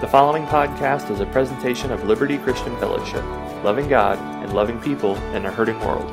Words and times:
The 0.00 0.08
following 0.08 0.46
podcast 0.46 1.10
is 1.10 1.20
a 1.20 1.26
presentation 1.26 1.92
of 1.92 2.04
Liberty 2.04 2.38
Christian 2.38 2.74
Fellowship, 2.78 3.22
loving 3.62 3.86
God 3.86 4.18
and 4.42 4.54
loving 4.54 4.80
people 4.80 5.14
in 5.34 5.44
a 5.44 5.50
hurting 5.50 5.78
world. 5.80 6.10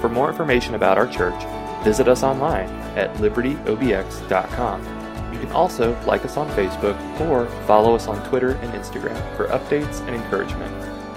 For 0.00 0.08
more 0.08 0.30
information 0.30 0.76
about 0.76 0.98
our 0.98 1.08
church, 1.08 1.42
visit 1.82 2.06
us 2.06 2.22
online 2.22 2.68
at 2.96 3.12
libertyobx.com. 3.14 4.82
You 5.34 5.40
can 5.40 5.50
also 5.50 6.00
like 6.06 6.24
us 6.24 6.36
on 6.36 6.48
Facebook 6.50 6.96
or 7.22 7.46
follow 7.66 7.96
us 7.96 8.06
on 8.06 8.24
Twitter 8.28 8.52
and 8.52 8.72
Instagram 8.72 9.36
for 9.36 9.48
updates 9.48 9.98
and 10.06 10.14
encouragement. 10.14 10.72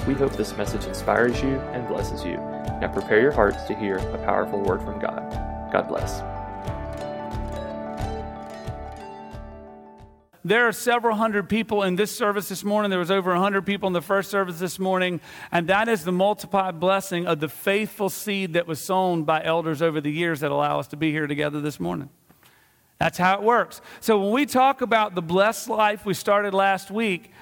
We 0.08 0.16
hope 0.16 0.32
this 0.34 0.58
message 0.58 0.86
inspires 0.86 1.40
you 1.44 1.60
and 1.74 1.88
blesses 1.88 2.26
you. 2.26 2.38
Now 2.82 2.90
prepare 2.92 3.22
your 3.22 3.32
hearts 3.32 3.66
to 3.66 3.76
hear 3.76 3.98
a 3.98 4.18
powerful 4.26 4.60
word 4.60 4.82
from 4.82 4.98
God. 5.00 5.22
God 5.72 5.88
bless. 5.88 6.24
There 10.48 10.66
are 10.66 10.72
several 10.72 11.18
hundred 11.18 11.50
people 11.50 11.84
in 11.84 11.98
this 11.98 12.16
service 12.16 12.48
this 12.48 12.64
morning. 12.64 12.90
There 12.90 13.00
was 13.00 13.12
over 13.12 13.32
100 13.32 13.66
people 13.66 13.88
in 13.88 13.92
the 13.92 14.02
first 14.02 14.32
service 14.32 14.60
this 14.60 14.80
morning. 14.80 15.20
And 15.52 15.68
that 15.68 15.90
is 15.90 16.06
the 16.06 16.14
multiplied 16.14 16.80
blessing 16.80 17.28
of 17.28 17.42
the 17.42 17.50
faithful 17.50 18.08
seed 18.08 18.54
that 18.54 18.66
was 18.66 18.80
sown 18.80 19.26
by 19.26 19.44
elders 19.44 19.82
over 19.82 20.00
the 20.00 20.10
years 20.10 20.40
that 20.40 20.50
allow 20.50 20.80
us 20.80 20.88
to 20.88 20.96
be 20.96 21.12
here 21.12 21.28
together 21.28 21.60
this 21.60 21.82
morning. 21.82 22.10
That's 22.98 23.18
how 23.18 23.34
it 23.34 23.44
works. 23.44 23.82
So 24.00 24.18
when 24.20 24.32
we 24.32 24.46
talk 24.46 24.80
about 24.80 25.16
the 25.16 25.22
blessed 25.22 25.68
life 25.68 26.06
we 26.06 26.14
started 26.14 26.54
last 26.54 26.92
week, 26.92 27.34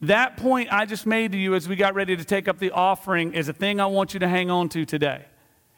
that 0.00 0.38
point 0.38 0.72
I 0.72 0.86
just 0.86 1.04
made 1.04 1.32
to 1.32 1.38
you 1.38 1.54
as 1.54 1.68
we 1.68 1.76
got 1.76 1.94
ready 1.94 2.16
to 2.16 2.24
take 2.24 2.48
up 2.48 2.58
the 2.58 2.70
offering 2.70 3.34
is 3.34 3.50
a 3.50 3.52
thing 3.52 3.78
I 3.78 3.86
want 3.86 4.14
you 4.14 4.20
to 4.20 4.28
hang 4.28 4.50
on 4.50 4.70
to 4.70 4.86
today. 4.86 5.26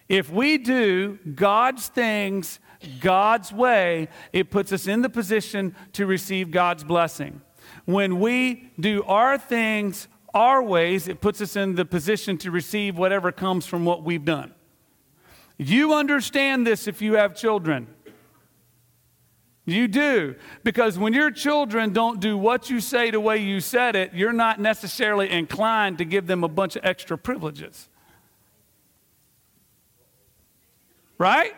If 0.08 0.30
we 0.30 0.56
do 0.56 1.18
God's 1.34 1.88
things 1.88 2.60
God's 3.00 3.52
way, 3.52 4.08
it 4.32 4.50
puts 4.50 4.72
us 4.72 4.86
in 4.86 5.02
the 5.02 5.10
position 5.10 5.74
to 5.92 6.06
receive 6.06 6.50
God's 6.50 6.84
blessing. 6.84 7.42
When 7.84 8.20
we 8.20 8.70
do 8.78 9.02
our 9.04 9.38
things 9.38 10.08
our 10.34 10.62
ways, 10.62 11.08
it 11.08 11.20
puts 11.20 11.40
us 11.40 11.56
in 11.56 11.74
the 11.74 11.84
position 11.84 12.38
to 12.38 12.50
receive 12.50 12.96
whatever 12.96 13.32
comes 13.32 13.66
from 13.66 13.84
what 13.84 14.04
we've 14.04 14.24
done. 14.24 14.54
You 15.56 15.94
understand 15.94 16.66
this 16.66 16.86
if 16.86 17.02
you 17.02 17.14
have 17.14 17.34
children. 17.34 17.88
You 19.66 19.88
do. 19.88 20.36
Because 20.64 20.98
when 20.98 21.12
your 21.12 21.30
children 21.30 21.92
don't 21.92 22.20
do 22.20 22.36
what 22.36 22.70
you 22.70 22.80
say 22.80 23.10
the 23.10 23.20
way 23.20 23.38
you 23.38 23.60
said 23.60 23.94
it, 23.94 24.14
you're 24.14 24.32
not 24.32 24.58
necessarily 24.58 25.30
inclined 25.30 25.98
to 25.98 26.04
give 26.04 26.26
them 26.26 26.44
a 26.44 26.48
bunch 26.48 26.76
of 26.76 26.84
extra 26.84 27.18
privileges. 27.18 27.88
Right? 31.18 31.52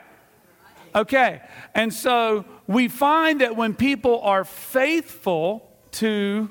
Okay, 0.94 1.40
and 1.74 1.92
so 1.92 2.44
we 2.66 2.88
find 2.88 3.40
that 3.40 3.56
when 3.56 3.74
people 3.74 4.20
are 4.20 4.44
faithful 4.44 5.70
to 5.92 6.50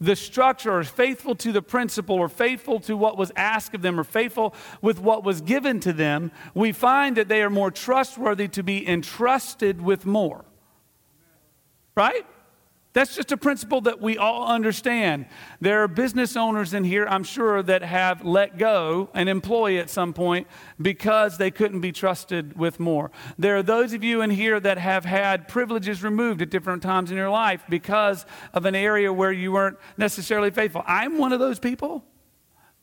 the 0.00 0.14
structure, 0.14 0.78
or 0.78 0.84
faithful 0.84 1.34
to 1.34 1.50
the 1.50 1.62
principle, 1.62 2.16
or 2.16 2.28
faithful 2.28 2.78
to 2.80 2.96
what 2.96 3.18
was 3.18 3.32
asked 3.34 3.74
of 3.74 3.82
them, 3.82 3.98
or 3.98 4.04
faithful 4.04 4.54
with 4.80 5.00
what 5.00 5.24
was 5.24 5.40
given 5.40 5.80
to 5.80 5.92
them, 5.92 6.30
we 6.54 6.70
find 6.70 7.16
that 7.16 7.26
they 7.28 7.42
are 7.42 7.50
more 7.50 7.72
trustworthy 7.72 8.46
to 8.46 8.62
be 8.62 8.88
entrusted 8.88 9.82
with 9.82 10.06
more. 10.06 10.44
Right? 11.96 12.24
That's 12.98 13.14
just 13.14 13.30
a 13.30 13.36
principle 13.36 13.80
that 13.82 14.00
we 14.00 14.18
all 14.18 14.48
understand. 14.48 15.26
There 15.60 15.84
are 15.84 15.86
business 15.86 16.36
owners 16.36 16.74
in 16.74 16.82
here, 16.82 17.06
I'm 17.08 17.22
sure, 17.22 17.62
that 17.62 17.82
have 17.82 18.24
let 18.24 18.58
go 18.58 19.08
an 19.14 19.28
employee 19.28 19.78
at 19.78 19.88
some 19.88 20.12
point 20.12 20.48
because 20.82 21.38
they 21.38 21.52
couldn't 21.52 21.78
be 21.78 21.92
trusted 21.92 22.58
with 22.58 22.80
more. 22.80 23.12
There 23.38 23.56
are 23.56 23.62
those 23.62 23.92
of 23.92 24.02
you 24.02 24.20
in 24.22 24.30
here 24.30 24.58
that 24.58 24.78
have 24.78 25.04
had 25.04 25.46
privileges 25.46 26.02
removed 26.02 26.42
at 26.42 26.50
different 26.50 26.82
times 26.82 27.12
in 27.12 27.16
your 27.16 27.30
life 27.30 27.62
because 27.68 28.26
of 28.52 28.66
an 28.66 28.74
area 28.74 29.12
where 29.12 29.30
you 29.30 29.52
weren't 29.52 29.78
necessarily 29.96 30.50
faithful. 30.50 30.82
I'm 30.84 31.18
one 31.18 31.32
of 31.32 31.38
those 31.38 31.60
people. 31.60 32.04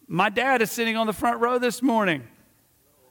My 0.08 0.30
dad 0.30 0.62
is 0.62 0.72
sitting 0.72 0.96
on 0.96 1.08
the 1.08 1.14
front 1.14 1.42
row 1.42 1.60
this 1.60 1.82
morning. 1.82 2.24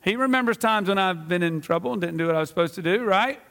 He 0.03 0.17
remembers 0.17 0.57
times 0.57 0.89
when 0.89 0.97
I've 0.97 1.29
been 1.29 1.43
in 1.43 1.61
trouble 1.61 1.93
and 1.93 2.01
didn't 2.01 2.17
do 2.17 2.29
what 2.29 2.35
I 2.35 2.41
was 2.41 2.49
supposed 2.49 2.77
to 2.77 2.83
do, 2.83 3.05
right? 3.05 3.43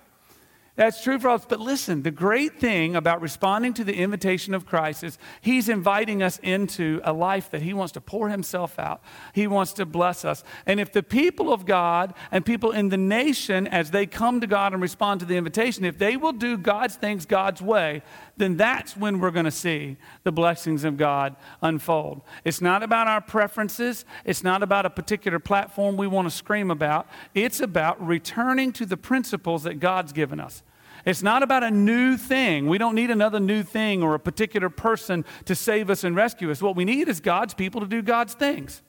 That's 0.75 1.03
true 1.03 1.19
for 1.19 1.29
us. 1.29 1.45
But 1.47 1.59
listen, 1.59 2.01
the 2.01 2.09
great 2.09 2.59
thing 2.59 2.95
about 2.95 3.21
responding 3.21 3.75
to 3.75 3.83
the 3.83 3.93
invitation 3.93 4.55
of 4.55 4.65
Christ 4.65 5.03
is 5.03 5.19
He's 5.39 5.69
inviting 5.69 6.23
us 6.23 6.39
into 6.41 6.99
a 7.03 7.13
life 7.13 7.51
that 7.51 7.61
He 7.61 7.75
wants 7.75 7.93
to 7.93 8.01
pour 8.01 8.29
Himself 8.29 8.79
out. 8.79 9.03
He 9.33 9.45
wants 9.45 9.73
to 9.73 9.85
bless 9.85 10.25
us. 10.25 10.43
And 10.65 10.79
if 10.79 10.91
the 10.91 11.03
people 11.03 11.53
of 11.53 11.67
God 11.67 12.15
and 12.31 12.43
people 12.43 12.71
in 12.71 12.89
the 12.89 12.97
nation, 12.97 13.67
as 13.67 13.91
they 13.91 14.07
come 14.07 14.41
to 14.41 14.47
God 14.47 14.73
and 14.73 14.81
respond 14.81 15.19
to 15.19 15.27
the 15.27 15.37
invitation, 15.37 15.85
if 15.85 15.99
they 15.99 16.17
will 16.17 16.33
do 16.33 16.57
God's 16.57 16.95
things 16.95 17.27
God's 17.27 17.61
way, 17.61 18.01
then 18.35 18.57
that's 18.57 18.97
when 18.97 19.19
we're 19.19 19.31
going 19.31 19.45
to 19.45 19.51
see 19.51 19.97
the 20.23 20.31
blessings 20.31 20.83
of 20.83 20.97
God 20.97 21.35
unfold. 21.61 22.21
It's 22.43 22.61
not 22.61 22.81
about 22.81 23.07
our 23.07 23.21
preferences, 23.21 24.05
it's 24.25 24.43
not 24.43 24.63
about 24.63 24.85
a 24.85 24.89
particular 24.89 25.39
platform 25.39 25.97
we 25.97 26.07
want 26.07 26.27
to 26.27 26.35
scream 26.35 26.71
about. 26.71 27.07
It's 27.35 27.59
about 27.59 28.05
returning 28.05 28.71
to 28.73 28.85
the 28.85 28.97
principles 28.97 29.63
that 29.63 29.79
God's 29.79 30.13
given 30.13 30.39
us. 30.39 30.63
It's 31.05 31.21
not 31.21 31.43
about 31.43 31.63
a 31.63 31.71
new 31.71 32.17
thing. 32.17 32.67
We 32.67 32.77
don't 32.77 32.95
need 32.95 33.11
another 33.11 33.39
new 33.39 33.61
thing 33.61 34.01
or 34.01 34.15
a 34.15 34.19
particular 34.19 34.69
person 34.69 35.25
to 35.45 35.53
save 35.53 35.89
us 35.89 36.03
and 36.03 36.15
rescue 36.15 36.49
us. 36.49 36.61
What 36.61 36.75
we 36.75 36.85
need 36.85 37.09
is 37.09 37.19
God's 37.19 37.53
people 37.53 37.81
to 37.81 37.87
do 37.87 38.01
God's 38.01 38.33
things. 38.33 38.81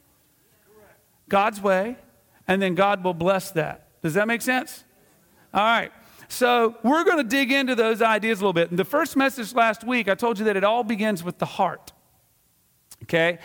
God's 1.29 1.61
way, 1.61 1.97
and 2.47 2.63
then 2.63 2.75
God 2.75 3.03
will 3.03 3.15
bless 3.15 3.51
that. 3.53 3.89
Does 4.03 4.15
that 4.15 4.29
make 4.29 4.43
sense? 4.43 4.85
All 5.53 5.63
right. 5.63 5.91
So, 6.29 6.77
we're 6.83 7.05
going 7.05 7.19
to 7.19 7.25
dig 7.25 7.53
into 7.53 7.75
those 7.75 8.03
ideas 8.03 8.41
a 8.41 8.43
little 8.43 8.53
bit. 8.53 8.71
In 8.71 8.77
the 8.77 8.85
first 8.85 9.17
message 9.17 9.55
last 9.55 9.85
week, 9.85 10.09
I 10.09 10.15
told 10.15 10.39
you 10.39 10.45
that 10.47 10.57
it 10.57 10.65
all 10.65 10.85
begins 10.85 11.23
with 11.23 11.39
the 11.39 11.47
heart. 11.47 11.93
Okay? 13.05 13.39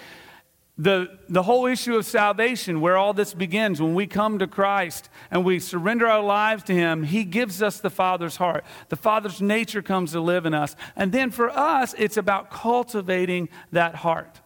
the, 0.79 1.19
the 1.27 1.43
whole 1.43 1.65
issue 1.65 1.97
of 1.97 2.05
salvation, 2.05 2.79
where 2.79 2.95
all 2.95 3.13
this 3.13 3.33
begins, 3.33 3.81
when 3.81 3.93
we 3.93 4.07
come 4.07 4.39
to 4.39 4.47
Christ 4.47 5.09
and 5.29 5.43
we 5.43 5.59
surrender 5.59 6.07
our 6.07 6.23
lives 6.23 6.63
to 6.63 6.73
Him, 6.73 7.03
He 7.03 7.25
gives 7.25 7.61
us 7.61 7.81
the 7.81 7.89
Father's 7.89 8.37
heart. 8.37 8.63
The 8.87 8.95
Father's 8.95 9.41
nature 9.41 9.81
comes 9.81 10.13
to 10.13 10.21
live 10.21 10.45
in 10.45 10.53
us. 10.53 10.77
And 10.95 11.11
then 11.11 11.31
for 11.31 11.49
us, 11.49 11.93
it's 11.97 12.15
about 12.15 12.49
cultivating 12.49 13.49
that 13.73 13.95
heart. 13.95 14.39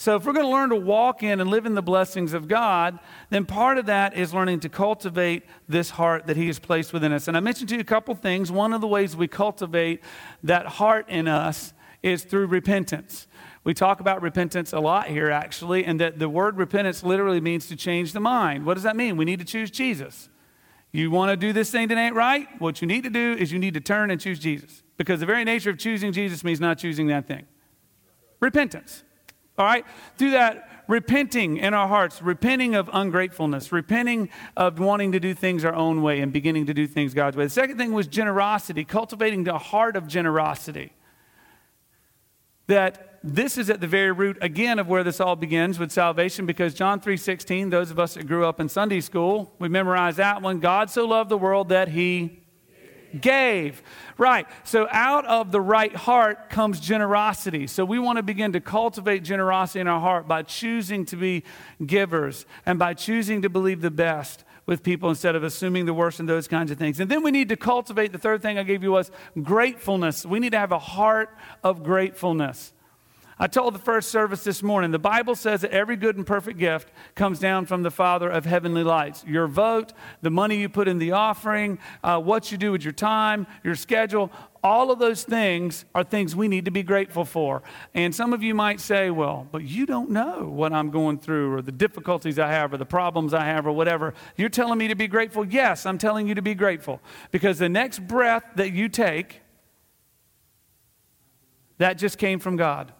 So, 0.00 0.14
if 0.14 0.24
we're 0.24 0.32
going 0.32 0.46
to 0.46 0.52
learn 0.52 0.70
to 0.70 0.76
walk 0.76 1.24
in 1.24 1.40
and 1.40 1.50
live 1.50 1.66
in 1.66 1.74
the 1.74 1.82
blessings 1.82 2.32
of 2.32 2.46
God, 2.46 3.00
then 3.30 3.44
part 3.44 3.78
of 3.78 3.86
that 3.86 4.16
is 4.16 4.32
learning 4.32 4.60
to 4.60 4.68
cultivate 4.68 5.42
this 5.68 5.90
heart 5.90 6.28
that 6.28 6.36
He 6.36 6.46
has 6.46 6.60
placed 6.60 6.92
within 6.92 7.12
us. 7.12 7.26
And 7.26 7.36
I 7.36 7.40
mentioned 7.40 7.68
to 7.70 7.74
you 7.74 7.80
a 7.80 7.84
couple 7.84 8.14
things. 8.14 8.52
One 8.52 8.72
of 8.72 8.80
the 8.80 8.86
ways 8.86 9.16
we 9.16 9.26
cultivate 9.26 10.00
that 10.44 10.66
heart 10.66 11.08
in 11.08 11.26
us 11.26 11.72
is 12.00 12.22
through 12.22 12.46
repentance. 12.46 13.26
We 13.64 13.74
talk 13.74 13.98
about 13.98 14.22
repentance 14.22 14.72
a 14.72 14.78
lot 14.78 15.08
here, 15.08 15.32
actually, 15.32 15.84
and 15.84 16.00
that 16.00 16.20
the 16.20 16.28
word 16.28 16.58
repentance 16.58 17.02
literally 17.02 17.40
means 17.40 17.66
to 17.66 17.74
change 17.74 18.12
the 18.12 18.20
mind. 18.20 18.64
What 18.64 18.74
does 18.74 18.84
that 18.84 18.94
mean? 18.94 19.16
We 19.16 19.24
need 19.24 19.40
to 19.40 19.44
choose 19.44 19.68
Jesus. 19.68 20.28
You 20.92 21.10
want 21.10 21.32
to 21.32 21.36
do 21.36 21.52
this 21.52 21.72
thing 21.72 21.88
that 21.88 21.98
ain't 21.98 22.14
right? 22.14 22.46
What 22.60 22.80
you 22.80 22.86
need 22.86 23.02
to 23.02 23.10
do 23.10 23.32
is 23.32 23.50
you 23.50 23.58
need 23.58 23.74
to 23.74 23.80
turn 23.80 24.12
and 24.12 24.20
choose 24.20 24.38
Jesus. 24.38 24.84
Because 24.96 25.18
the 25.18 25.26
very 25.26 25.42
nature 25.42 25.70
of 25.70 25.78
choosing 25.78 26.12
Jesus 26.12 26.44
means 26.44 26.60
not 26.60 26.78
choosing 26.78 27.08
that 27.08 27.26
thing. 27.26 27.46
Repentance. 28.38 29.02
All 29.58 29.66
right? 29.66 29.84
Through 30.16 30.30
that, 30.30 30.68
repenting 30.86 31.58
in 31.58 31.74
our 31.74 31.86
hearts, 31.86 32.22
repenting 32.22 32.74
of 32.74 32.88
ungratefulness, 32.92 33.70
repenting 33.72 34.30
of 34.56 34.78
wanting 34.78 35.12
to 35.12 35.20
do 35.20 35.34
things 35.34 35.64
our 35.64 35.74
own 35.74 36.02
way 36.02 36.20
and 36.20 36.32
beginning 36.32 36.66
to 36.66 36.74
do 36.74 36.86
things 36.86 37.12
God's 37.12 37.36
way. 37.36 37.44
The 37.44 37.50
second 37.50 37.76
thing 37.76 37.92
was 37.92 38.06
generosity, 38.06 38.84
cultivating 38.84 39.44
the 39.44 39.58
heart 39.58 39.96
of 39.96 40.08
generosity. 40.08 40.92
That 42.68 43.18
this 43.22 43.58
is 43.58 43.68
at 43.68 43.80
the 43.80 43.86
very 43.86 44.12
root 44.12 44.38
again 44.40 44.78
of 44.78 44.88
where 44.88 45.02
this 45.02 45.20
all 45.20 45.36
begins 45.36 45.78
with 45.78 45.90
salvation 45.90 46.46
because 46.46 46.72
John 46.72 47.00
3:16 47.00 47.70
those 47.70 47.90
of 47.90 47.98
us 47.98 48.14
that 48.14 48.26
grew 48.28 48.46
up 48.46 48.60
in 48.60 48.68
Sunday 48.68 49.00
school 49.00 49.52
we 49.58 49.68
memorize 49.68 50.16
that 50.16 50.40
one 50.40 50.60
God 50.60 50.88
so 50.88 51.04
loved 51.04 51.28
the 51.28 51.38
world 51.38 51.68
that 51.70 51.88
he 51.88 52.44
gave. 53.20 53.82
Right. 54.16 54.46
So 54.64 54.88
out 54.90 55.26
of 55.26 55.52
the 55.52 55.60
right 55.60 55.94
heart 55.94 56.50
comes 56.50 56.80
generosity. 56.80 57.66
So 57.66 57.84
we 57.84 57.98
want 57.98 58.16
to 58.16 58.22
begin 58.22 58.52
to 58.52 58.60
cultivate 58.60 59.24
generosity 59.24 59.80
in 59.80 59.88
our 59.88 60.00
heart 60.00 60.26
by 60.26 60.42
choosing 60.42 61.04
to 61.06 61.16
be 61.16 61.44
givers 61.84 62.46
and 62.66 62.78
by 62.78 62.94
choosing 62.94 63.42
to 63.42 63.48
believe 63.48 63.80
the 63.80 63.90
best 63.90 64.44
with 64.66 64.82
people 64.82 65.08
instead 65.08 65.34
of 65.34 65.42
assuming 65.42 65.86
the 65.86 65.94
worst 65.94 66.20
and 66.20 66.28
those 66.28 66.46
kinds 66.46 66.70
of 66.70 66.78
things. 66.78 67.00
And 67.00 67.10
then 67.10 67.22
we 67.22 67.30
need 67.30 67.48
to 67.48 67.56
cultivate 67.56 68.12
the 68.12 68.18
third 68.18 68.42
thing 68.42 68.58
I 68.58 68.64
gave 68.64 68.82
you 68.82 68.92
was 68.92 69.10
gratefulness. 69.42 70.26
We 70.26 70.40
need 70.40 70.52
to 70.52 70.58
have 70.58 70.72
a 70.72 70.78
heart 70.78 71.30
of 71.64 71.82
gratefulness. 71.82 72.74
I 73.40 73.46
told 73.46 73.74
the 73.74 73.78
first 73.78 74.10
service 74.10 74.42
this 74.42 74.62
morning 74.62 74.90
the 74.90 74.98
Bible 74.98 75.34
says 75.36 75.60
that 75.60 75.70
every 75.70 75.96
good 75.96 76.16
and 76.16 76.26
perfect 76.26 76.58
gift 76.58 76.90
comes 77.14 77.38
down 77.38 77.66
from 77.66 77.82
the 77.82 77.90
Father 77.90 78.28
of 78.28 78.44
heavenly 78.44 78.82
lights. 78.82 79.24
Your 79.24 79.46
vote, 79.46 79.92
the 80.22 80.30
money 80.30 80.56
you 80.56 80.68
put 80.68 80.88
in 80.88 80.98
the 80.98 81.12
offering, 81.12 81.78
uh, 82.02 82.20
what 82.20 82.50
you 82.50 82.58
do 82.58 82.72
with 82.72 82.82
your 82.82 82.92
time, 82.92 83.46
your 83.62 83.76
schedule, 83.76 84.32
all 84.62 84.90
of 84.90 84.98
those 84.98 85.22
things 85.22 85.84
are 85.94 86.02
things 86.02 86.34
we 86.34 86.48
need 86.48 86.64
to 86.64 86.72
be 86.72 86.82
grateful 86.82 87.24
for. 87.24 87.62
And 87.94 88.12
some 88.12 88.32
of 88.32 88.42
you 88.42 88.54
might 88.54 88.80
say, 88.80 89.10
well, 89.10 89.46
but 89.52 89.62
you 89.62 89.86
don't 89.86 90.10
know 90.10 90.48
what 90.48 90.72
I'm 90.72 90.90
going 90.90 91.18
through 91.18 91.54
or 91.54 91.62
the 91.62 91.70
difficulties 91.70 92.40
I 92.40 92.48
have 92.48 92.72
or 92.72 92.76
the 92.76 92.86
problems 92.86 93.32
I 93.32 93.44
have 93.44 93.66
or 93.66 93.72
whatever. 93.72 94.14
You're 94.36 94.48
telling 94.48 94.78
me 94.78 94.88
to 94.88 94.96
be 94.96 95.06
grateful? 95.06 95.46
Yes, 95.46 95.86
I'm 95.86 95.98
telling 95.98 96.26
you 96.26 96.34
to 96.34 96.42
be 96.42 96.54
grateful 96.54 97.00
because 97.30 97.58
the 97.58 97.68
next 97.68 98.00
breath 98.08 98.44
that 98.56 98.72
you 98.72 98.88
take, 98.88 99.42
That 101.78 101.94
just 101.94 102.18
came 102.18 102.40
from 102.40 102.56
God. 102.56 102.92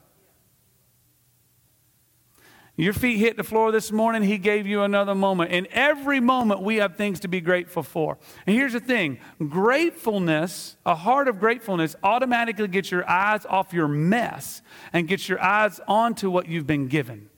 Your 2.79 2.93
feet 2.93 3.17
hit 3.17 3.37
the 3.37 3.43
floor 3.43 3.73
this 3.73 3.91
morning, 3.91 4.23
He 4.23 4.39
gave 4.39 4.65
you 4.65 4.83
another 4.83 5.13
moment. 5.13 5.51
In 5.51 5.67
every 5.73 6.21
moment, 6.21 6.63
we 6.63 6.77
have 6.77 6.97
things 6.97 7.19
to 7.21 7.29
be 7.29 7.41
grateful 7.41 7.83
for. 7.83 8.19
And 8.47 8.55
here's 8.55 8.73
the 8.73 8.79
thing 8.79 9.19
gratefulness, 9.49 10.77
a 10.87 10.95
heart 10.95 11.27
of 11.27 11.41
gratefulness, 11.41 11.97
automatically 12.05 12.69
gets 12.69 12.93
your 12.93 13.09
eyes 13.11 13.45
off 13.47 13.73
your 13.73 13.89
mess 13.89 14.63
and 14.93 15.09
gets 15.09 15.29
your 15.29 15.43
eyes 15.43 15.81
onto 15.89 16.31
what 16.31 16.47
you've 16.47 16.69
been 16.69 16.87
given. 16.87 17.31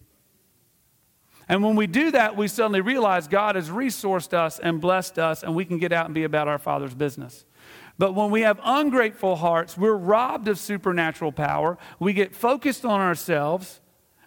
And 1.49 1.65
when 1.65 1.75
we 1.75 1.87
do 1.87 2.11
that, 2.11 2.37
we 2.37 2.47
suddenly 2.47 2.83
realize 2.83 3.27
God 3.27 3.55
has 3.55 3.71
resourced 3.71 4.35
us 4.35 4.59
and 4.59 4.79
blessed 4.79 5.19
us, 5.19 5.43
and 5.43 5.55
we 5.55 5.65
can 5.65 5.79
get 5.79 5.91
out 5.91 6.05
and 6.05 6.15
be 6.15 6.25
about 6.25 6.49
our 6.49 6.59
Father's 6.59 6.95
business. 6.95 7.47
But 7.97 8.15
when 8.15 8.31
we 8.31 8.43
have 8.43 8.61
ungrateful 8.63 9.37
hearts, 9.37 9.79
we're 9.79 9.97
robbed 9.97 10.49
of 10.49 10.59
supernatural 10.59 11.33
power. 11.33 11.79
We 11.99 12.13
get 12.13 12.37
focused 12.37 12.85
on 12.85 13.01
ourselves 13.01 13.80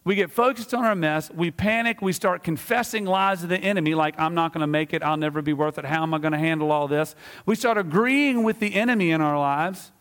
we 0.06 0.16
get 0.16 0.32
focused 0.32 0.74
on 0.74 0.84
our 0.84 0.96
mess. 0.96 1.32
We 1.32 1.50
panic. 1.52 2.02
We 2.02 2.12
start 2.12 2.44
confessing 2.44 3.06
lies 3.06 3.42
to 3.42 3.48
the 3.48 3.58
enemy, 3.58 3.96
like, 3.96 4.20
I'm 4.20 4.36
not 4.36 4.54
going 4.54 4.62
to 4.62 4.68
make 4.68 4.94
it. 4.94 5.02
I'll 5.02 5.18
never 5.18 5.42
be 5.42 5.54
worth 5.54 5.78
it. 5.78 5.86
How 5.86 6.04
am 6.04 6.14
I 6.14 6.18
going 6.18 6.34
to 6.34 6.40
handle 6.40 6.72
all 6.72 6.88
this? 6.88 7.16
We 7.46 7.56
start 7.56 7.78
agreeing 7.78 8.44
with 8.44 8.60
the 8.60 8.76
enemy 8.76 9.12
in 9.12 9.22
our 9.22 9.40
lives. 9.40 9.92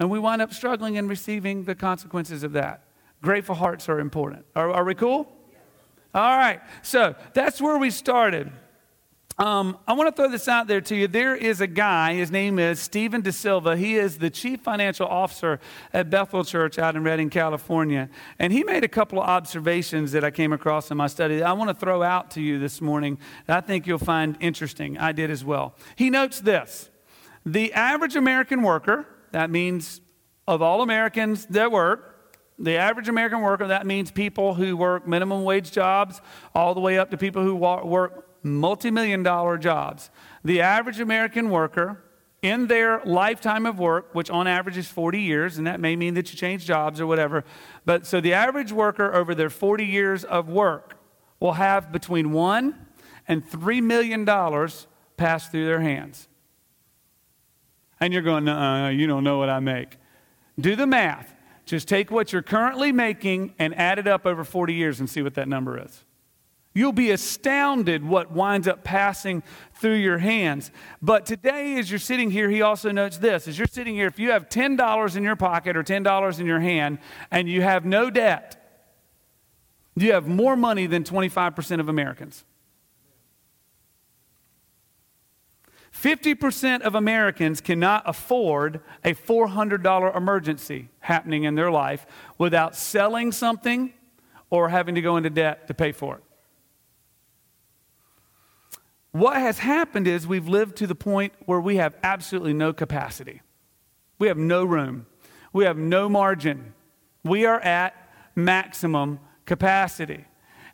And 0.00 0.10
we 0.10 0.18
wind 0.18 0.42
up 0.42 0.52
struggling 0.52 0.98
and 0.98 1.08
receiving 1.08 1.64
the 1.64 1.76
consequences 1.76 2.42
of 2.42 2.52
that. 2.52 2.82
Grateful 3.22 3.54
hearts 3.54 3.88
are 3.88 4.00
important. 4.00 4.44
Are, 4.56 4.70
are 4.70 4.84
we 4.84 4.94
cool? 4.94 5.30
All 6.12 6.36
right. 6.36 6.60
So 6.82 7.14
that's 7.32 7.60
where 7.60 7.78
we 7.78 7.90
started. 7.90 8.50
Um, 9.36 9.78
I 9.88 9.94
want 9.94 10.14
to 10.14 10.22
throw 10.22 10.30
this 10.30 10.46
out 10.46 10.68
there 10.68 10.80
to 10.82 10.94
you. 10.94 11.08
There 11.08 11.34
is 11.34 11.60
a 11.60 11.66
guy, 11.66 12.14
his 12.14 12.30
name 12.30 12.60
is 12.60 12.78
Stephen 12.78 13.20
De 13.20 13.32
Silva. 13.32 13.76
He 13.76 13.96
is 13.96 14.18
the 14.18 14.30
chief 14.30 14.60
financial 14.60 15.08
officer 15.08 15.58
at 15.92 16.08
Bethel 16.08 16.44
Church 16.44 16.78
out 16.78 16.94
in 16.94 17.02
Redding, 17.02 17.30
California. 17.30 18.08
And 18.38 18.52
he 18.52 18.62
made 18.62 18.84
a 18.84 18.88
couple 18.88 19.20
of 19.20 19.28
observations 19.28 20.12
that 20.12 20.22
I 20.22 20.30
came 20.30 20.52
across 20.52 20.92
in 20.92 20.96
my 20.96 21.08
study 21.08 21.42
I 21.42 21.52
want 21.52 21.68
to 21.68 21.74
throw 21.74 22.04
out 22.04 22.30
to 22.32 22.40
you 22.40 22.60
this 22.60 22.80
morning 22.80 23.18
that 23.46 23.56
I 23.56 23.60
think 23.60 23.88
you'll 23.88 23.98
find 23.98 24.36
interesting. 24.38 24.98
I 24.98 25.10
did 25.10 25.32
as 25.32 25.44
well. 25.44 25.74
He 25.96 26.10
notes 26.10 26.40
this 26.40 26.90
The 27.44 27.72
average 27.72 28.14
American 28.14 28.62
worker, 28.62 29.04
that 29.32 29.50
means 29.50 30.00
of 30.46 30.62
all 30.62 30.80
Americans 30.80 31.46
that 31.46 31.72
work, 31.72 32.38
the 32.56 32.76
average 32.76 33.08
American 33.08 33.40
worker, 33.40 33.66
that 33.66 33.84
means 33.84 34.12
people 34.12 34.54
who 34.54 34.76
work 34.76 35.08
minimum 35.08 35.42
wage 35.42 35.72
jobs, 35.72 36.20
all 36.54 36.72
the 36.72 36.80
way 36.80 36.98
up 36.98 37.10
to 37.10 37.16
people 37.16 37.42
who 37.42 37.56
work 37.56 38.28
multi 38.44 38.90
million 38.90 39.22
dollar 39.22 39.58
jobs. 39.58 40.10
The 40.44 40.60
average 40.60 41.00
American 41.00 41.50
worker 41.50 42.02
in 42.42 42.66
their 42.66 43.00
lifetime 43.06 43.64
of 43.64 43.78
work, 43.78 44.14
which 44.14 44.28
on 44.28 44.46
average 44.46 44.76
is 44.76 44.86
40 44.86 45.18
years, 45.18 45.56
and 45.56 45.66
that 45.66 45.80
may 45.80 45.96
mean 45.96 46.12
that 46.14 46.30
you 46.30 46.38
change 46.38 46.66
jobs 46.66 47.00
or 47.00 47.06
whatever, 47.06 47.42
but 47.86 48.06
so 48.06 48.20
the 48.20 48.34
average 48.34 48.70
worker 48.70 49.14
over 49.14 49.34
their 49.34 49.48
40 49.48 49.86
years 49.86 50.24
of 50.24 50.48
work 50.48 50.98
will 51.40 51.54
have 51.54 51.90
between 51.90 52.32
one 52.32 52.86
and 53.26 53.44
three 53.44 53.80
million 53.80 54.26
dollars 54.26 54.86
pass 55.16 55.48
through 55.48 55.64
their 55.64 55.80
hands. 55.80 56.28
And 57.98 58.12
you're 58.12 58.22
going, 58.22 58.46
uh, 58.46 58.88
you 58.88 59.06
don't 59.06 59.24
know 59.24 59.38
what 59.38 59.48
I 59.48 59.60
make. 59.60 59.96
Do 60.60 60.76
the 60.76 60.86
math. 60.86 61.34
Just 61.64 61.88
take 61.88 62.10
what 62.10 62.32
you're 62.32 62.42
currently 62.42 62.92
making 62.92 63.54
and 63.58 63.74
add 63.74 63.98
it 63.98 64.06
up 64.06 64.26
over 64.26 64.44
40 64.44 64.74
years 64.74 65.00
and 65.00 65.08
see 65.08 65.22
what 65.22 65.34
that 65.34 65.48
number 65.48 65.82
is. 65.82 66.04
You'll 66.76 66.92
be 66.92 67.12
astounded 67.12 68.04
what 68.04 68.32
winds 68.32 68.66
up 68.66 68.82
passing 68.82 69.44
through 69.74 69.94
your 69.94 70.18
hands. 70.18 70.72
But 71.00 71.24
today, 71.24 71.78
as 71.78 71.88
you're 71.88 72.00
sitting 72.00 72.32
here, 72.32 72.50
he 72.50 72.62
also 72.62 72.90
notes 72.90 73.18
this 73.18 73.46
as 73.46 73.56
you're 73.56 73.68
sitting 73.68 73.94
here, 73.94 74.08
if 74.08 74.18
you 74.18 74.32
have 74.32 74.48
$10 74.48 75.16
in 75.16 75.22
your 75.22 75.36
pocket 75.36 75.76
or 75.76 75.84
$10 75.84 76.40
in 76.40 76.46
your 76.46 76.58
hand 76.58 76.98
and 77.30 77.48
you 77.48 77.62
have 77.62 77.84
no 77.84 78.10
debt, 78.10 78.60
you 79.94 80.12
have 80.12 80.26
more 80.26 80.56
money 80.56 80.86
than 80.88 81.04
25% 81.04 81.78
of 81.78 81.88
Americans. 81.88 82.44
50% 85.94 86.80
of 86.80 86.96
Americans 86.96 87.60
cannot 87.60 88.02
afford 88.04 88.80
a 89.04 89.14
$400 89.14 90.16
emergency 90.16 90.88
happening 90.98 91.44
in 91.44 91.54
their 91.54 91.70
life 91.70 92.04
without 92.36 92.74
selling 92.74 93.30
something 93.30 93.92
or 94.50 94.70
having 94.70 94.96
to 94.96 95.00
go 95.00 95.16
into 95.16 95.30
debt 95.30 95.68
to 95.68 95.74
pay 95.74 95.92
for 95.92 96.16
it. 96.16 96.23
What 99.14 99.36
has 99.36 99.60
happened 99.60 100.08
is 100.08 100.26
we've 100.26 100.48
lived 100.48 100.74
to 100.78 100.88
the 100.88 100.96
point 100.96 101.34
where 101.46 101.60
we 101.60 101.76
have 101.76 101.94
absolutely 102.02 102.52
no 102.52 102.72
capacity. 102.72 103.42
We 104.18 104.26
have 104.26 104.36
no 104.36 104.64
room. 104.64 105.06
We 105.52 105.66
have 105.66 105.78
no 105.78 106.08
margin. 106.08 106.74
We 107.22 107.46
are 107.46 107.60
at 107.60 107.94
maximum 108.34 109.20
capacity. 109.46 110.24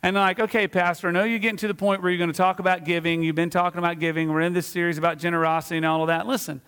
And 0.03 0.17
like, 0.17 0.41
okay, 0.41 0.67
Pastor, 0.69 1.09
I 1.09 1.11
know 1.11 1.25
you're 1.25 1.39
getting 1.39 1.59
to 1.59 1.69
the 1.69 1.75
point 1.75 2.01
where 2.01 2.11
you're 2.11 2.17
going 2.17 2.33
to 2.33 2.37
talk 2.37 2.61
about 2.61 2.87
giving. 2.87 3.23
You've 3.23 3.37
been 3.37 3.51
talking 3.51 3.79
about 3.79 3.99
giving. 3.99 4.33
We're 4.33 4.41
in 4.41 4.55
this 4.55 4.67
series 4.67 4.97
about 4.97 5.19
generosity 5.19 5.77
and 5.77 5.85
all 5.85 6.01
of 6.01 6.07
that. 6.07 6.27
Listen, 6.27 6.63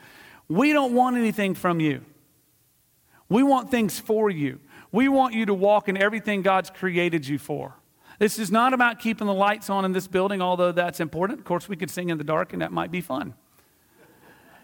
we 0.48 0.74
don't 0.74 0.92
want 0.92 1.16
anything 1.16 1.54
from 1.54 1.80
you. 1.80 2.04
We 3.30 3.42
want 3.42 3.70
things 3.70 3.98
for 3.98 4.28
you. 4.28 4.60
We 4.92 5.08
want 5.08 5.32
you 5.32 5.46
to 5.46 5.54
walk 5.54 5.88
in 5.88 5.96
everything 5.96 6.42
God's 6.42 6.68
created 6.68 7.26
you 7.26 7.38
for. 7.38 7.76
This 8.18 8.38
is 8.38 8.50
not 8.50 8.72
about 8.72 8.98
keeping 8.98 9.26
the 9.26 9.34
lights 9.34 9.70
on 9.70 9.84
in 9.84 9.92
this 9.92 10.06
building, 10.06 10.40
although 10.40 10.72
that's 10.72 11.00
important. 11.00 11.38
Of 11.38 11.44
course, 11.44 11.68
we 11.68 11.76
could 11.76 11.90
sing 11.90 12.10
in 12.10 12.18
the 12.18 12.24
dark, 12.24 12.52
and 12.52 12.62
that 12.62 12.72
might 12.72 12.90
be 12.90 13.00
fun 13.00 13.34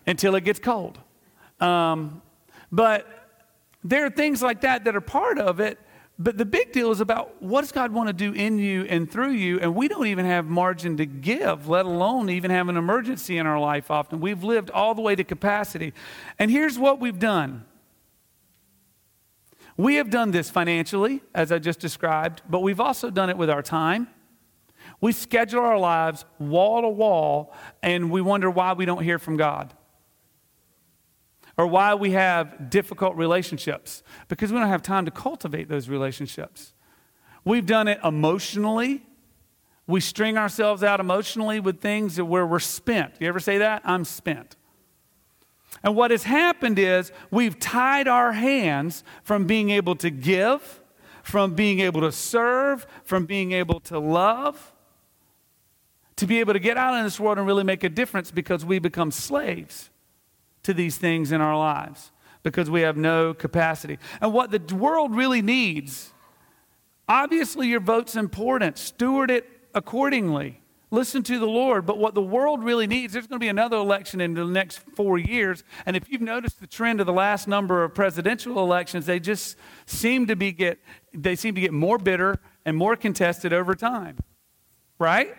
until 0.07 0.35
it 0.35 0.45
gets 0.45 0.59
cold. 0.59 0.99
Um, 1.61 2.23
but 2.71 3.07
there 3.83 4.07
are 4.07 4.11
things 4.11 4.43
like 4.43 4.63
that 4.63 4.85
that 4.85 4.95
are 4.97 5.01
part 5.01 5.39
of 5.39 5.61
it. 5.61 5.79
But 6.21 6.37
the 6.37 6.45
big 6.45 6.73
deal 6.73 6.91
is 6.91 7.01
about 7.01 7.41
what 7.41 7.61
does 7.61 7.71
God 7.71 7.93
want 7.93 8.09
to 8.09 8.13
do 8.13 8.33
in 8.33 8.59
you 8.59 8.83
and 8.87 9.09
through 9.09 9.33
you, 9.33 9.61
and 9.61 9.77
we 9.77 9.87
don't 9.87 10.09
even 10.09 10.27
have 10.27 10.47
margin 10.47 10.97
to 10.97 11.07
give, 11.07 11.69
let 11.69 11.87
alone 11.87 12.29
even 12.29 12.51
have 12.51 12.69
an 12.69 12.77
emergency 12.77 13.39
in 13.39 13.47
our 13.47 13.61
life 13.61 13.89
often. 13.89 14.19
We've 14.19 14.43
lived 14.43 14.69
all 14.71 14.97
the 14.97 15.01
way 15.01 15.15
to 15.15 15.23
capacity. 15.23 15.95
And 16.37 16.51
here's 16.51 16.77
what 16.77 16.99
we've 16.99 17.21
done 17.21 17.65
we 19.79 19.95
have 19.95 20.11
done 20.11 20.33
this 20.33 20.51
financially, 20.51 21.23
as 21.35 21.53
I 21.53 21.61
just 21.61 21.79
described, 21.79 22.43
but 22.51 22.61
we've 22.61 22.81
also 22.81 23.11
done 23.11 23.31
it 23.31 23.39
with 23.39 23.49
our 23.49 23.63
time. 23.63 24.09
We 25.01 25.13
schedule 25.13 25.61
our 25.61 25.79
lives 25.79 26.25
wall 26.41 26.83
to 26.83 26.89
wall, 26.89 27.55
and 27.81 28.11
we 28.11 28.21
wonder 28.21 28.51
why 28.51 28.73
we 28.73 28.85
don't 28.85 29.03
hear 29.03 29.21
from 29.21 29.37
God 29.37 29.73
or 31.57 31.67
why 31.67 31.95
we 31.95 32.13
have 32.13 32.71
difficult 32.71 33.17
relationships 33.17 34.03
because 34.27 34.53
we 34.53 34.59
don't 34.59 34.69
have 34.69 34.83
time 34.83 35.05
to 35.05 35.11
cultivate 35.11 35.69
those 35.69 35.89
relationships. 35.89 36.75
We've 37.45 37.67
done 37.67 37.87
it 37.87 38.01
emotionally. 38.05 39.07
We 39.87 40.01
string 40.01 40.37
ourselves 40.37 40.83
out 40.83 40.99
emotionally 40.99 41.61
with 41.61 41.81
things 41.81 42.21
where 42.21 42.47
we're 42.47 42.59
spent. 42.59 43.15
You 43.21 43.29
ever 43.29 43.41
say 43.41 43.59
that? 43.59 43.83
I'm 43.85 44.05
spent. 44.05 44.57
And 45.83 45.95
what 45.95 46.11
has 46.11 46.25
happened 46.25 46.79
is 46.79 47.13
we've 47.31 47.59
tied 47.59 48.09
our 48.09 48.33
hands 48.33 49.05
from 49.23 49.47
being 49.47 49.71
able 49.71 49.95
to 49.97 50.11
give, 50.11 50.81
from 51.23 51.55
being 51.55 51.81
able 51.81 52.01
to 52.01 52.13
serve, 52.13 52.87
from 53.05 53.27
being 53.27 53.53
able 53.53 53.81
to 53.81 53.99
love, 53.99 54.73
to 56.17 56.27
be 56.27 56.41
able 56.41 56.53
to 56.53 56.59
get 56.59 56.77
out 56.77 56.95
in 56.95 57.05
this 57.05 57.21
world 57.21 57.39
and 57.39 57.47
really 57.47 57.65
make 57.65 57.85
a 57.85 57.89
difference 57.89 58.31
because 58.31 58.65
we 58.65 58.79
become 58.79 59.11
slaves 59.11 59.91
to 60.65 60.75
these 60.75 60.97
things 60.97 61.33
in 61.33 61.41
our 61.41 61.57
lives 61.57 62.11
because 62.43 62.71
we 62.71 62.81
have 62.81 62.97
no 62.97 63.35
capacity. 63.35 63.99
And 64.21 64.33
what 64.33 64.51
the 64.51 64.75
world 64.75 65.15
really 65.15 65.43
needs, 65.43 66.13
obviously, 67.09 67.69
your 67.69 67.81
vote's 67.81 68.17
important, 68.17 68.79
steward 68.79 69.31
it 69.31 69.47
accordingly. 69.75 70.61
Listen 70.91 71.23
to 71.25 71.39
the 71.39 71.47
Lord. 71.47 71.85
But 71.85 71.99
what 71.99 72.15
the 72.15 72.23
world 72.23 72.65
really 72.65 72.87
needs, 72.87 73.13
there's 73.13 73.27
going 73.27 73.39
to 73.39 73.45
be 73.45 73.49
another 73.49 73.77
election 73.77 74.21
in 74.21 74.35
the 74.35 74.45
next 74.45 74.79
four 74.79 75.19
years. 75.19 75.63
And 75.85 75.97
if 75.97 76.09
you've 76.09 76.23
noticed 76.23 76.61
the 76.61 76.67
trend 76.67 77.01
of 77.01 77.07
the 77.07 77.13
last 77.13 77.47
number 77.47 77.85
of 77.85 77.95
presidential 77.95 78.59
elections, 78.59 79.05
they 79.07 79.21
just 79.21 79.57
seem 79.87 80.27
to 80.27 80.37
be 80.37 80.53
get 80.53 80.79
they 81.15 81.37
seem 81.37 81.55
to 81.55 81.61
get 81.61 81.73
more 81.73 81.99
bitter 81.99 82.39
and 82.65 82.77
more 82.77 82.97
contested 82.97 83.53
over 83.53 83.75
time. 83.75 84.17
Right? 84.99 85.35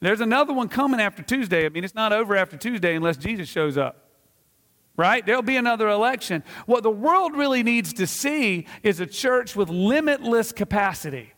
There's 0.00 0.20
another 0.20 0.54
one 0.54 0.68
coming 0.68 1.00
after 1.00 1.22
Tuesday. 1.22 1.66
I 1.66 1.68
mean, 1.68 1.84
it's 1.84 1.94
not 1.94 2.12
over 2.12 2.34
after 2.34 2.56
Tuesday 2.56 2.94
unless 2.94 3.18
Jesus 3.18 3.48
shows 3.48 3.76
up. 3.76 4.06
Right? 4.96 5.24
There'll 5.24 5.42
be 5.42 5.56
another 5.56 5.88
election. 5.88 6.42
What 6.64 6.82
the 6.82 6.90
world 6.90 7.36
really 7.36 7.62
needs 7.62 7.92
to 7.94 8.06
see 8.06 8.66
is 8.82 9.00
a 9.00 9.06
church 9.06 9.54
with 9.54 9.68
limitless 9.68 10.52
capacity 10.52 11.34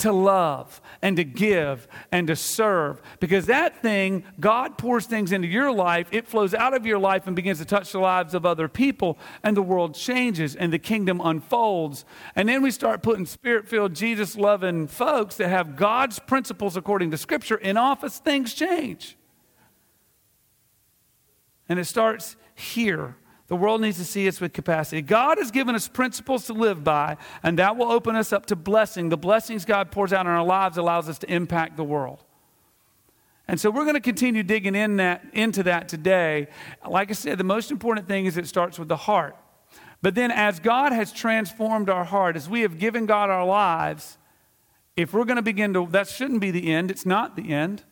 to 0.00 0.12
love 0.12 0.80
and 1.02 1.16
to 1.16 1.24
give 1.24 1.86
and 2.12 2.26
to 2.26 2.36
serve. 2.36 3.00
Because 3.20 3.46
that 3.46 3.80
thing, 3.80 4.24
God 4.38 4.78
pours 4.78 5.06
things 5.06 5.32
into 5.32 5.48
your 5.48 5.72
life, 5.72 6.08
it 6.10 6.26
flows 6.26 6.54
out 6.54 6.74
of 6.74 6.84
your 6.84 6.98
life 6.98 7.26
and 7.26 7.36
begins 7.36 7.58
to 7.58 7.64
touch 7.64 7.92
the 7.92 7.98
lives 7.98 8.34
of 8.34 8.44
other 8.44 8.68
people, 8.68 9.18
and 9.42 9.56
the 9.56 9.62
world 9.62 9.94
changes 9.94 10.56
and 10.56 10.72
the 10.72 10.78
kingdom 10.78 11.20
unfolds. 11.22 12.04
And 12.34 12.48
then 12.48 12.62
we 12.62 12.70
start 12.70 13.02
putting 13.02 13.26
spirit 13.26 13.68
filled, 13.68 13.94
Jesus 13.94 14.36
loving 14.36 14.88
folks 14.88 15.36
that 15.36 15.48
have 15.48 15.76
God's 15.76 16.18
principles 16.18 16.76
according 16.76 17.10
to 17.12 17.16
Scripture 17.16 17.56
in 17.56 17.76
office, 17.76 18.18
things 18.18 18.54
change. 18.54 19.16
And 21.68 21.78
it 21.78 21.84
starts 21.84 22.36
here 22.54 23.16
The 23.50 23.56
world 23.56 23.80
needs 23.80 23.98
to 23.98 24.04
see 24.04 24.28
us 24.28 24.40
with 24.40 24.52
capacity. 24.52 25.02
God 25.02 25.38
has 25.38 25.50
given 25.50 25.74
us 25.74 25.88
principles 25.88 26.46
to 26.46 26.52
live 26.52 26.84
by, 26.84 27.16
and 27.42 27.58
that 27.58 27.76
will 27.76 27.90
open 27.90 28.14
us 28.14 28.32
up 28.32 28.46
to 28.46 28.54
blessing. 28.54 29.08
The 29.08 29.16
blessings 29.16 29.64
God 29.64 29.90
pours 29.90 30.12
out 30.12 30.24
in 30.24 30.30
our 30.30 30.44
lives 30.44 30.78
allows 30.78 31.08
us 31.08 31.18
to 31.18 31.32
impact 31.32 31.76
the 31.76 31.82
world. 31.82 32.22
And 33.48 33.58
so 33.58 33.68
we're 33.68 33.82
going 33.82 33.96
to 33.96 34.00
continue 34.00 34.44
digging 34.44 34.76
in 34.76 34.98
that, 34.98 35.24
into 35.32 35.64
that 35.64 35.88
today. 35.88 36.46
Like 36.88 37.10
I 37.10 37.14
said, 37.14 37.38
the 37.38 37.44
most 37.44 37.72
important 37.72 38.06
thing 38.06 38.26
is 38.26 38.36
it 38.36 38.46
starts 38.46 38.78
with 38.78 38.86
the 38.86 38.96
heart. 38.96 39.36
But 40.00 40.14
then, 40.14 40.30
as 40.30 40.60
God 40.60 40.92
has 40.92 41.12
transformed 41.12 41.90
our 41.90 42.04
heart, 42.04 42.36
as 42.36 42.48
we 42.48 42.60
have 42.60 42.78
given 42.78 43.04
God 43.04 43.30
our 43.30 43.44
lives, 43.44 44.16
if 44.96 45.12
we're 45.12 45.24
going 45.24 45.38
to 45.38 45.42
begin 45.42 45.74
to, 45.74 45.88
that 45.90 46.06
shouldn't 46.06 46.40
be 46.40 46.52
the 46.52 46.72
end, 46.72 46.88
it's 46.88 47.04
not 47.04 47.34
the 47.34 47.50
end. 47.50 47.82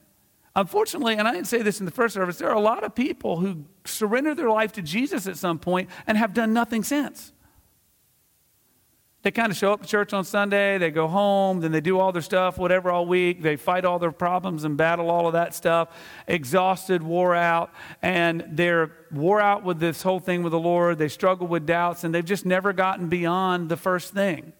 Unfortunately, 0.58 1.14
and 1.14 1.28
I 1.28 1.32
didn't 1.32 1.46
say 1.46 1.62
this 1.62 1.78
in 1.78 1.86
the 1.86 1.92
first 1.92 2.14
service, 2.14 2.36
there 2.38 2.50
are 2.50 2.56
a 2.56 2.60
lot 2.60 2.82
of 2.82 2.92
people 2.92 3.36
who 3.38 3.64
surrender 3.84 4.34
their 4.34 4.50
life 4.50 4.72
to 4.72 4.82
Jesus 4.82 5.28
at 5.28 5.36
some 5.36 5.60
point 5.60 5.88
and 6.04 6.18
have 6.18 6.34
done 6.34 6.52
nothing 6.52 6.82
since. 6.82 7.32
They 9.22 9.30
kind 9.30 9.52
of 9.52 9.56
show 9.56 9.72
up 9.72 9.82
to 9.82 9.86
church 9.86 10.12
on 10.12 10.24
Sunday, 10.24 10.76
they 10.78 10.90
go 10.90 11.06
home, 11.06 11.60
then 11.60 11.70
they 11.70 11.80
do 11.80 12.00
all 12.00 12.10
their 12.10 12.22
stuff, 12.22 12.58
whatever, 12.58 12.90
all 12.90 13.06
week. 13.06 13.40
They 13.40 13.54
fight 13.54 13.84
all 13.84 14.00
their 14.00 14.10
problems 14.10 14.64
and 14.64 14.76
battle 14.76 15.12
all 15.12 15.28
of 15.28 15.34
that 15.34 15.54
stuff, 15.54 15.90
exhausted, 16.26 17.04
wore 17.04 17.36
out, 17.36 17.70
and 18.02 18.44
they're 18.50 18.90
wore 19.12 19.40
out 19.40 19.62
with 19.62 19.78
this 19.78 20.02
whole 20.02 20.18
thing 20.18 20.42
with 20.42 20.50
the 20.50 20.58
Lord. 20.58 20.98
They 20.98 21.08
struggle 21.08 21.46
with 21.46 21.66
doubts, 21.66 22.02
and 22.02 22.12
they've 22.12 22.24
just 22.24 22.44
never 22.44 22.72
gotten 22.72 23.08
beyond 23.08 23.68
the 23.68 23.76
first 23.76 24.12
thing, 24.12 24.54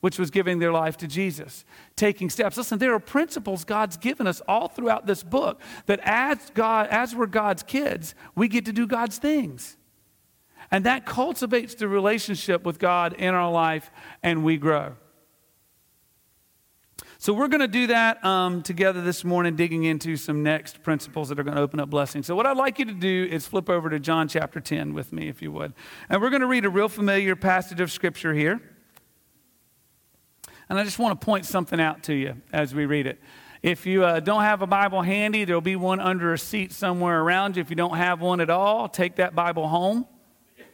which 0.00 0.18
was 0.18 0.30
giving 0.30 0.58
their 0.58 0.72
life 0.72 0.96
to 0.98 1.06
Jesus, 1.06 1.64
taking 1.96 2.30
steps. 2.30 2.56
Listen, 2.56 2.78
there 2.78 2.94
are 2.94 3.00
principles 3.00 3.64
God's 3.64 3.96
given 3.96 4.26
us 4.26 4.40
all 4.46 4.68
throughout 4.68 5.06
this 5.06 5.22
book 5.22 5.60
that 5.86 6.00
as 6.02 6.50
God, 6.54 6.88
as 6.88 7.14
we're 7.14 7.26
God's 7.26 7.62
kids, 7.62 8.14
we 8.34 8.48
get 8.48 8.64
to 8.66 8.72
do 8.72 8.86
God's 8.86 9.18
things. 9.18 9.76
And 10.70 10.84
that 10.84 11.06
cultivates 11.06 11.74
the 11.74 11.88
relationship 11.88 12.64
with 12.64 12.78
God 12.78 13.14
in 13.14 13.34
our 13.34 13.50
life, 13.50 13.90
and 14.22 14.44
we 14.44 14.56
grow. 14.56 14.96
So, 17.18 17.32
we're 17.32 17.48
going 17.48 17.60
to 17.60 17.68
do 17.68 17.86
that 17.86 18.22
um, 18.24 18.62
together 18.62 19.00
this 19.00 19.24
morning, 19.24 19.56
digging 19.56 19.84
into 19.84 20.16
some 20.16 20.42
next 20.42 20.82
principles 20.82 21.30
that 21.30 21.40
are 21.40 21.44
going 21.44 21.56
to 21.56 21.62
open 21.62 21.80
up 21.80 21.88
blessings. 21.88 22.26
So, 22.26 22.36
what 22.36 22.46
I'd 22.46 22.56
like 22.56 22.78
you 22.78 22.84
to 22.84 22.92
do 22.92 23.28
is 23.30 23.46
flip 23.46 23.70
over 23.70 23.88
to 23.88 23.98
John 23.98 24.28
chapter 24.28 24.60
10 24.60 24.92
with 24.92 25.12
me, 25.12 25.28
if 25.28 25.40
you 25.40 25.50
would. 25.52 25.72
And 26.10 26.20
we're 26.20 26.30
going 26.30 26.42
to 26.42 26.46
read 26.46 26.66
a 26.66 26.70
real 26.70 26.88
familiar 26.88 27.34
passage 27.34 27.80
of 27.80 27.90
scripture 27.90 28.34
here. 28.34 28.60
And 30.68 30.78
I 30.78 30.84
just 30.84 30.98
want 30.98 31.20
to 31.20 31.24
point 31.24 31.46
something 31.46 31.80
out 31.80 32.02
to 32.04 32.14
you 32.14 32.42
as 32.52 32.74
we 32.74 32.86
read 32.86 33.06
it. 33.06 33.20
If 33.62 33.86
you 33.86 34.04
uh, 34.04 34.20
don't 34.20 34.42
have 34.42 34.62
a 34.62 34.66
Bible 34.66 35.02
handy, 35.02 35.44
there'll 35.44 35.60
be 35.60 35.76
one 35.76 36.00
under 36.00 36.32
a 36.32 36.38
seat 36.38 36.72
somewhere 36.72 37.20
around 37.20 37.56
you. 37.56 37.60
If 37.60 37.70
you 37.70 37.76
don't 37.76 37.96
have 37.96 38.20
one 38.20 38.40
at 38.40 38.50
all, 38.50 38.88
take 38.88 39.16
that 39.16 39.34
Bible 39.34 39.68
home 39.68 40.06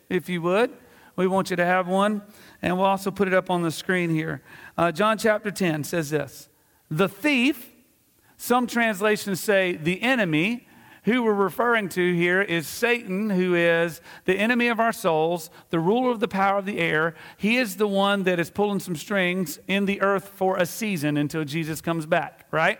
if 0.08 0.28
you 0.28 0.42
would. 0.42 0.70
We 1.16 1.26
want 1.26 1.50
you 1.50 1.56
to 1.56 1.64
have 1.64 1.88
one, 1.88 2.22
and 2.62 2.76
we'll 2.76 2.86
also 2.86 3.10
put 3.10 3.28
it 3.28 3.34
up 3.34 3.50
on 3.50 3.62
the 3.62 3.70
screen 3.70 4.10
here. 4.10 4.42
Uh, 4.78 4.92
John 4.92 5.18
chapter 5.18 5.50
10 5.50 5.84
says 5.84 6.10
this 6.10 6.48
The 6.90 7.08
thief, 7.08 7.70
some 8.36 8.66
translations 8.66 9.40
say 9.40 9.76
the 9.76 10.02
enemy, 10.02 10.66
who 11.04 11.22
we're 11.22 11.34
referring 11.34 11.88
to 11.90 12.14
here 12.14 12.40
is 12.40 12.66
Satan, 12.66 13.30
who 13.30 13.54
is 13.54 14.00
the 14.24 14.38
enemy 14.38 14.68
of 14.68 14.78
our 14.78 14.92
souls, 14.92 15.50
the 15.70 15.80
ruler 15.80 16.10
of 16.10 16.20
the 16.20 16.28
power 16.28 16.58
of 16.58 16.66
the 16.66 16.78
air. 16.78 17.14
He 17.36 17.56
is 17.56 17.76
the 17.76 17.88
one 17.88 18.22
that 18.22 18.38
is 18.38 18.50
pulling 18.50 18.80
some 18.80 18.94
strings 18.94 19.58
in 19.66 19.86
the 19.86 20.00
earth 20.00 20.28
for 20.34 20.56
a 20.56 20.66
season 20.66 21.16
until 21.16 21.44
Jesus 21.44 21.80
comes 21.80 22.06
back, 22.06 22.46
right? 22.52 22.78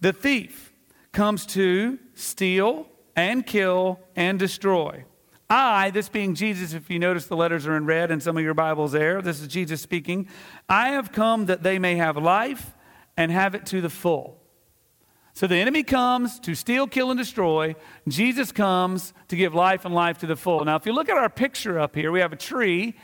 The 0.00 0.12
thief 0.12 0.72
comes 1.12 1.46
to 1.46 1.98
steal 2.14 2.86
and 3.16 3.44
kill 3.44 4.00
and 4.14 4.38
destroy. 4.38 5.04
I, 5.50 5.90
this 5.90 6.08
being 6.08 6.34
Jesus, 6.34 6.72
if 6.72 6.88
you 6.88 6.98
notice 6.98 7.26
the 7.26 7.36
letters 7.36 7.66
are 7.66 7.76
in 7.76 7.84
red 7.84 8.10
in 8.10 8.20
some 8.20 8.36
of 8.36 8.42
your 8.42 8.54
Bibles 8.54 8.92
there, 8.92 9.20
this 9.20 9.40
is 9.40 9.48
Jesus 9.48 9.80
speaking. 9.80 10.28
I 10.68 10.90
have 10.90 11.12
come 11.12 11.46
that 11.46 11.62
they 11.62 11.78
may 11.78 11.96
have 11.96 12.16
life 12.16 12.72
and 13.16 13.30
have 13.30 13.54
it 13.54 13.66
to 13.66 13.80
the 13.80 13.90
full. 13.90 14.40
So 15.34 15.48
the 15.48 15.56
enemy 15.56 15.82
comes 15.82 16.38
to 16.40 16.54
steal, 16.54 16.86
kill, 16.86 17.10
and 17.10 17.18
destroy. 17.18 17.74
Jesus 18.06 18.52
comes 18.52 19.12
to 19.26 19.36
give 19.36 19.52
life 19.52 19.84
and 19.84 19.92
life 19.92 20.18
to 20.18 20.26
the 20.26 20.36
full. 20.36 20.64
Now, 20.64 20.76
if 20.76 20.86
you 20.86 20.92
look 20.92 21.08
at 21.08 21.18
our 21.18 21.28
picture 21.28 21.80
up 21.80 21.96
here, 21.96 22.12
we 22.12 22.20
have 22.20 22.32
a 22.32 22.36
tree, 22.36 22.94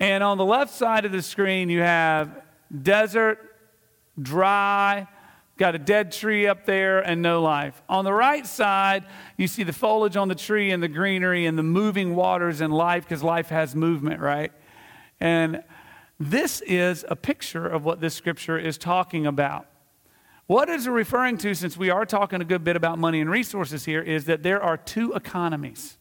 and 0.00 0.24
on 0.24 0.38
the 0.38 0.44
left 0.44 0.74
side 0.74 1.04
of 1.04 1.12
the 1.12 1.22
screen, 1.22 1.70
you 1.70 1.80
have 1.80 2.42
desert, 2.82 3.38
dry, 4.20 5.06
got 5.56 5.76
a 5.76 5.78
dead 5.78 6.10
tree 6.10 6.48
up 6.48 6.66
there 6.66 6.98
and 6.98 7.22
no 7.22 7.42
life. 7.42 7.80
On 7.88 8.04
the 8.04 8.12
right 8.12 8.44
side, 8.44 9.04
you 9.36 9.46
see 9.46 9.62
the 9.62 9.72
foliage 9.72 10.16
on 10.16 10.26
the 10.26 10.34
tree 10.34 10.72
and 10.72 10.82
the 10.82 10.88
greenery 10.88 11.46
and 11.46 11.56
the 11.56 11.62
moving 11.62 12.16
waters 12.16 12.60
and 12.60 12.74
life 12.74 13.04
because 13.04 13.22
life 13.22 13.50
has 13.50 13.76
movement, 13.76 14.20
right? 14.20 14.50
And 15.20 15.62
this 16.18 16.60
is 16.62 17.04
a 17.08 17.14
picture 17.14 17.68
of 17.68 17.84
what 17.84 18.00
this 18.00 18.14
scripture 18.14 18.58
is 18.58 18.78
talking 18.78 19.26
about. 19.28 19.68
What 20.48 20.70
is 20.70 20.88
referring 20.88 21.36
to, 21.38 21.54
since 21.54 21.76
we 21.76 21.90
are 21.90 22.06
talking 22.06 22.40
a 22.40 22.44
good 22.44 22.64
bit 22.64 22.74
about 22.74 22.98
money 22.98 23.20
and 23.20 23.28
resources 23.28 23.84
here, 23.84 24.00
is 24.00 24.24
that 24.24 24.42
there 24.42 24.62
are 24.62 24.78
two 24.78 25.12
economies, 25.12 25.98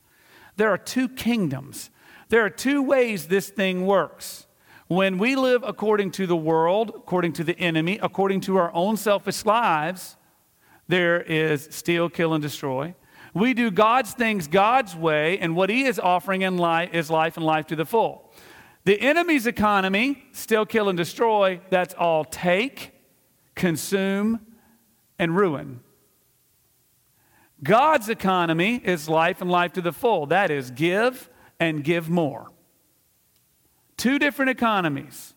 there 0.55 0.69
are 0.69 0.77
two 0.77 1.09
kingdoms, 1.09 1.89
there 2.29 2.45
are 2.45 2.49
two 2.49 2.81
ways 2.81 3.27
this 3.27 3.49
thing 3.49 3.85
works. 3.85 4.47
When 4.87 5.17
we 5.17 5.35
live 5.35 5.63
according 5.67 6.11
to 6.11 6.25
the 6.25 6.37
world, 6.37 6.93
according 6.95 7.33
to 7.33 7.43
the 7.43 7.59
enemy, 7.59 7.99
according 8.01 8.39
to 8.41 8.55
our 8.55 8.73
own 8.73 8.95
selfish 8.95 9.43
lives, 9.43 10.15
there 10.87 11.21
is 11.23 11.67
steal, 11.69 12.07
kill, 12.09 12.33
and 12.33 12.41
destroy. 12.41 12.95
We 13.33 13.53
do 13.53 13.69
God's 13.69 14.13
things 14.13 14.47
God's 14.47 14.95
way, 14.95 15.39
and 15.39 15.57
what 15.57 15.69
He 15.69 15.83
is 15.83 15.99
offering 15.99 16.43
in 16.43 16.57
life 16.57 16.93
is 16.93 17.09
life 17.09 17.35
and 17.35 17.45
life 17.45 17.67
to 17.67 17.75
the 17.75 17.85
full. 17.85 18.31
The 18.85 18.97
enemy's 19.01 19.45
economy, 19.45 20.23
steal, 20.31 20.65
kill, 20.65 20.87
and 20.87 20.97
destroy, 20.97 21.59
that's 21.69 21.93
all 21.95 22.23
take, 22.23 22.93
consume, 23.57 24.39
and 25.19 25.35
ruin. 25.35 25.81
God's 27.63 28.07
economy 28.07 28.79
is 28.83 29.09
life 29.09 29.41
and 29.41 29.49
life 29.49 29.73
to 29.73 29.81
the 29.81 29.91
full. 29.91 30.27
That 30.27 30.51
is, 30.51 30.71
give 30.71 31.29
and 31.59 31.83
give 31.83 32.09
more. 32.09 32.47
Two 33.97 34.19
different 34.19 34.51
economies. 34.51 35.33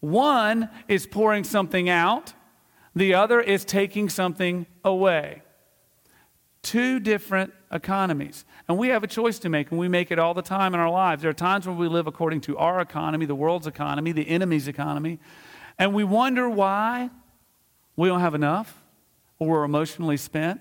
One 0.00 0.68
is 0.88 1.06
pouring 1.06 1.44
something 1.44 1.88
out, 1.88 2.34
the 2.94 3.14
other 3.14 3.40
is 3.40 3.64
taking 3.64 4.08
something 4.08 4.66
away. 4.84 5.42
Two 6.62 6.98
different 6.98 7.52
economies. 7.70 8.44
And 8.68 8.78
we 8.78 8.88
have 8.88 9.04
a 9.04 9.06
choice 9.06 9.38
to 9.40 9.48
make, 9.48 9.70
and 9.70 9.78
we 9.78 9.88
make 9.88 10.10
it 10.10 10.18
all 10.18 10.34
the 10.34 10.42
time 10.42 10.74
in 10.74 10.80
our 10.80 10.90
lives. 10.90 11.22
There 11.22 11.30
are 11.30 11.34
times 11.34 11.66
when 11.66 11.76
we 11.76 11.88
live 11.88 12.06
according 12.06 12.40
to 12.42 12.56
our 12.56 12.80
economy, 12.80 13.26
the 13.26 13.34
world's 13.34 13.66
economy, 13.66 14.12
the 14.12 14.28
enemy's 14.28 14.68
economy, 14.68 15.18
and 15.78 15.94
we 15.94 16.04
wonder 16.04 16.48
why 16.48 17.10
we 17.96 18.08
don't 18.08 18.20
have 18.20 18.34
enough 18.34 18.82
or 19.38 19.48
we're 19.48 19.64
emotionally 19.64 20.16
spent. 20.16 20.60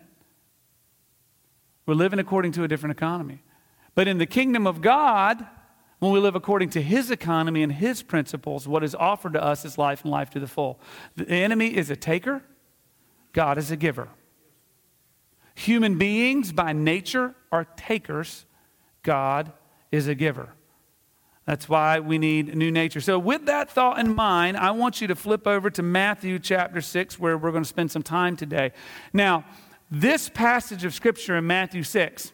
We're 1.85 1.95
living 1.95 2.19
according 2.19 2.53
to 2.53 2.63
a 2.63 2.67
different 2.67 2.97
economy. 2.97 3.43
But 3.95 4.07
in 4.07 4.17
the 4.17 4.25
kingdom 4.25 4.65
of 4.65 4.81
God, 4.81 5.45
when 5.99 6.11
we 6.11 6.19
live 6.19 6.35
according 6.35 6.69
to 6.71 6.81
his 6.81 7.11
economy 7.11 7.63
and 7.63 7.71
his 7.71 8.01
principles, 8.01 8.67
what 8.67 8.83
is 8.83 8.95
offered 8.95 9.33
to 9.33 9.43
us 9.43 9.65
is 9.65 9.77
life 9.77 10.03
and 10.03 10.11
life 10.11 10.29
to 10.31 10.39
the 10.39 10.47
full. 10.47 10.79
The 11.15 11.29
enemy 11.29 11.75
is 11.75 11.89
a 11.89 11.95
taker, 11.95 12.43
God 13.31 13.57
is 13.57 13.71
a 13.71 13.77
giver. 13.77 14.09
Human 15.55 15.97
beings 15.97 16.51
by 16.51 16.73
nature 16.73 17.35
are 17.51 17.65
takers, 17.77 18.45
God 19.03 19.51
is 19.91 20.07
a 20.07 20.15
giver. 20.15 20.49
That's 21.45 21.67
why 21.67 21.99
we 21.99 22.17
need 22.17 22.55
new 22.55 22.71
nature. 22.71 23.01
So, 23.01 23.19
with 23.19 23.45
that 23.47 23.69
thought 23.69 23.99
in 23.99 24.15
mind, 24.15 24.55
I 24.55 24.71
want 24.71 25.01
you 25.01 25.07
to 25.07 25.15
flip 25.15 25.45
over 25.45 25.69
to 25.71 25.83
Matthew 25.83 26.39
chapter 26.39 26.79
6, 26.79 27.19
where 27.19 27.37
we're 27.37 27.51
going 27.51 27.63
to 27.63 27.69
spend 27.69 27.91
some 27.91 28.03
time 28.03 28.37
today. 28.37 28.71
Now, 29.11 29.43
this 29.91 30.29
passage 30.29 30.85
of 30.85 30.93
Scripture 30.93 31.35
in 31.35 31.45
Matthew 31.45 31.83
6 31.83 32.31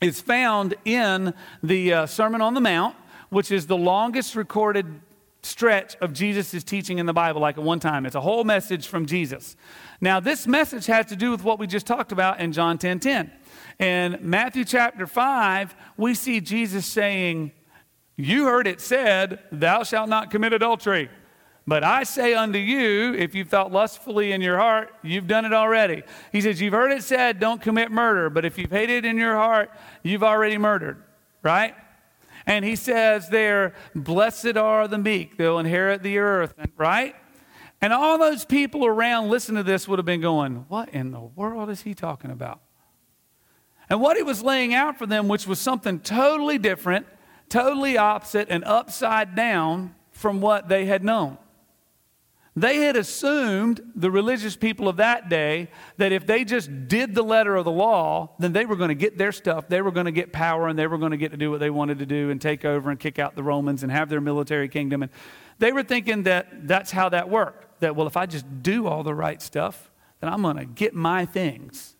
is 0.00 0.20
found 0.20 0.74
in 0.84 1.32
the 1.62 1.92
uh, 1.92 2.06
Sermon 2.06 2.40
on 2.40 2.54
the 2.54 2.60
Mount, 2.60 2.96
which 3.30 3.52
is 3.52 3.68
the 3.68 3.76
longest 3.76 4.34
recorded 4.34 5.00
stretch 5.44 5.96
of 5.96 6.12
Jesus' 6.12 6.64
teaching 6.64 6.98
in 6.98 7.06
the 7.06 7.12
Bible, 7.12 7.40
like 7.40 7.56
at 7.56 7.64
one 7.64 7.80
time. 7.80 8.04
It's 8.04 8.16
a 8.16 8.20
whole 8.20 8.42
message 8.42 8.88
from 8.88 9.06
Jesus. 9.06 9.56
Now, 10.00 10.18
this 10.18 10.46
message 10.48 10.86
has 10.86 11.06
to 11.06 11.16
do 11.16 11.30
with 11.30 11.44
what 11.44 11.60
we 11.60 11.68
just 11.68 11.86
talked 11.86 12.10
about 12.10 12.40
in 12.40 12.52
John 12.52 12.78
10 12.78 12.98
10. 12.98 13.32
In 13.78 14.18
Matthew 14.20 14.64
chapter 14.64 15.06
5, 15.06 15.74
we 15.96 16.14
see 16.14 16.40
Jesus 16.40 16.84
saying, 16.84 17.52
You 18.16 18.44
heard 18.44 18.66
it 18.66 18.80
said, 18.80 19.40
Thou 19.50 19.82
shalt 19.82 20.08
not 20.08 20.30
commit 20.30 20.52
adultery. 20.52 21.08
But 21.66 21.84
I 21.84 22.02
say 22.02 22.34
unto 22.34 22.58
you, 22.58 23.14
if 23.14 23.34
you've 23.34 23.48
thought 23.48 23.70
lustfully 23.70 24.32
in 24.32 24.40
your 24.40 24.58
heart, 24.58 24.92
you've 25.02 25.28
done 25.28 25.44
it 25.44 25.52
already. 25.52 26.02
He 26.32 26.40
says, 26.40 26.60
You've 26.60 26.72
heard 26.72 26.90
it 26.90 27.04
said, 27.04 27.38
don't 27.38 27.62
commit 27.62 27.90
murder. 27.90 28.30
But 28.30 28.44
if 28.44 28.58
you've 28.58 28.70
hated 28.70 29.04
in 29.04 29.16
your 29.16 29.36
heart, 29.36 29.70
you've 30.02 30.24
already 30.24 30.58
murdered, 30.58 31.02
right? 31.42 31.74
And 32.46 32.64
he 32.64 32.74
says 32.74 33.28
there, 33.28 33.74
Blessed 33.94 34.56
are 34.56 34.88
the 34.88 34.98
meek, 34.98 35.36
they'll 35.36 35.60
inherit 35.60 36.02
the 36.02 36.18
earth, 36.18 36.54
right? 36.76 37.14
And 37.80 37.92
all 37.92 38.18
those 38.18 38.44
people 38.44 38.84
around 38.84 39.28
listening 39.28 39.58
to 39.58 39.62
this 39.62 39.86
would 39.86 39.98
have 39.98 40.06
been 40.06 40.20
going, 40.20 40.66
What 40.68 40.88
in 40.88 41.12
the 41.12 41.20
world 41.20 41.70
is 41.70 41.82
he 41.82 41.94
talking 41.94 42.32
about? 42.32 42.60
And 43.88 44.00
what 44.00 44.16
he 44.16 44.22
was 44.24 44.42
laying 44.42 44.74
out 44.74 44.98
for 44.98 45.06
them, 45.06 45.28
which 45.28 45.46
was 45.46 45.60
something 45.60 46.00
totally 46.00 46.58
different, 46.58 47.06
totally 47.52 47.98
opposite, 47.98 48.48
and 48.48 48.64
upside 48.64 49.34
down 49.34 49.94
from 50.10 50.40
what 50.40 50.70
they 50.70 50.86
had 50.86 51.04
known. 51.04 51.36
They 52.56 52.78
had 52.78 52.96
assumed, 52.96 53.80
the 53.94 54.10
religious 54.10 54.56
people 54.56 54.88
of 54.88 54.96
that 54.96 55.28
day, 55.28 55.68
that 55.98 56.12
if 56.12 56.26
they 56.26 56.44
just 56.44 56.88
did 56.88 57.14
the 57.14 57.22
letter 57.22 57.54
of 57.56 57.66
the 57.66 57.70
law, 57.70 58.34
then 58.38 58.52
they 58.52 58.64
were 58.64 58.76
going 58.76 58.88
to 58.88 58.94
get 58.94 59.18
their 59.18 59.32
stuff. 59.32 59.68
They 59.68 59.82
were 59.82 59.90
going 59.90 60.06
to 60.06 60.12
get 60.12 60.32
power 60.32 60.68
and 60.68 60.78
they 60.78 60.86
were 60.86 60.98
going 60.98 61.12
to 61.12 61.16
get 61.18 61.30
to 61.32 61.36
do 61.36 61.50
what 61.50 61.60
they 61.60 61.70
wanted 61.70 61.98
to 61.98 62.06
do 62.06 62.30
and 62.30 62.40
take 62.40 62.64
over 62.64 62.90
and 62.90 62.98
kick 62.98 63.18
out 63.18 63.36
the 63.36 63.42
Romans 63.42 63.82
and 63.82 63.92
have 63.92 64.08
their 64.08 64.20
military 64.20 64.68
kingdom. 64.68 65.02
And 65.02 65.12
they 65.58 65.72
were 65.72 65.82
thinking 65.82 66.22
that 66.24 66.66
that's 66.66 66.90
how 66.90 67.08
that 67.10 67.28
worked. 67.28 67.80
That, 67.80 67.96
well, 67.96 68.06
if 68.06 68.16
I 68.16 68.26
just 68.26 68.62
do 68.62 68.86
all 68.86 69.02
the 69.02 69.14
right 69.14 69.40
stuff, 69.40 69.90
then 70.20 70.32
I'm 70.32 70.42
going 70.42 70.56
to 70.56 70.66
get 70.66 70.94
my 70.94 71.24
things. 71.24 71.96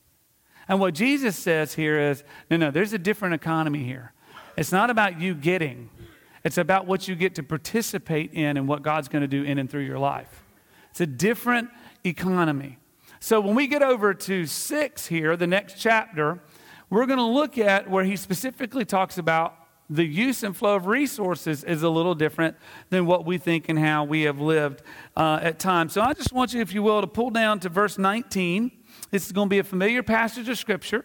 And 0.68 0.80
what 0.80 0.94
Jesus 0.94 1.38
says 1.38 1.74
here 1.74 1.98
is 1.98 2.24
no, 2.50 2.56
no, 2.56 2.70
there's 2.70 2.92
a 2.92 2.98
different 2.98 3.34
economy 3.34 3.84
here. 3.84 4.11
It's 4.56 4.72
not 4.72 4.90
about 4.90 5.20
you 5.20 5.34
getting, 5.34 5.90
it's 6.44 6.58
about 6.58 6.86
what 6.86 7.08
you 7.08 7.14
get 7.14 7.34
to 7.36 7.42
participate 7.42 8.32
in 8.32 8.56
and 8.56 8.66
what 8.66 8.82
God's 8.82 9.08
going 9.08 9.22
to 9.22 9.28
do 9.28 9.44
in 9.44 9.58
and 9.58 9.70
through 9.70 9.82
your 9.82 9.98
life. 9.98 10.44
It's 10.90 11.00
a 11.00 11.06
different 11.06 11.70
economy. 12.04 12.78
So 13.20 13.40
when 13.40 13.54
we 13.54 13.66
get 13.66 13.82
over 13.82 14.12
to 14.12 14.46
six 14.46 15.06
here, 15.06 15.36
the 15.36 15.46
next 15.46 15.78
chapter, 15.78 16.40
we're 16.90 17.06
going 17.06 17.18
to 17.18 17.24
look 17.24 17.56
at 17.56 17.88
where 17.88 18.04
he 18.04 18.16
specifically 18.16 18.84
talks 18.84 19.16
about 19.16 19.54
the 19.88 20.04
use 20.04 20.42
and 20.42 20.56
flow 20.56 20.76
of 20.76 20.86
resources 20.86 21.64
is 21.64 21.82
a 21.82 21.88
little 21.88 22.14
different 22.14 22.56
than 22.90 23.06
what 23.06 23.26
we 23.26 23.38
think 23.38 23.68
and 23.68 23.78
how 23.78 24.04
we 24.04 24.22
have 24.22 24.40
lived 24.40 24.82
uh, 25.16 25.38
at 25.42 25.58
times. 25.58 25.92
So 25.92 26.00
I 26.00 26.14
just 26.14 26.32
want 26.32 26.54
you, 26.54 26.60
if 26.60 26.72
you 26.72 26.82
will, 26.82 27.00
to 27.00 27.06
pull 27.06 27.30
down 27.30 27.60
to 27.60 27.68
verse 27.68 27.98
19. 27.98 28.70
This 29.10 29.26
is 29.26 29.32
going 29.32 29.48
to 29.48 29.50
be 29.50 29.58
a 29.58 29.64
familiar 29.64 30.02
passage 30.02 30.48
of 30.48 30.58
Scripture. 30.58 31.04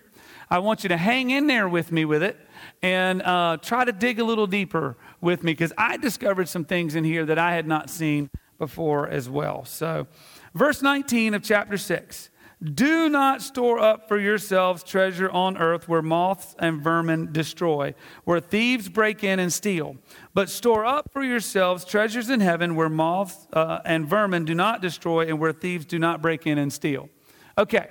I 0.49 0.59
want 0.59 0.83
you 0.83 0.89
to 0.89 0.97
hang 0.97 1.31
in 1.31 1.47
there 1.47 1.67
with 1.67 1.91
me 1.91 2.05
with 2.05 2.23
it 2.23 2.37
and 2.81 3.21
uh, 3.21 3.57
try 3.61 3.85
to 3.85 3.91
dig 3.91 4.19
a 4.19 4.23
little 4.23 4.47
deeper 4.47 4.95
with 5.21 5.43
me 5.43 5.53
because 5.53 5.73
I 5.77 5.97
discovered 5.97 6.49
some 6.49 6.65
things 6.65 6.95
in 6.95 7.03
here 7.03 7.25
that 7.25 7.39
I 7.39 7.53
had 7.53 7.67
not 7.67 7.89
seen 7.89 8.29
before 8.57 9.07
as 9.07 9.29
well. 9.29 9.65
So, 9.65 10.07
verse 10.53 10.81
19 10.81 11.33
of 11.33 11.43
chapter 11.43 11.77
6 11.77 12.29
Do 12.73 13.09
not 13.09 13.41
store 13.41 13.79
up 13.79 14.07
for 14.07 14.19
yourselves 14.19 14.83
treasure 14.83 15.29
on 15.29 15.57
earth 15.57 15.87
where 15.87 16.01
moths 16.01 16.55
and 16.59 16.81
vermin 16.81 17.31
destroy, 17.31 17.93
where 18.23 18.39
thieves 18.39 18.89
break 18.89 19.23
in 19.23 19.39
and 19.39 19.51
steal. 19.53 19.97
But 20.33 20.49
store 20.49 20.85
up 20.85 21.11
for 21.11 21.23
yourselves 21.23 21.85
treasures 21.85 22.29
in 22.29 22.39
heaven 22.39 22.75
where 22.75 22.89
moths 22.89 23.47
uh, 23.53 23.79
and 23.85 24.07
vermin 24.07 24.45
do 24.45 24.55
not 24.55 24.81
destroy 24.81 25.27
and 25.27 25.39
where 25.39 25.53
thieves 25.53 25.85
do 25.85 25.99
not 25.99 26.21
break 26.21 26.47
in 26.47 26.57
and 26.57 26.71
steal. 26.71 27.09
Okay. 27.57 27.89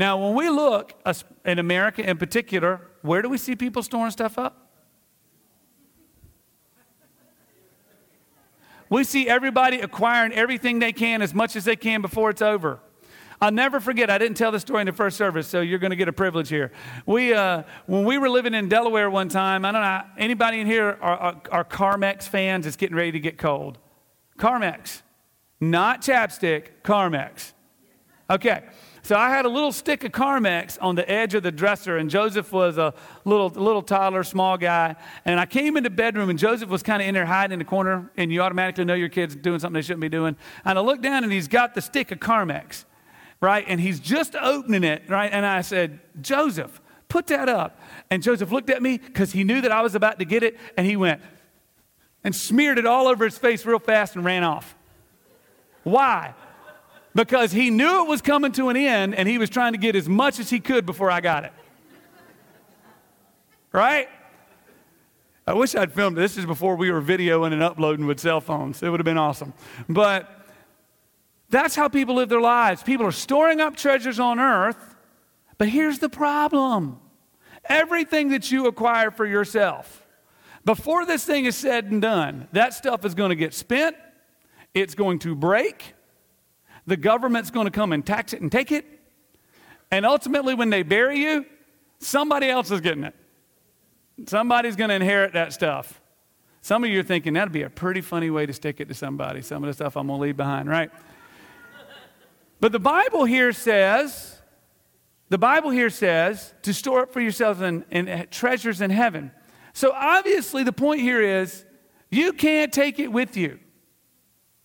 Now, 0.00 0.16
when 0.16 0.34
we 0.34 0.48
look 0.48 0.94
in 1.44 1.58
America 1.58 2.00
in 2.08 2.16
particular, 2.16 2.80
where 3.02 3.20
do 3.20 3.28
we 3.28 3.36
see 3.36 3.54
people 3.54 3.82
storing 3.82 4.10
stuff 4.10 4.38
up? 4.38 4.70
We 8.88 9.04
see 9.04 9.28
everybody 9.28 9.80
acquiring 9.80 10.32
everything 10.32 10.78
they 10.78 10.92
can 10.92 11.20
as 11.20 11.34
much 11.34 11.54
as 11.54 11.66
they 11.66 11.76
can 11.76 12.00
before 12.00 12.30
it's 12.30 12.40
over. 12.40 12.80
I'll 13.42 13.52
never 13.52 13.78
forget, 13.78 14.08
I 14.08 14.16
didn't 14.16 14.38
tell 14.38 14.50
the 14.50 14.58
story 14.58 14.80
in 14.80 14.86
the 14.86 14.94
first 14.94 15.18
service, 15.18 15.46
so 15.46 15.60
you're 15.60 15.78
going 15.78 15.90
to 15.90 15.96
get 15.96 16.08
a 16.08 16.14
privilege 16.14 16.48
here. 16.48 16.72
We, 17.04 17.34
uh, 17.34 17.64
when 17.84 18.06
we 18.06 18.16
were 18.16 18.30
living 18.30 18.54
in 18.54 18.70
Delaware 18.70 19.10
one 19.10 19.28
time, 19.28 19.66
I 19.66 19.72
don't 19.72 19.82
know, 19.82 20.02
anybody 20.16 20.60
in 20.60 20.66
here 20.66 20.96
are, 21.02 21.16
are, 21.18 21.42
are 21.50 21.64
Carmex 21.64 22.22
fans? 22.22 22.66
It's 22.66 22.76
getting 22.76 22.96
ready 22.96 23.12
to 23.12 23.20
get 23.20 23.36
cold. 23.36 23.76
Carmex, 24.38 25.02
not 25.60 26.00
chapstick, 26.00 26.68
Carmex. 26.82 27.52
Okay. 28.30 28.62
So 29.10 29.16
I 29.16 29.30
had 29.30 29.44
a 29.44 29.48
little 29.48 29.72
stick 29.72 30.04
of 30.04 30.12
Carmex 30.12 30.78
on 30.80 30.94
the 30.94 31.10
edge 31.10 31.34
of 31.34 31.42
the 31.42 31.50
dresser, 31.50 31.96
and 31.96 32.08
Joseph 32.08 32.52
was 32.52 32.78
a 32.78 32.94
little, 33.24 33.48
little 33.48 33.82
toddler, 33.82 34.22
small 34.22 34.56
guy. 34.56 34.94
And 35.24 35.40
I 35.40 35.46
came 35.46 35.76
into 35.76 35.90
the 35.90 35.96
bedroom, 35.96 36.30
and 36.30 36.38
Joseph 36.38 36.68
was 36.68 36.84
kind 36.84 37.02
of 37.02 37.08
in 37.08 37.14
there 37.14 37.26
hiding 37.26 37.54
in 37.54 37.58
the 37.58 37.64
corner, 37.64 38.08
and 38.16 38.32
you 38.32 38.40
automatically 38.40 38.84
know 38.84 38.94
your 38.94 39.08
kid's 39.08 39.34
doing 39.34 39.58
something 39.58 39.74
they 39.74 39.82
shouldn't 39.82 40.00
be 40.00 40.08
doing. 40.08 40.36
And 40.64 40.78
I 40.78 40.82
looked 40.82 41.02
down, 41.02 41.24
and 41.24 41.32
he's 41.32 41.48
got 41.48 41.74
the 41.74 41.80
stick 41.80 42.12
of 42.12 42.20
Carmex, 42.20 42.84
right? 43.40 43.64
And 43.66 43.80
he's 43.80 43.98
just 43.98 44.36
opening 44.36 44.84
it, 44.84 45.02
right? 45.08 45.32
And 45.32 45.44
I 45.44 45.62
said, 45.62 45.98
Joseph, 46.20 46.80
put 47.08 47.26
that 47.26 47.48
up. 47.48 47.80
And 48.10 48.22
Joseph 48.22 48.52
looked 48.52 48.70
at 48.70 48.80
me 48.80 48.98
because 48.98 49.32
he 49.32 49.42
knew 49.42 49.60
that 49.60 49.72
I 49.72 49.82
was 49.82 49.96
about 49.96 50.20
to 50.20 50.24
get 50.24 50.44
it, 50.44 50.56
and 50.76 50.86
he 50.86 50.96
went 50.96 51.20
and 52.22 52.32
smeared 52.32 52.78
it 52.78 52.86
all 52.86 53.08
over 53.08 53.24
his 53.24 53.36
face 53.36 53.66
real 53.66 53.80
fast 53.80 54.14
and 54.14 54.24
ran 54.24 54.44
off. 54.44 54.76
Why? 55.82 56.34
Because 57.14 57.52
he 57.52 57.70
knew 57.70 58.04
it 58.04 58.08
was 58.08 58.22
coming 58.22 58.52
to 58.52 58.68
an 58.68 58.76
end 58.76 59.14
and 59.14 59.28
he 59.28 59.38
was 59.38 59.50
trying 59.50 59.72
to 59.72 59.78
get 59.78 59.96
as 59.96 60.08
much 60.08 60.38
as 60.38 60.50
he 60.50 60.60
could 60.60 60.86
before 60.86 61.10
I 61.10 61.20
got 61.20 61.44
it. 61.44 61.52
Right? 63.72 64.08
I 65.46 65.54
wish 65.54 65.74
I'd 65.74 65.92
filmed. 65.92 66.16
This 66.16 66.36
is 66.36 66.46
before 66.46 66.76
we 66.76 66.90
were 66.90 67.02
videoing 67.02 67.52
and 67.52 67.62
uploading 67.62 68.06
with 68.06 68.20
cell 68.20 68.40
phones. 68.40 68.82
It 68.82 68.88
would 68.88 69.00
have 69.00 69.04
been 69.04 69.18
awesome. 69.18 69.52
But 69.88 70.28
that's 71.48 71.74
how 71.74 71.88
people 71.88 72.14
live 72.14 72.28
their 72.28 72.40
lives. 72.40 72.82
People 72.82 73.06
are 73.06 73.12
storing 73.12 73.60
up 73.60 73.76
treasures 73.76 74.20
on 74.20 74.38
earth, 74.38 74.96
but 75.58 75.68
here's 75.68 75.98
the 75.98 76.08
problem 76.08 77.00
everything 77.68 78.30
that 78.30 78.50
you 78.50 78.66
acquire 78.66 79.10
for 79.10 79.26
yourself, 79.26 80.06
before 80.64 81.04
this 81.04 81.24
thing 81.24 81.44
is 81.44 81.56
said 81.56 81.86
and 81.86 82.00
done, 82.00 82.48
that 82.52 82.72
stuff 82.72 83.04
is 83.04 83.14
going 83.14 83.30
to 83.30 83.36
get 83.36 83.52
spent, 83.52 83.96
it's 84.72 84.94
going 84.94 85.18
to 85.20 85.34
break, 85.34 85.94
the 86.86 86.96
government's 86.96 87.50
going 87.50 87.66
to 87.66 87.70
come 87.70 87.92
and 87.92 88.04
tax 88.04 88.32
it 88.32 88.40
and 88.40 88.50
take 88.50 88.72
it. 88.72 88.84
And 89.90 90.06
ultimately, 90.06 90.54
when 90.54 90.70
they 90.70 90.82
bury 90.82 91.18
you, 91.18 91.46
somebody 91.98 92.48
else 92.48 92.70
is 92.70 92.80
getting 92.80 93.04
it. 93.04 93.14
Somebody's 94.26 94.76
going 94.76 94.90
to 94.90 94.94
inherit 94.94 95.32
that 95.32 95.52
stuff. 95.52 96.00
Some 96.60 96.84
of 96.84 96.90
you 96.90 97.00
are 97.00 97.04
thinking 97.04 97.32
that'd 97.34 97.52
be 97.52 97.62
a 97.62 97.70
pretty 97.70 98.00
funny 98.00 98.30
way 98.30 98.46
to 98.46 98.52
stick 98.52 98.80
it 98.80 98.88
to 98.88 98.94
somebody, 98.94 99.40
some 99.40 99.64
of 99.64 99.68
the 99.68 99.74
stuff 99.74 99.96
I'm 99.96 100.06
going 100.06 100.18
to 100.18 100.22
leave 100.22 100.36
behind, 100.36 100.68
right? 100.68 100.90
But 102.60 102.72
the 102.72 102.78
Bible 102.78 103.24
here 103.24 103.52
says, 103.52 104.38
the 105.30 105.38
Bible 105.38 105.70
here 105.70 105.88
says 105.88 106.52
to 106.62 106.74
store 106.74 107.02
up 107.02 107.12
for 107.12 107.20
yourselves 107.20 107.62
in, 107.62 107.84
in 107.90 108.26
treasures 108.30 108.82
in 108.82 108.90
heaven. 108.90 109.32
So 109.72 109.92
obviously, 109.94 110.62
the 110.62 110.72
point 110.72 111.00
here 111.00 111.22
is 111.22 111.64
you 112.10 112.32
can't 112.34 112.72
take 112.72 112.98
it 112.98 113.08
with 113.08 113.36
you. 113.36 113.58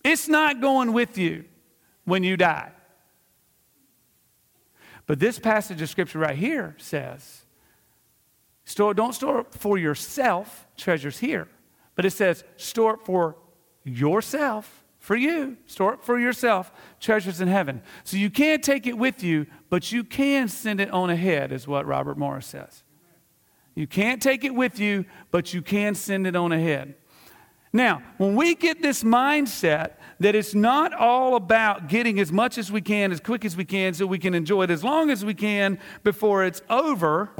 It's 0.04 0.28
not 0.28 0.60
going 0.60 0.92
with 0.92 1.16
you 1.16 1.46
when 2.06 2.24
you 2.24 2.38
die. 2.38 2.72
But 5.06 5.20
this 5.20 5.38
passage 5.38 5.82
of 5.82 5.90
scripture 5.90 6.18
right 6.18 6.36
here 6.36 6.74
says, 6.78 7.42
store, 8.64 8.94
don't 8.94 9.12
store 9.12 9.40
up 9.40 9.54
for 9.54 9.76
yourself 9.78 10.66
treasures 10.76 11.18
here, 11.18 11.48
but 11.94 12.04
it 12.04 12.10
says, 12.10 12.42
store 12.56 12.94
up 12.94 13.04
for 13.04 13.36
yourself, 13.84 14.84
for 14.98 15.14
you, 15.14 15.56
store 15.66 15.94
up 15.94 16.04
for 16.04 16.18
yourself 16.18 16.72
treasures 16.98 17.40
in 17.40 17.46
heaven. 17.46 17.82
So 18.02 18.16
you 18.16 18.30
can't 18.30 18.64
take 18.64 18.86
it 18.86 18.98
with 18.98 19.22
you, 19.22 19.46
but 19.70 19.92
you 19.92 20.02
can 20.02 20.48
send 20.48 20.80
it 20.80 20.90
on 20.90 21.10
ahead, 21.10 21.52
is 21.52 21.68
what 21.68 21.86
Robert 21.86 22.18
Morris 22.18 22.46
says. 22.46 22.82
You 23.76 23.86
can't 23.86 24.20
take 24.20 24.42
it 24.42 24.54
with 24.54 24.80
you, 24.80 25.04
but 25.30 25.54
you 25.54 25.62
can 25.62 25.94
send 25.94 26.26
it 26.26 26.34
on 26.34 26.50
ahead. 26.50 26.94
Now, 27.72 28.02
when 28.16 28.34
we 28.34 28.54
get 28.54 28.80
this 28.80 29.04
mindset 29.04 29.92
that 30.20 30.34
it's 30.34 30.54
not 30.54 30.94
all 30.94 31.36
about 31.36 31.88
getting 31.88 32.18
as 32.18 32.32
much 32.32 32.58
as 32.58 32.72
we 32.72 32.80
can, 32.80 33.12
as 33.12 33.20
quick 33.20 33.44
as 33.44 33.56
we 33.56 33.64
can, 33.64 33.94
so 33.94 34.06
we 34.06 34.18
can 34.18 34.34
enjoy 34.34 34.62
it 34.62 34.70
as 34.70 34.82
long 34.82 35.10
as 35.10 35.24
we 35.24 35.34
can 35.34 35.78
before 36.02 36.44
it's 36.44 36.62
over, 36.70 37.30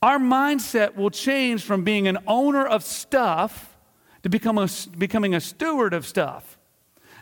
our 0.00 0.18
mindset 0.18 0.94
will 0.94 1.10
change 1.10 1.64
from 1.64 1.82
being 1.82 2.06
an 2.06 2.18
owner 2.26 2.64
of 2.64 2.84
stuff 2.84 3.76
to 4.22 4.28
become 4.28 4.58
a, 4.58 4.68
becoming 4.96 5.34
a 5.34 5.40
steward 5.40 5.92
of 5.92 6.06
stuff. 6.06 6.58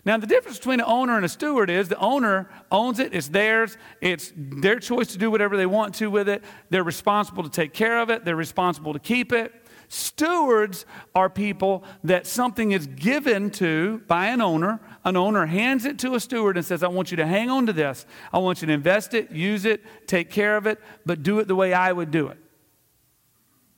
Now, 0.04 0.16
the 0.18 0.26
difference 0.26 0.58
between 0.58 0.78
an 0.78 0.86
owner 0.86 1.16
and 1.16 1.24
a 1.24 1.28
steward 1.28 1.68
is 1.68 1.88
the 1.88 1.98
owner 1.98 2.48
owns 2.70 3.00
it, 3.00 3.12
it's 3.12 3.26
theirs, 3.26 3.76
it's 4.00 4.32
their 4.36 4.78
choice 4.78 5.08
to 5.08 5.18
do 5.18 5.32
whatever 5.32 5.56
they 5.56 5.66
want 5.66 5.96
to 5.96 6.10
with 6.10 6.28
it. 6.28 6.44
They're 6.70 6.84
responsible 6.84 7.42
to 7.42 7.48
take 7.50 7.72
care 7.74 7.98
of 7.98 8.08
it, 8.08 8.24
they're 8.24 8.36
responsible 8.36 8.92
to 8.92 9.00
keep 9.00 9.32
it. 9.32 9.52
Stewards 9.88 10.84
are 11.14 11.30
people 11.30 11.84
that 12.02 12.26
something 12.26 12.72
is 12.72 12.86
given 12.86 13.50
to 13.52 14.02
by 14.06 14.26
an 14.26 14.40
owner. 14.40 14.80
An 15.04 15.16
owner 15.16 15.46
hands 15.46 15.84
it 15.84 15.98
to 16.00 16.14
a 16.14 16.20
steward 16.20 16.56
and 16.56 16.66
says, 16.66 16.82
I 16.82 16.88
want 16.88 17.10
you 17.10 17.16
to 17.18 17.26
hang 17.26 17.50
on 17.50 17.66
to 17.66 17.72
this. 17.72 18.06
I 18.32 18.38
want 18.38 18.60
you 18.60 18.66
to 18.66 18.72
invest 18.72 19.14
it, 19.14 19.30
use 19.30 19.64
it, 19.64 19.84
take 20.06 20.30
care 20.30 20.56
of 20.56 20.66
it, 20.66 20.80
but 21.04 21.22
do 21.22 21.38
it 21.38 21.48
the 21.48 21.54
way 21.54 21.72
I 21.72 21.92
would 21.92 22.10
do 22.10 22.28
it. 22.28 22.38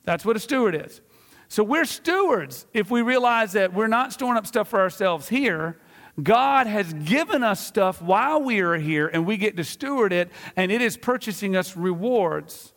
That's 0.03 0.25
what 0.25 0.35
a 0.35 0.39
steward 0.39 0.75
is. 0.75 1.01
So 1.47 1.63
we're 1.63 1.85
stewards 1.85 2.65
if 2.73 2.89
we 2.89 3.01
realize 3.01 3.53
that 3.53 3.73
we're 3.73 3.87
not 3.87 4.13
storing 4.13 4.37
up 4.37 4.47
stuff 4.47 4.67
for 4.67 4.79
ourselves 4.79 5.29
here. 5.29 5.79
God 6.21 6.67
has 6.67 6.93
given 6.93 7.43
us 7.43 7.65
stuff 7.65 8.01
while 8.01 8.41
we 8.41 8.59
are 8.59 8.75
here, 8.75 9.07
and 9.07 9.25
we 9.25 9.37
get 9.37 9.55
to 9.57 9.63
steward 9.63 10.11
it, 10.11 10.31
and 10.55 10.71
it 10.71 10.81
is 10.81 10.97
purchasing 10.97 11.55
us 11.55 11.77
rewards 11.77 12.73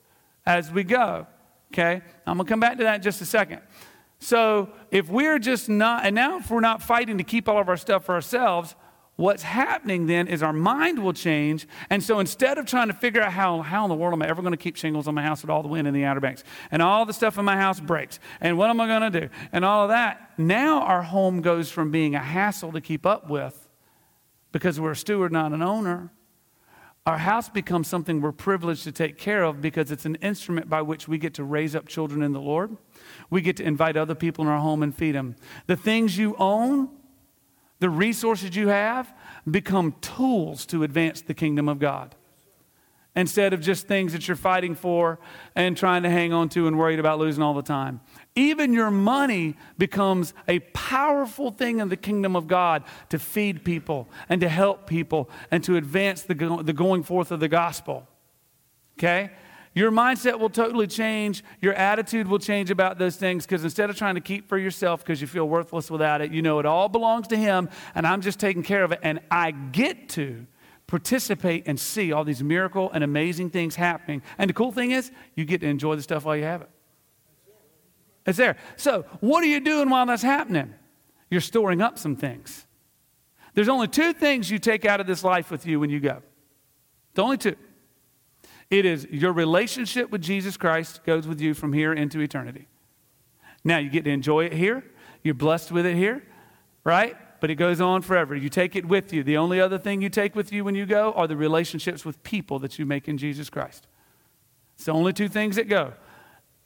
as 0.46 0.70
we 0.70 0.84
go. 0.84 1.26
Okay? 1.72 2.02
I'm 2.26 2.36
going 2.36 2.46
to 2.46 2.50
come 2.50 2.60
back 2.60 2.76
to 2.78 2.84
that 2.84 2.96
in 2.96 3.02
just 3.02 3.20
a 3.22 3.26
second. 3.26 3.60
So, 4.18 4.70
if 4.90 5.08
we're 5.08 5.38
just 5.38 5.68
not, 5.68 6.04
and 6.04 6.14
now 6.14 6.38
if 6.38 6.50
we're 6.50 6.60
not 6.60 6.80
fighting 6.80 7.18
to 7.18 7.24
keep 7.24 7.48
all 7.48 7.58
of 7.58 7.68
our 7.68 7.76
stuff 7.76 8.04
for 8.04 8.14
ourselves, 8.14 8.76
what's 9.16 9.42
happening 9.42 10.06
then 10.06 10.28
is 10.28 10.42
our 10.42 10.52
mind 10.52 11.02
will 11.02 11.12
change. 11.12 11.66
And 11.90 12.02
so 12.02 12.18
instead 12.18 12.58
of 12.58 12.66
trying 12.66 12.88
to 12.88 12.94
figure 12.94 13.20
out 13.20 13.32
how, 13.32 13.62
how 13.62 13.84
in 13.84 13.88
the 13.88 13.94
world 13.94 14.12
am 14.12 14.22
I 14.22 14.28
ever 14.28 14.42
going 14.42 14.52
to 14.52 14.58
keep 14.58 14.76
shingles 14.76 15.08
on 15.08 15.14
my 15.14 15.22
house 15.22 15.42
with 15.42 15.50
all 15.50 15.62
the 15.62 15.68
wind 15.68 15.88
in 15.88 15.94
the 15.94 16.04
Outer 16.04 16.20
Banks 16.20 16.44
and 16.70 16.82
all 16.82 17.04
the 17.04 17.12
stuff 17.12 17.38
in 17.38 17.44
my 17.44 17.56
house 17.56 17.80
breaks 17.80 18.18
and 18.40 18.56
what 18.56 18.70
am 18.70 18.80
I 18.80 18.86
going 18.86 19.12
to 19.12 19.20
do 19.20 19.28
and 19.52 19.64
all 19.64 19.84
of 19.84 19.88
that, 19.90 20.32
now 20.38 20.82
our 20.82 21.02
home 21.02 21.40
goes 21.40 21.70
from 21.70 21.90
being 21.90 22.14
a 22.14 22.20
hassle 22.20 22.72
to 22.72 22.80
keep 22.80 23.06
up 23.06 23.28
with 23.28 23.68
because 24.50 24.80
we're 24.80 24.92
a 24.92 24.96
steward, 24.96 25.32
not 25.32 25.52
an 25.52 25.62
owner. 25.62 26.10
Our 27.04 27.18
house 27.18 27.48
becomes 27.48 27.88
something 27.88 28.20
we're 28.20 28.30
privileged 28.30 28.84
to 28.84 28.92
take 28.92 29.18
care 29.18 29.42
of 29.42 29.60
because 29.60 29.90
it's 29.90 30.04
an 30.04 30.14
instrument 30.16 30.68
by 30.68 30.82
which 30.82 31.08
we 31.08 31.18
get 31.18 31.34
to 31.34 31.44
raise 31.44 31.74
up 31.74 31.88
children 31.88 32.22
in 32.22 32.32
the 32.32 32.40
Lord. 32.40 32.76
We 33.28 33.40
get 33.40 33.56
to 33.56 33.64
invite 33.64 33.96
other 33.96 34.14
people 34.14 34.44
in 34.44 34.50
our 34.50 34.60
home 34.60 34.84
and 34.84 34.94
feed 34.94 35.16
them. 35.16 35.34
The 35.66 35.74
things 35.74 36.16
you 36.16 36.36
own, 36.38 36.90
the 37.80 37.90
resources 37.90 38.54
you 38.54 38.68
have, 38.68 39.12
become 39.50 39.96
tools 40.00 40.64
to 40.66 40.84
advance 40.84 41.22
the 41.22 41.34
kingdom 41.34 41.68
of 41.68 41.80
God 41.80 42.14
instead 43.14 43.52
of 43.52 43.60
just 43.60 43.86
things 43.88 44.12
that 44.12 44.26
you're 44.26 44.36
fighting 44.36 44.74
for 44.74 45.18
and 45.54 45.76
trying 45.76 46.02
to 46.04 46.10
hang 46.10 46.32
on 46.32 46.48
to 46.50 46.66
and 46.66 46.78
worried 46.78 46.98
about 46.98 47.18
losing 47.18 47.42
all 47.42 47.54
the 47.54 47.62
time. 47.62 48.00
Even 48.34 48.72
your 48.72 48.90
money 48.90 49.56
becomes 49.76 50.32
a 50.48 50.60
powerful 50.60 51.50
thing 51.50 51.80
in 51.80 51.90
the 51.90 51.96
kingdom 51.96 52.34
of 52.34 52.48
God 52.48 52.82
to 53.10 53.18
feed 53.18 53.62
people 53.62 54.08
and 54.28 54.40
to 54.40 54.48
help 54.48 54.86
people 54.86 55.28
and 55.50 55.62
to 55.64 55.76
advance 55.76 56.22
the, 56.22 56.34
go- 56.34 56.62
the 56.62 56.72
going 56.72 57.02
forth 57.02 57.30
of 57.30 57.40
the 57.40 57.48
gospel. 57.48 58.08
Okay? 58.98 59.30
Your 59.74 59.90
mindset 59.90 60.38
will 60.38 60.50
totally 60.50 60.86
change. 60.86 61.44
Your 61.60 61.74
attitude 61.74 62.26
will 62.26 62.38
change 62.38 62.70
about 62.70 62.98
those 62.98 63.16
things 63.16 63.44
because 63.44 63.64
instead 63.64 63.90
of 63.90 63.96
trying 63.96 64.14
to 64.14 64.20
keep 64.20 64.48
for 64.48 64.56
yourself 64.56 65.00
because 65.00 65.20
you 65.20 65.26
feel 65.26 65.48
worthless 65.48 65.90
without 65.90 66.20
it, 66.20 66.30
you 66.32 66.40
know 66.40 66.58
it 66.58 66.66
all 66.66 66.88
belongs 66.88 67.28
to 67.28 67.36
Him 67.36 67.68
and 67.94 68.06
I'm 68.06 68.22
just 68.22 68.38
taking 68.38 68.62
care 68.62 68.84
of 68.84 68.92
it 68.92 69.00
and 69.02 69.20
I 69.30 69.50
get 69.50 70.08
to 70.10 70.46
participate 70.86 71.64
and 71.66 71.80
see 71.80 72.12
all 72.12 72.24
these 72.24 72.42
miracle 72.42 72.90
and 72.92 73.02
amazing 73.02 73.48
things 73.50 73.76
happening. 73.76 74.22
And 74.36 74.50
the 74.50 74.54
cool 74.54 74.72
thing 74.72 74.90
is, 74.90 75.10
you 75.34 75.46
get 75.46 75.62
to 75.62 75.66
enjoy 75.66 75.96
the 75.96 76.02
stuff 76.02 76.24
while 76.24 76.36
you 76.36 76.44
have 76.44 76.62
it. 76.62 76.70
It's 78.26 78.38
there. 78.38 78.56
So, 78.76 79.04
what 79.20 79.42
are 79.42 79.48
you 79.48 79.60
doing 79.60 79.90
while 79.90 80.06
that's 80.06 80.22
happening? 80.22 80.74
You're 81.30 81.40
storing 81.40 81.80
up 81.80 81.98
some 81.98 82.14
things. 82.14 82.66
There's 83.54 83.68
only 83.68 83.88
two 83.88 84.12
things 84.12 84.50
you 84.50 84.58
take 84.58 84.84
out 84.84 85.00
of 85.00 85.06
this 85.06 85.24
life 85.24 85.50
with 85.50 85.66
you 85.66 85.80
when 85.80 85.90
you 85.90 86.00
go. 86.00 86.22
The 87.14 87.22
only 87.22 87.36
two. 87.36 87.56
It 88.70 88.86
is 88.86 89.06
your 89.10 89.32
relationship 89.32 90.10
with 90.10 90.22
Jesus 90.22 90.56
Christ 90.56 91.04
goes 91.04 91.26
with 91.26 91.40
you 91.40 91.52
from 91.52 91.72
here 91.72 91.92
into 91.92 92.20
eternity. 92.20 92.68
Now, 93.64 93.78
you 93.78 93.90
get 93.90 94.04
to 94.04 94.10
enjoy 94.10 94.46
it 94.46 94.52
here. 94.54 94.82
You're 95.22 95.34
blessed 95.34 95.70
with 95.70 95.84
it 95.86 95.94
here, 95.94 96.22
right? 96.84 97.16
But 97.40 97.50
it 97.50 97.56
goes 97.56 97.80
on 97.80 98.02
forever. 98.02 98.34
You 98.34 98.48
take 98.48 98.74
it 98.74 98.86
with 98.86 99.12
you. 99.12 99.22
The 99.22 99.36
only 99.36 99.60
other 99.60 99.78
thing 99.78 100.00
you 100.00 100.08
take 100.08 100.34
with 100.34 100.52
you 100.52 100.64
when 100.64 100.74
you 100.74 100.86
go 100.86 101.12
are 101.12 101.26
the 101.26 101.36
relationships 101.36 102.04
with 102.04 102.22
people 102.22 102.58
that 102.60 102.78
you 102.78 102.86
make 102.86 103.08
in 103.08 103.18
Jesus 103.18 103.50
Christ. 103.50 103.86
It's 104.74 104.86
the 104.86 104.92
only 104.92 105.12
two 105.12 105.28
things 105.28 105.56
that 105.56 105.68
go. 105.68 105.92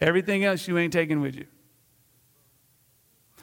Everything 0.00 0.44
else 0.44 0.68
you 0.68 0.76
ain't 0.78 0.92
taking 0.92 1.20
with 1.20 1.34
you. 1.34 1.46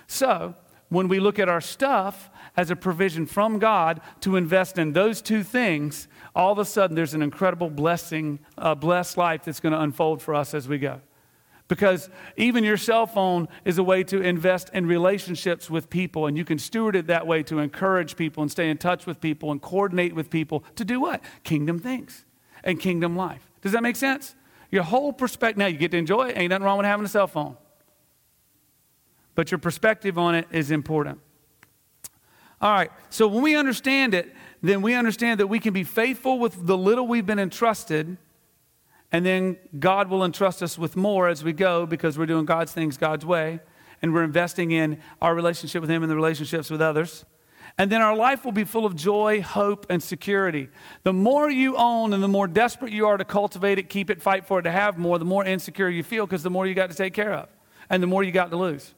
So, 0.07 0.55
when 0.89 1.07
we 1.07 1.19
look 1.19 1.39
at 1.39 1.49
our 1.49 1.61
stuff 1.61 2.29
as 2.55 2.69
a 2.69 2.75
provision 2.75 3.25
from 3.25 3.57
God 3.57 3.99
to 4.21 4.35
invest 4.35 4.77
in 4.77 4.93
those 4.93 5.21
two 5.21 5.43
things, 5.43 6.07
all 6.35 6.51
of 6.51 6.59
a 6.59 6.65
sudden 6.65 6.95
there's 6.95 7.15
an 7.15 7.23
incredible 7.23 7.69
blessing, 7.69 8.39
a 8.57 8.75
blessed 8.75 9.17
life 9.17 9.43
that's 9.43 9.59
going 9.59 9.73
to 9.73 9.81
unfold 9.81 10.21
for 10.21 10.35
us 10.35 10.53
as 10.53 10.67
we 10.67 10.77
go. 10.77 11.01
Because 11.67 12.09
even 12.37 12.63
your 12.63 12.77
cell 12.77 13.07
phone 13.07 13.47
is 13.65 13.79
a 13.79 13.83
way 13.83 14.03
to 14.03 14.21
invest 14.21 14.69
in 14.73 14.85
relationships 14.85 15.69
with 15.69 15.89
people, 15.89 16.27
and 16.27 16.37
you 16.37 16.45
can 16.45 16.59
steward 16.59 16.95
it 16.95 17.07
that 17.07 17.25
way 17.25 17.41
to 17.43 17.57
encourage 17.57 18.15
people 18.15 18.43
and 18.43 18.51
stay 18.51 18.69
in 18.69 18.77
touch 18.77 19.07
with 19.07 19.19
people 19.19 19.51
and 19.51 19.61
coordinate 19.61 20.13
with 20.13 20.29
people 20.29 20.63
to 20.75 20.85
do 20.85 20.99
what? 20.99 21.23
Kingdom 21.43 21.79
things 21.79 22.25
and 22.63 22.79
kingdom 22.79 23.15
life. 23.15 23.49
Does 23.61 23.71
that 23.71 23.81
make 23.81 23.95
sense? 23.95 24.35
Your 24.73 24.81
whole 24.81 25.13
perspective, 25.13 25.59
now 25.59 25.67
you 25.67 25.77
get 25.77 25.91
to 25.91 25.97
enjoy 25.97 26.29
it, 26.29 26.35
ain't 26.35 26.49
nothing 26.49 26.65
wrong 26.65 26.79
with 26.79 26.87
having 26.87 27.05
a 27.05 27.07
cell 27.07 27.27
phone. 27.27 27.57
But 29.35 29.51
your 29.51 29.59
perspective 29.59 30.17
on 30.17 30.33
it 30.33 30.47
is 30.49 30.71
important. 30.71 31.19
All 32.59 32.73
right, 32.73 32.89
so 33.11 33.27
when 33.27 33.43
we 33.43 33.55
understand 33.55 34.15
it, 34.15 34.33
then 34.63 34.81
we 34.81 34.95
understand 34.95 35.39
that 35.39 35.45
we 35.45 35.59
can 35.59 35.73
be 35.75 35.83
faithful 35.83 36.39
with 36.39 36.65
the 36.65 36.75
little 36.75 37.05
we've 37.05 37.23
been 37.23 37.37
entrusted, 37.37 38.17
and 39.11 39.23
then 39.23 39.59
God 39.77 40.09
will 40.09 40.23
entrust 40.23 40.63
us 40.63 40.75
with 40.75 40.95
more 40.95 41.27
as 41.27 41.43
we 41.43 41.53
go 41.53 41.85
because 41.85 42.17
we're 42.17 42.25
doing 42.25 42.45
God's 42.45 42.71
things 42.71 42.97
God's 42.97 43.27
way, 43.27 43.59
and 44.01 44.11
we're 44.11 44.23
investing 44.23 44.71
in 44.71 44.99
our 45.21 45.35
relationship 45.35 45.81
with 45.81 45.89
Him 45.91 46.01
and 46.01 46.11
the 46.11 46.15
relationships 46.15 46.71
with 46.71 46.81
others. 46.81 47.25
And 47.77 47.91
then 47.91 48.01
our 48.01 48.15
life 48.15 48.45
will 48.45 48.51
be 48.51 48.65
full 48.65 48.85
of 48.85 48.95
joy, 48.95 49.41
hope, 49.41 49.87
and 49.89 50.01
security. 50.01 50.69
The 51.03 51.13
more 51.13 51.49
you 51.49 51.75
own 51.75 52.13
and 52.13 52.21
the 52.21 52.27
more 52.27 52.47
desperate 52.47 52.93
you 52.93 53.07
are 53.07 53.17
to 53.17 53.25
cultivate 53.25 53.79
it, 53.79 53.89
keep 53.89 54.11
it, 54.11 54.21
fight 54.21 54.45
for 54.45 54.59
it, 54.59 54.63
to 54.63 54.71
have 54.71 54.99
more, 54.99 55.17
the 55.17 55.25
more 55.25 55.43
insecure 55.43 55.89
you 55.89 56.03
feel 56.03 56.27
because 56.27 56.43
the 56.43 56.51
more 56.51 56.67
you 56.67 56.75
got 56.75 56.91
to 56.91 56.95
take 56.95 57.13
care 57.13 57.33
of 57.33 57.49
and 57.89 58.03
the 58.03 58.07
more 58.07 58.23
you 58.23 58.31
got 58.31 58.51
to 58.51 58.57
lose. 58.57 58.93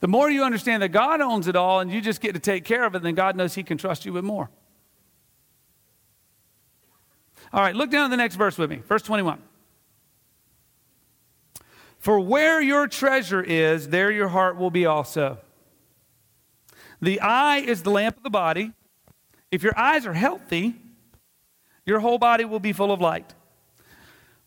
The 0.00 0.08
more 0.08 0.30
you 0.30 0.44
understand 0.44 0.82
that 0.82 0.90
God 0.90 1.22
owns 1.22 1.48
it 1.48 1.56
all 1.56 1.80
and 1.80 1.90
you 1.90 2.02
just 2.02 2.20
get 2.20 2.34
to 2.34 2.40
take 2.40 2.64
care 2.64 2.84
of 2.84 2.94
it, 2.94 3.02
then 3.02 3.14
God 3.14 3.34
knows 3.34 3.54
He 3.54 3.62
can 3.62 3.78
trust 3.78 4.04
you 4.04 4.12
with 4.12 4.24
more. 4.24 4.50
All 7.50 7.62
right, 7.62 7.74
look 7.74 7.90
down 7.90 8.04
at 8.04 8.10
the 8.10 8.18
next 8.18 8.34
verse 8.34 8.58
with 8.58 8.68
me. 8.68 8.82
Verse 8.86 9.02
21. 9.02 9.42
For 11.98 12.20
where 12.20 12.60
your 12.60 12.86
treasure 12.88 13.42
is, 13.42 13.88
there 13.88 14.10
your 14.10 14.28
heart 14.28 14.58
will 14.58 14.70
be 14.70 14.84
also. 14.84 15.38
The 17.00 17.20
eye 17.20 17.58
is 17.58 17.82
the 17.82 17.90
lamp 17.90 18.16
of 18.16 18.22
the 18.22 18.30
body. 18.30 18.72
If 19.50 19.62
your 19.62 19.78
eyes 19.78 20.06
are 20.06 20.14
healthy, 20.14 20.74
your 21.84 22.00
whole 22.00 22.18
body 22.18 22.44
will 22.44 22.60
be 22.60 22.72
full 22.72 22.92
of 22.92 23.00
light. 23.00 23.34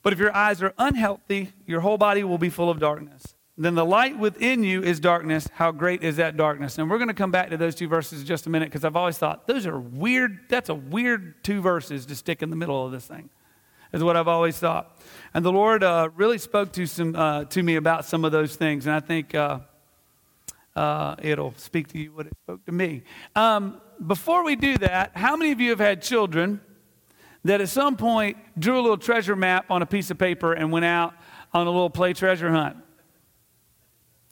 But 0.01 0.13
if 0.13 0.19
your 0.19 0.35
eyes 0.35 0.62
are 0.62 0.73
unhealthy, 0.77 1.53
your 1.65 1.81
whole 1.81 1.97
body 1.97 2.23
will 2.23 2.38
be 2.38 2.49
full 2.49 2.69
of 2.69 2.79
darkness. 2.79 3.35
Then 3.57 3.75
the 3.75 3.85
light 3.85 4.17
within 4.17 4.63
you 4.63 4.81
is 4.81 5.01
darkness. 5.01 5.49
How 5.53 5.71
great 5.71 6.01
is 6.01 6.15
that 6.15 6.38
darkness? 6.38 6.77
And 6.77 6.89
we're 6.89 6.97
going 6.97 7.09
to 7.09 7.13
come 7.13 7.31
back 7.31 7.49
to 7.49 7.57
those 7.57 7.75
two 7.75 7.89
verses 7.89 8.21
in 8.21 8.25
just 8.25 8.47
a 8.47 8.49
minute 8.49 8.69
because 8.69 8.85
I've 8.85 8.95
always 8.95 9.17
thought 9.17 9.47
those 9.47 9.67
are 9.67 9.77
weird. 9.77 10.39
That's 10.47 10.69
a 10.69 10.75
weird 10.75 11.43
two 11.43 11.59
verses 11.59 12.05
to 12.05 12.15
stick 12.15 12.41
in 12.41 12.49
the 12.49 12.55
middle 12.55 12.85
of 12.85 12.93
this 12.93 13.05
thing, 13.05 13.29
is 13.91 14.01
what 14.01 14.15
I've 14.15 14.29
always 14.29 14.57
thought. 14.57 14.97
And 15.33 15.43
the 15.43 15.51
Lord 15.51 15.83
uh, 15.83 16.07
really 16.15 16.38
spoke 16.38 16.71
to, 16.73 16.85
some, 16.85 17.13
uh, 17.17 17.43
to 17.45 17.62
me 17.62 17.75
about 17.75 18.05
some 18.05 18.23
of 18.23 18.31
those 18.31 18.55
things. 18.55 18.85
And 18.85 18.95
I 18.95 19.01
think 19.01 19.35
uh, 19.35 19.59
uh, 20.75 21.15
it'll 21.21 21.53
speak 21.58 21.88
to 21.89 21.99
you 21.99 22.13
what 22.13 22.27
it 22.27 22.34
spoke 22.43 22.65
to 22.65 22.71
me. 22.71 23.03
Um, 23.36 23.82
before 24.05 24.43
we 24.43 24.55
do 24.55 24.77
that, 24.77 25.12
how 25.15 25.36
many 25.36 25.51
of 25.51 25.60
you 25.60 25.71
have 25.71 25.79
had 25.79 26.01
children 26.01 26.62
that 27.43 27.62
at 27.62 27.69
some 27.69 27.97
point 27.97 28.38
drew 28.58 28.79
a 28.79 28.82
little 28.82 28.97
treasure 28.97 29.36
map 29.36 29.69
on 29.69 29.82
a 29.82 29.86
piece 29.86 30.12
of 30.12 30.17
paper 30.17 30.53
and 30.53 30.71
went 30.71 30.86
out 30.86 31.13
on 31.53 31.67
a 31.67 31.69
little 31.69 31.89
play 31.89 32.13
treasure 32.13 32.51
hunt? 32.51 32.77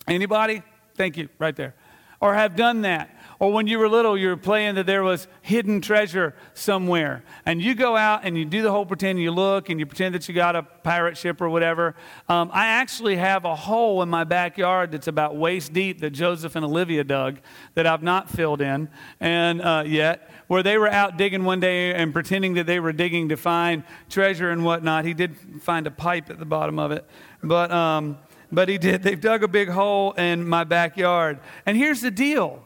Anybody? 0.07 0.63
Thank 0.95 1.17
you, 1.17 1.29
right 1.37 1.55
there. 1.55 1.75
Or 2.19 2.33
have 2.33 2.55
done 2.55 2.81
that. 2.81 3.16
Or 3.39 3.51
when 3.51 3.67
you 3.67 3.77
were 3.77 3.87
little, 3.87 4.17
you 4.17 4.29
were 4.29 4.37
playing 4.37 4.75
that 4.75 4.87
there 4.87 5.03
was 5.03 5.27
hidden 5.43 5.79
treasure 5.79 6.33
somewhere. 6.55 7.23
And 7.45 7.61
you 7.61 7.75
go 7.75 7.95
out 7.95 8.21
and 8.23 8.35
you 8.35 8.45
do 8.45 8.63
the 8.63 8.71
whole 8.71 8.85
pretend, 8.85 9.19
you 9.19 9.31
look 9.31 9.69
and 9.69 9.79
you 9.79 9.85
pretend 9.85 10.15
that 10.15 10.27
you 10.27 10.33
got 10.33 10.55
a 10.55 10.63
pirate 10.63 11.17
ship 11.17 11.39
or 11.39 11.47
whatever. 11.47 11.95
Um, 12.27 12.49
I 12.51 12.67
actually 12.67 13.15
have 13.17 13.45
a 13.45 13.55
hole 13.55 14.01
in 14.01 14.09
my 14.09 14.23
backyard 14.23 14.91
that's 14.91 15.07
about 15.07 15.35
waist 15.35 15.71
deep 15.71 15.99
that 16.01 16.11
Joseph 16.11 16.55
and 16.55 16.65
Olivia 16.65 17.03
dug 17.03 17.37
that 17.75 17.85
I've 17.85 18.01
not 18.01 18.27
filled 18.27 18.61
in 18.61 18.89
and 19.19 19.61
uh, 19.61 19.83
yet, 19.85 20.31
where 20.47 20.63
they 20.63 20.77
were 20.77 20.89
out 20.89 21.17
digging 21.17 21.43
one 21.43 21.59
day 21.59 21.93
and 21.93 22.13
pretending 22.13 22.55
that 22.55 22.65
they 22.65 22.79
were 22.79 22.93
digging 22.93 23.29
to 23.29 23.37
find 23.37 23.83
treasure 24.09 24.49
and 24.49 24.65
whatnot. 24.65 25.05
He 25.05 25.13
did 25.13 25.35
find 25.61 25.85
a 25.85 25.91
pipe 25.91 26.31
at 26.31 26.39
the 26.39 26.45
bottom 26.45 26.79
of 26.79 26.91
it. 26.91 27.05
But. 27.43 27.71
Um, 27.71 28.17
but 28.49 28.69
he 28.69 28.77
did. 28.77 29.03
They've 29.03 29.19
dug 29.19 29.43
a 29.43 29.47
big 29.49 29.67
hole 29.67 30.13
in 30.13 30.47
my 30.47 30.63
backyard. 30.63 31.39
And 31.65 31.75
here's 31.75 31.99
the 31.99 32.11
deal 32.11 32.63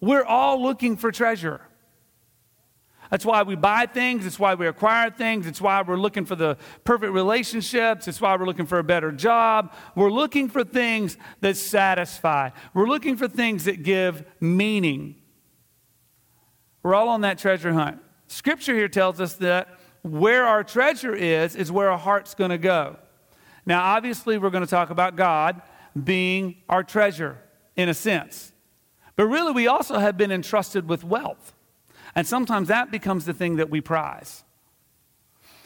we're 0.00 0.24
all 0.24 0.62
looking 0.62 0.96
for 0.96 1.12
treasure. 1.12 1.60
That's 3.10 3.24
why 3.24 3.42
we 3.42 3.56
buy 3.56 3.86
things. 3.86 4.24
It's 4.24 4.38
why 4.38 4.54
we 4.54 4.68
acquire 4.68 5.10
things. 5.10 5.46
It's 5.48 5.60
why 5.60 5.82
we're 5.82 5.96
looking 5.96 6.24
for 6.24 6.36
the 6.36 6.56
perfect 6.84 7.12
relationships. 7.12 8.06
It's 8.06 8.20
why 8.20 8.36
we're 8.36 8.46
looking 8.46 8.66
for 8.66 8.78
a 8.78 8.84
better 8.84 9.10
job. 9.10 9.74
We're 9.96 10.12
looking 10.12 10.48
for 10.48 10.62
things 10.62 11.16
that 11.40 11.56
satisfy. 11.56 12.50
We're 12.72 12.86
looking 12.86 13.16
for 13.16 13.26
things 13.26 13.64
that 13.64 13.82
give 13.82 14.24
meaning. 14.38 15.16
We're 16.84 16.94
all 16.94 17.08
on 17.08 17.22
that 17.22 17.38
treasure 17.38 17.72
hunt. 17.72 18.00
Scripture 18.28 18.74
here 18.74 18.88
tells 18.88 19.20
us 19.20 19.34
that 19.34 19.80
where 20.02 20.46
our 20.46 20.62
treasure 20.62 21.14
is, 21.14 21.56
is 21.56 21.72
where 21.72 21.90
our 21.90 21.98
heart's 21.98 22.34
going 22.34 22.50
to 22.50 22.58
go. 22.58 22.96
Now, 23.66 23.82
obviously, 23.82 24.38
we're 24.38 24.50
going 24.50 24.64
to 24.64 24.70
talk 24.70 24.90
about 24.90 25.16
God 25.16 25.60
being 26.02 26.56
our 26.68 26.84
treasure 26.84 27.38
in 27.76 27.88
a 27.88 27.94
sense. 27.94 28.52
But 29.20 29.26
really, 29.26 29.52
we 29.52 29.66
also 29.66 29.98
have 29.98 30.16
been 30.16 30.32
entrusted 30.32 30.88
with 30.88 31.04
wealth. 31.04 31.52
And 32.14 32.26
sometimes 32.26 32.68
that 32.68 32.90
becomes 32.90 33.26
the 33.26 33.34
thing 33.34 33.56
that 33.56 33.68
we 33.68 33.82
prize. 33.82 34.44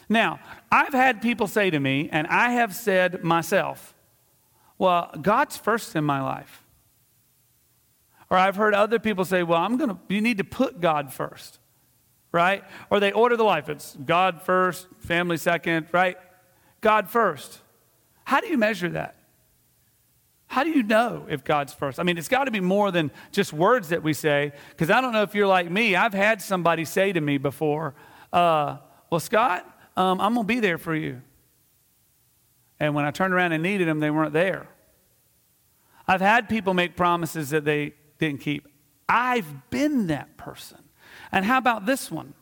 Now, 0.09 0.41
I've 0.69 0.91
had 0.91 1.21
people 1.21 1.47
say 1.47 1.69
to 1.69 1.79
me, 1.79 2.09
and 2.11 2.27
I 2.27 2.49
have 2.49 2.75
said 2.75 3.23
myself, 3.23 3.95
well, 4.77 5.09
God's 5.21 5.55
first 5.55 5.95
in 5.95 6.03
my 6.03 6.21
life. 6.21 6.65
Or 8.29 8.37
I've 8.37 8.57
heard 8.57 8.73
other 8.73 8.99
people 8.99 9.23
say, 9.23 9.41
well, 9.41 9.61
I'm 9.61 9.77
going 9.77 9.91
to, 9.91 9.99
you 10.09 10.19
need 10.19 10.39
to 10.39 10.43
put 10.43 10.81
God 10.81 11.13
first, 11.13 11.59
right? 12.33 12.61
Or 12.89 12.99
they 12.99 13.13
order 13.13 13.37
the 13.37 13.45
life. 13.45 13.69
It's 13.69 13.95
God 13.95 14.41
first, 14.41 14.85
family 14.99 15.37
second, 15.37 15.87
right? 15.93 16.17
God 16.81 17.09
first. 17.09 17.61
How 18.25 18.41
do 18.41 18.47
you 18.47 18.57
measure 18.57 18.89
that? 18.89 19.15
How 20.47 20.63
do 20.63 20.69
you 20.69 20.83
know 20.83 21.25
if 21.29 21.43
God's 21.43 21.73
first? 21.73 21.99
I 21.99 22.03
mean, 22.03 22.17
it's 22.17 22.27
got 22.27 22.45
to 22.45 22.51
be 22.51 22.59
more 22.59 22.91
than 22.91 23.11
just 23.31 23.51
words 23.51 23.89
that 23.89 24.03
we 24.03 24.13
say, 24.13 24.53
because 24.69 24.89
I 24.89 25.01
don't 25.01 25.11
know 25.11 25.23
if 25.23 25.33
you're 25.33 25.47
like 25.47 25.69
me. 25.69 25.95
I've 25.95 26.13
had 26.13 26.41
somebody 26.41 26.85
say 26.85 27.11
to 27.11 27.21
me 27.21 27.37
before, 27.37 27.95
uh, 28.31 28.77
Well, 29.09 29.19
Scott, 29.19 29.65
um, 29.97 30.21
I'm 30.21 30.33
going 30.33 30.45
to 30.47 30.53
be 30.53 30.59
there 30.59 30.77
for 30.77 30.95
you. 30.95 31.21
And 32.79 32.93
when 32.93 33.05
I 33.05 33.11
turned 33.11 33.33
around 33.33 33.53
and 33.53 33.63
needed 33.63 33.87
them, 33.87 33.99
they 33.99 34.11
weren't 34.11 34.33
there. 34.33 34.67
I've 36.07 36.21
had 36.21 36.47
people 36.47 36.73
make 36.73 36.95
promises 36.95 37.49
that 37.49 37.65
they 37.65 37.93
didn't 38.19 38.41
keep. 38.41 38.67
I've 39.07 39.69
been 39.69 40.07
that 40.07 40.37
person. 40.37 40.79
And 41.31 41.45
how 41.45 41.57
about 41.57 41.85
this 41.85 42.11
one? 42.11 42.33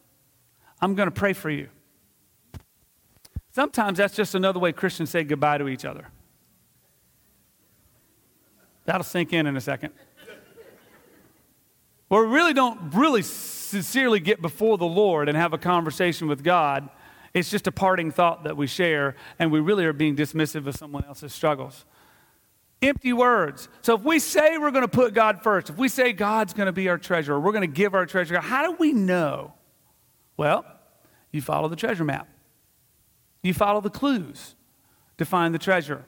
I'm 0.81 0.95
going 0.95 1.07
to 1.07 1.11
pray 1.11 1.33
for 1.33 1.49
you. 1.49 1.69
Sometimes 3.51 3.99
that's 3.99 4.15
just 4.15 4.35
another 4.35 4.59
way 4.59 4.71
Christians 4.71 5.11
say 5.11 5.23
goodbye 5.23 5.59
to 5.59 5.67
each 5.67 5.85
other. 5.85 6.07
That'll 8.85 9.03
sink 9.03 9.33
in 9.33 9.47
in 9.47 9.55
a 9.55 9.61
second. 9.61 9.93
Where 12.07 12.25
we 12.25 12.33
really 12.33 12.53
don't 12.53 12.93
really 12.93 13.21
sincerely 13.21 14.19
get 14.19 14.41
before 14.41 14.77
the 14.77 14.85
Lord 14.85 15.29
and 15.29 15.37
have 15.37 15.53
a 15.53 15.57
conversation 15.57 16.27
with 16.27 16.43
God. 16.43 16.89
It's 17.33 17.49
just 17.49 17.65
a 17.65 17.71
parting 17.71 18.11
thought 18.11 18.43
that 18.43 18.55
we 18.55 18.67
share, 18.67 19.15
and 19.39 19.51
we 19.51 19.59
really 19.59 19.85
are 19.85 19.93
being 19.93 20.15
dismissive 20.15 20.67
of 20.67 20.75
someone 20.75 21.03
else's 21.05 21.33
struggles. 21.33 21.85
Empty 22.83 23.13
words. 23.13 23.69
So 23.81 23.95
if 23.95 24.03
we 24.03 24.19
say 24.19 24.57
we're 24.57 24.71
going 24.71 24.83
to 24.83 24.87
put 24.87 25.13
God 25.13 25.41
first, 25.41 25.69
if 25.69 25.77
we 25.77 25.87
say 25.87 26.13
God's 26.13 26.53
going 26.53 26.67
to 26.67 26.73
be 26.73 26.89
our 26.89 26.97
treasure, 26.97 27.39
we're 27.39 27.53
going 27.53 27.61
to 27.61 27.75
give 27.75 27.95
our 27.95 28.05
treasure, 28.05 28.39
how 28.39 28.69
do 28.69 28.75
we 28.77 28.93
know? 28.93 29.53
Well, 30.37 30.65
you 31.31 31.41
follow 31.41 31.69
the 31.69 31.75
treasure 31.75 32.03
map. 32.03 32.27
You 33.41 33.53
follow 33.53 33.81
the 33.81 33.89
clues 33.89 34.55
to 35.17 35.25
find 35.25 35.55
the 35.55 35.59
treasure. 35.59 36.05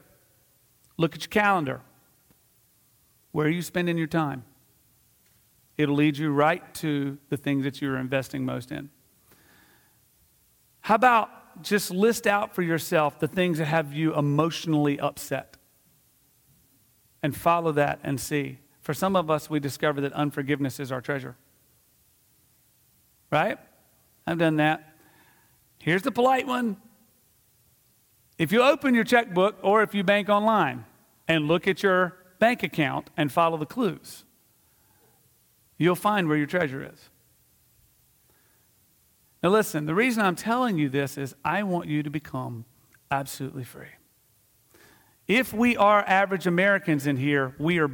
Look 0.98 1.16
at 1.16 1.22
your 1.22 1.30
calendar. 1.30 1.82
Where 3.36 3.48
are 3.48 3.50
you 3.50 3.64
spending 3.64 3.98
your 3.98 4.08
time? 4.08 4.46
It'll 5.78 5.96
lead 5.96 6.18
you 6.18 6.32
right 6.32 6.74
to 6.76 7.18
the 7.28 7.36
things 7.36 7.66
that 7.66 7.82
you're 7.82 7.98
investing 7.98 8.46
most 8.46 8.72
in. 8.72 8.90
How 10.80 10.96
about 10.96 11.62
just 11.62 11.92
list 11.92 12.28
out 12.28 12.56
for 12.56 12.62
yourself 12.62 13.20
the 13.20 13.28
things 13.28 13.58
that 13.58 13.66
have 13.66 13.92
you 13.92 14.16
emotionally 14.16 15.02
upset 15.02 15.58
and 17.22 17.36
follow 17.36 17.74
that 17.74 18.00
and 18.04 18.22
see. 18.22 18.60
For 18.80 18.94
some 18.94 19.18
of 19.18 19.30
us, 19.30 19.50
we 19.50 19.60
discover 19.60 20.00
that 20.00 20.14
unforgiveness 20.14 20.80
is 20.80 20.90
our 20.90 21.02
treasure. 21.02 21.36
Right? 23.30 23.58
I've 24.26 24.38
done 24.38 24.56
that. 24.58 24.96
Here's 25.80 26.04
the 26.04 26.12
polite 26.14 26.48
one. 26.48 26.78
If 28.38 28.54
you 28.54 28.62
open 28.62 28.96
your 28.96 29.04
checkbook 29.04 29.58
or 29.62 29.84
if 29.84 29.94
you 29.94 30.06
bank 30.06 30.30
online 30.30 30.86
and 31.28 31.50
look 31.50 31.68
at 31.68 31.84
your 31.84 32.16
bank 32.40 32.64
account 32.64 33.10
and 33.16 33.32
follow 33.32 33.58
the 33.58 33.66
clues. 33.66 34.24
You'll 35.78 35.96
find 35.96 36.28
where 36.28 36.38
your 36.38 36.48
treasure 36.48 36.84
is. 36.84 37.10
Now, 39.44 39.50
listen, 39.50 39.86
the 39.86 39.94
reason 39.94 40.24
I'm 40.24 40.36
telling 40.36 40.78
you 40.78 40.90
this 40.90 41.18
is 41.18 41.36
I 41.44 41.64
want 41.64 41.88
you 41.88 42.02
to 42.02 42.10
become 42.10 42.66
absolutely 43.12 43.64
free. 43.64 43.90
If 45.28 45.54
we 45.54 45.76
are 45.78 46.04
average 46.08 46.48
Americans 46.48 47.08
in 47.08 47.18
here, 47.18 47.56
we 47.60 47.80
are 47.80 47.92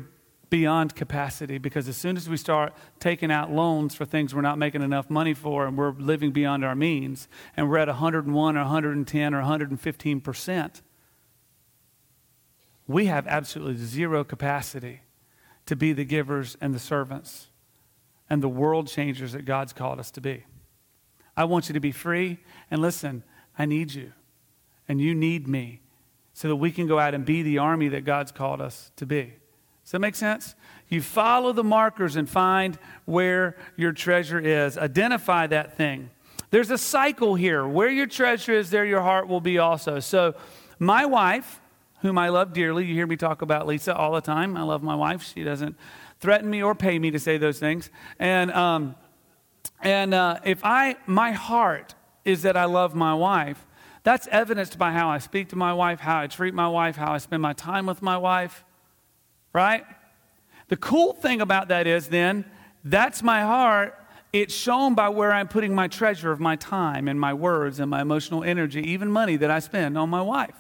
beyond 0.50 0.96
capacity 0.96 1.58
because 1.58 1.88
as 1.88 1.96
soon 1.96 2.18
as 2.18 2.30
we 2.30 2.36
start 2.36 2.74
taking 3.00 3.32
out 3.32 3.50
loans 3.50 3.96
for 3.96 4.04
things 4.04 4.36
we're 4.36 4.42
not 4.42 4.58
making 4.58 4.82
enough 4.82 5.10
money 5.10 5.34
for 5.34 5.66
and 5.66 5.78
we're 5.78 5.94
living 5.94 6.32
beyond 6.32 6.66
our 6.66 6.76
means 6.76 7.30
and 7.56 7.70
we're 7.70 7.78
at 7.78 7.88
101 7.88 8.58
or 8.58 8.60
110 8.60 9.34
or 9.34 9.38
115 9.38 10.22
percent, 10.22 10.82
we 12.92 13.06
have 13.06 13.28
absolutely 13.28 13.84
zero 13.84 14.24
capacity 14.24 15.02
to 15.66 15.76
be 15.76 15.94
the 15.94 16.06
givers 16.06 16.58
and 16.62 16.74
the 16.74 16.80
servants 16.80 17.48
and 18.30 18.42
the 18.42 18.50
world 18.50 18.88
changers 18.88 19.34
that 19.34 19.46
God's 19.46 19.74
called 19.74 20.00
us 20.00 20.12
to 20.12 20.22
be. 20.22 20.46
I 21.36 21.46
want 21.46 21.70
you 21.70 21.74
to 21.74 21.80
be 21.80 21.92
free. 21.92 22.40
And 22.70 22.82
listen, 22.82 23.24
I 23.58 23.66
need 23.66 23.94
you. 23.94 24.14
And 24.88 25.00
you 25.00 25.14
need 25.14 25.48
me 25.48 25.82
so 26.34 26.48
that 26.48 26.56
we 26.56 26.72
can 26.72 26.88
go 26.88 27.00
out 27.00 27.14
and 27.14 27.26
be 27.26 27.44
the 27.44 27.58
army 27.58 27.90
that 27.90 28.06
God's 28.06 28.32
called 28.32 28.62
us 28.62 28.92
to 28.98 29.06
be. 29.06 29.34
Does 29.84 29.92
that 29.92 30.00
make 30.00 30.16
sense? 30.16 30.56
You 30.90 31.02
follow 31.02 31.54
the 31.54 31.64
markers 31.64 32.16
and 32.16 32.30
find 32.30 32.78
where 33.06 33.58
your 33.76 33.92
treasure 33.92 34.40
is. 34.40 34.78
Identify 34.78 35.48
that 35.48 35.76
thing. 35.76 36.10
There's 36.50 36.70
a 36.70 36.78
cycle 36.78 37.36
here. 37.36 37.66
Where 37.66 37.90
your 37.90 38.08
treasure 38.08 38.54
is, 38.54 38.70
there 38.70 38.86
your 38.86 39.02
heart 39.02 39.28
will 39.28 39.42
be 39.42 39.58
also. 39.58 40.00
So, 40.00 40.36
my 40.80 41.06
wife, 41.06 41.62
whom 42.02 42.18
I 42.18 42.30
love 42.30 42.54
dearly. 42.54 42.86
You 42.86 42.94
hear 42.94 43.08
me 43.08 43.16
talk 43.16 43.42
about 43.42 43.68
Lisa 43.68 43.96
all 43.96 44.14
the 44.14 44.22
time. 44.22 44.58
I 44.58 44.64
love 44.64 44.84
my 44.84 44.96
wife. 44.96 45.24
She 45.24 45.44
doesn't 45.44 45.76
threaten 46.20 46.50
me 46.50 46.62
or 46.62 46.76
pay 46.76 47.00
me 47.00 47.12
to 47.12 47.20
say 47.20 47.38
those 47.38 47.60
things. 47.60 47.90
And, 48.20 48.52
um, 48.52 48.96
and 49.82 50.14
uh, 50.14 50.40
if 50.44 50.62
I, 50.64 50.98
my 51.06 51.32
heart 51.32 51.96
is 52.26 52.44
that 52.44 52.58
I 52.58 52.66
love 52.66 52.94
my 52.96 53.14
wife, 53.14 53.66
that's 54.04 54.28
evidenced 54.32 54.78
by 54.78 54.92
how 54.92 55.10
I 55.10 55.20
speak 55.20 55.50
to 55.50 55.56
my 55.56 55.74
wife, 55.74 56.00
how 56.00 56.20
I 56.22 56.28
treat 56.28 56.54
my 56.54 56.68
wife, 56.68 56.96
how 56.96 57.14
I 57.14 57.20
spend 57.20 57.42
my 57.42 57.54
time 57.54 57.86
with 57.86 58.02
my 58.02 58.18
wife, 58.18 58.64
right? 59.54 59.84
The 60.70 60.78
cool 60.78 61.14
thing 61.14 61.42
about 61.42 61.68
that 61.68 61.86
is 61.86 62.08
then, 62.08 62.46
that's 62.84 63.22
my 63.22 63.42
heart. 63.42 63.98
It's 64.34 64.54
shown 64.54 64.96
by 64.96 65.10
where 65.10 65.32
I'm 65.32 65.48
putting 65.48 65.76
my 65.76 65.88
treasure 65.88 66.32
of 66.32 66.40
my 66.40 66.56
time 66.56 67.08
and 67.08 67.20
my 67.20 67.34
words 67.34 67.80
and 67.80 67.92
my 67.92 68.02
emotional 68.02 68.44
energy, 68.44 68.82
even 68.90 69.12
money 69.12 69.36
that 69.36 69.52
I 69.52 69.60
spend 69.60 69.98
on 69.98 70.10
my 70.10 70.22
wife. 70.22 70.56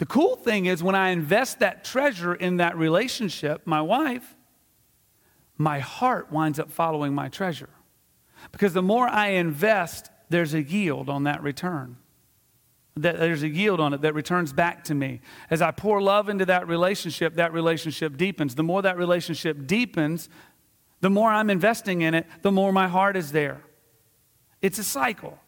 The 0.00 0.06
cool 0.06 0.34
thing 0.34 0.64
is 0.64 0.82
when 0.82 0.94
I 0.94 1.10
invest 1.10 1.58
that 1.58 1.84
treasure 1.84 2.34
in 2.34 2.56
that 2.56 2.74
relationship, 2.74 3.66
my 3.66 3.82
wife, 3.82 4.34
my 5.58 5.80
heart 5.80 6.32
winds 6.32 6.58
up 6.58 6.72
following 6.72 7.14
my 7.14 7.28
treasure. 7.28 7.68
Because 8.50 8.72
the 8.72 8.80
more 8.80 9.06
I 9.06 9.32
invest, 9.32 10.10
there's 10.30 10.54
a 10.54 10.62
yield 10.62 11.10
on 11.10 11.24
that 11.24 11.42
return. 11.42 11.98
That 12.96 13.18
there's 13.18 13.42
a 13.42 13.48
yield 13.48 13.78
on 13.78 13.92
it 13.92 14.00
that 14.00 14.14
returns 14.14 14.54
back 14.54 14.84
to 14.84 14.94
me. 14.94 15.20
As 15.50 15.60
I 15.60 15.70
pour 15.70 16.00
love 16.00 16.30
into 16.30 16.46
that 16.46 16.66
relationship, 16.66 17.34
that 17.34 17.52
relationship 17.52 18.16
deepens. 18.16 18.54
The 18.54 18.62
more 18.62 18.80
that 18.80 18.96
relationship 18.96 19.66
deepens, 19.66 20.30
the 21.02 21.10
more 21.10 21.28
I'm 21.28 21.50
investing 21.50 22.00
in 22.00 22.14
it, 22.14 22.26
the 22.40 22.50
more 22.50 22.72
my 22.72 22.88
heart 22.88 23.18
is 23.18 23.32
there. 23.32 23.60
It's 24.62 24.78
a 24.78 24.84
cycle. 24.84 25.38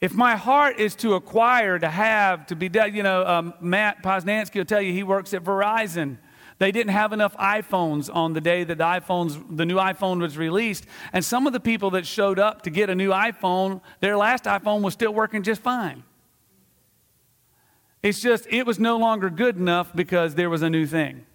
If 0.00 0.12
my 0.12 0.36
heart 0.36 0.78
is 0.78 0.94
to 0.96 1.14
acquire, 1.14 1.78
to 1.78 1.88
have, 1.88 2.46
to 2.46 2.56
be, 2.56 2.70
you 2.92 3.02
know, 3.02 3.26
um, 3.26 3.54
Matt 3.60 4.02
Poznansky 4.02 4.56
will 4.56 4.64
tell 4.66 4.82
you 4.82 4.92
he 4.92 5.02
works 5.02 5.32
at 5.32 5.42
Verizon. 5.42 6.18
They 6.58 6.72
didn't 6.72 6.92
have 6.92 7.12
enough 7.12 7.36
iPhones 7.36 8.14
on 8.14 8.32
the 8.32 8.40
day 8.40 8.64
that 8.64 8.78
the 8.78 8.84
iPhones, 8.84 9.56
the 9.56 9.66
new 9.66 9.76
iPhone 9.76 10.20
was 10.20 10.38
released. 10.38 10.86
And 11.12 11.24
some 11.24 11.46
of 11.46 11.52
the 11.52 11.60
people 11.60 11.90
that 11.90 12.06
showed 12.06 12.38
up 12.38 12.62
to 12.62 12.70
get 12.70 12.88
a 12.88 12.94
new 12.94 13.10
iPhone, 13.10 13.80
their 14.00 14.16
last 14.16 14.44
iPhone 14.44 14.82
was 14.82 14.94
still 14.94 15.12
working 15.12 15.42
just 15.42 15.62
fine. 15.62 16.02
It's 18.02 18.20
just, 18.20 18.46
it 18.48 18.64
was 18.64 18.78
no 18.78 18.98
longer 18.98 19.28
good 19.30 19.56
enough 19.56 19.94
because 19.94 20.34
there 20.34 20.48
was 20.48 20.62
a 20.62 20.70
new 20.70 20.86
thing. 20.86 21.26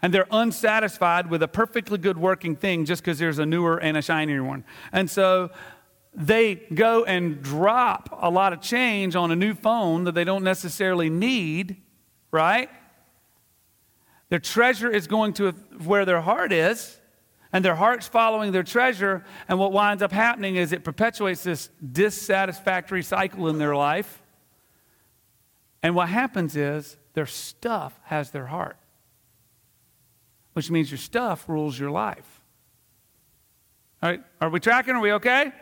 And 0.00 0.12
they're 0.12 0.26
unsatisfied 0.30 1.30
with 1.30 1.42
a 1.42 1.48
perfectly 1.48 1.98
good 1.98 2.18
working 2.18 2.56
thing 2.56 2.84
just 2.84 3.02
because 3.02 3.18
there's 3.18 3.38
a 3.38 3.46
newer 3.46 3.78
and 3.78 3.96
a 3.96 4.02
shinier 4.02 4.44
one. 4.44 4.64
And 4.92 5.08
so 5.08 5.50
they 6.14 6.54
go 6.54 7.04
and 7.04 7.42
drop 7.42 8.18
a 8.20 8.30
lot 8.30 8.52
of 8.52 8.60
change 8.60 9.16
on 9.16 9.30
a 9.30 9.36
new 9.36 9.54
phone 9.54 10.04
that 10.04 10.14
they 10.14 10.24
don't 10.24 10.44
necessarily 10.44 11.08
need, 11.08 11.76
right? 12.30 12.68
Their 14.28 14.38
treasure 14.38 14.90
is 14.90 15.06
going 15.06 15.34
to 15.34 15.52
where 15.84 16.04
their 16.04 16.20
heart 16.20 16.52
is, 16.52 16.98
and 17.52 17.64
their 17.64 17.74
heart's 17.74 18.08
following 18.08 18.52
their 18.52 18.62
treasure. 18.62 19.24
And 19.46 19.58
what 19.58 19.72
winds 19.72 20.02
up 20.02 20.12
happening 20.12 20.56
is 20.56 20.72
it 20.72 20.84
perpetuates 20.84 21.42
this 21.42 21.68
dissatisfactory 21.92 23.02
cycle 23.02 23.48
in 23.48 23.58
their 23.58 23.76
life. 23.76 24.22
And 25.82 25.94
what 25.94 26.08
happens 26.08 26.56
is 26.56 26.96
their 27.12 27.26
stuff 27.26 27.98
has 28.04 28.30
their 28.30 28.46
heart, 28.46 28.78
which 30.54 30.70
means 30.70 30.90
your 30.90 30.98
stuff 30.98 31.46
rules 31.48 31.78
your 31.78 31.90
life. 31.90 32.40
All 34.02 34.10
right, 34.10 34.22
are 34.40 34.48
we 34.48 34.60
tracking? 34.60 34.94
Are 34.94 35.00
we 35.00 35.12
okay? 35.12 35.52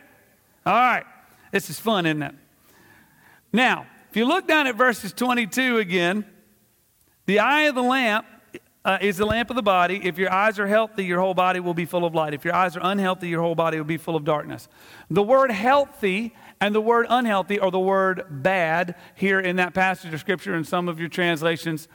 All 0.66 0.74
right. 0.74 1.04
This 1.52 1.70
is 1.70 1.80
fun, 1.80 2.06
isn't 2.06 2.22
it? 2.22 2.34
Now, 3.52 3.86
if 4.10 4.16
you 4.16 4.24
look 4.24 4.46
down 4.46 4.66
at 4.66 4.76
verses 4.76 5.12
22 5.12 5.78
again, 5.78 6.24
the 7.26 7.40
eye 7.40 7.62
of 7.62 7.74
the 7.74 7.82
lamp 7.82 8.26
uh, 8.84 8.98
is 9.00 9.18
the 9.18 9.26
lamp 9.26 9.50
of 9.50 9.56
the 9.56 9.62
body. 9.62 10.00
If 10.02 10.18
your 10.18 10.32
eyes 10.32 10.58
are 10.58 10.66
healthy, 10.66 11.04
your 11.04 11.20
whole 11.20 11.34
body 11.34 11.60
will 11.60 11.74
be 11.74 11.84
full 11.84 12.04
of 12.04 12.14
light. 12.14 12.34
If 12.34 12.44
your 12.44 12.54
eyes 12.54 12.76
are 12.76 12.80
unhealthy, 12.82 13.28
your 13.28 13.42
whole 13.42 13.54
body 13.54 13.76
will 13.76 13.84
be 13.84 13.98
full 13.98 14.16
of 14.16 14.24
darkness. 14.24 14.68
The 15.10 15.22
word 15.22 15.50
healthy 15.50 16.34
and 16.60 16.74
the 16.74 16.80
word 16.80 17.06
unhealthy, 17.08 17.58
or 17.58 17.70
the 17.70 17.80
word 17.80 18.24
bad, 18.28 18.94
here 19.14 19.40
in 19.40 19.56
that 19.56 19.74
passage 19.74 20.12
of 20.12 20.20
Scripture 20.20 20.54
in 20.54 20.64
some 20.64 20.88
of 20.88 21.00
your 21.00 21.08
translations, 21.08 21.88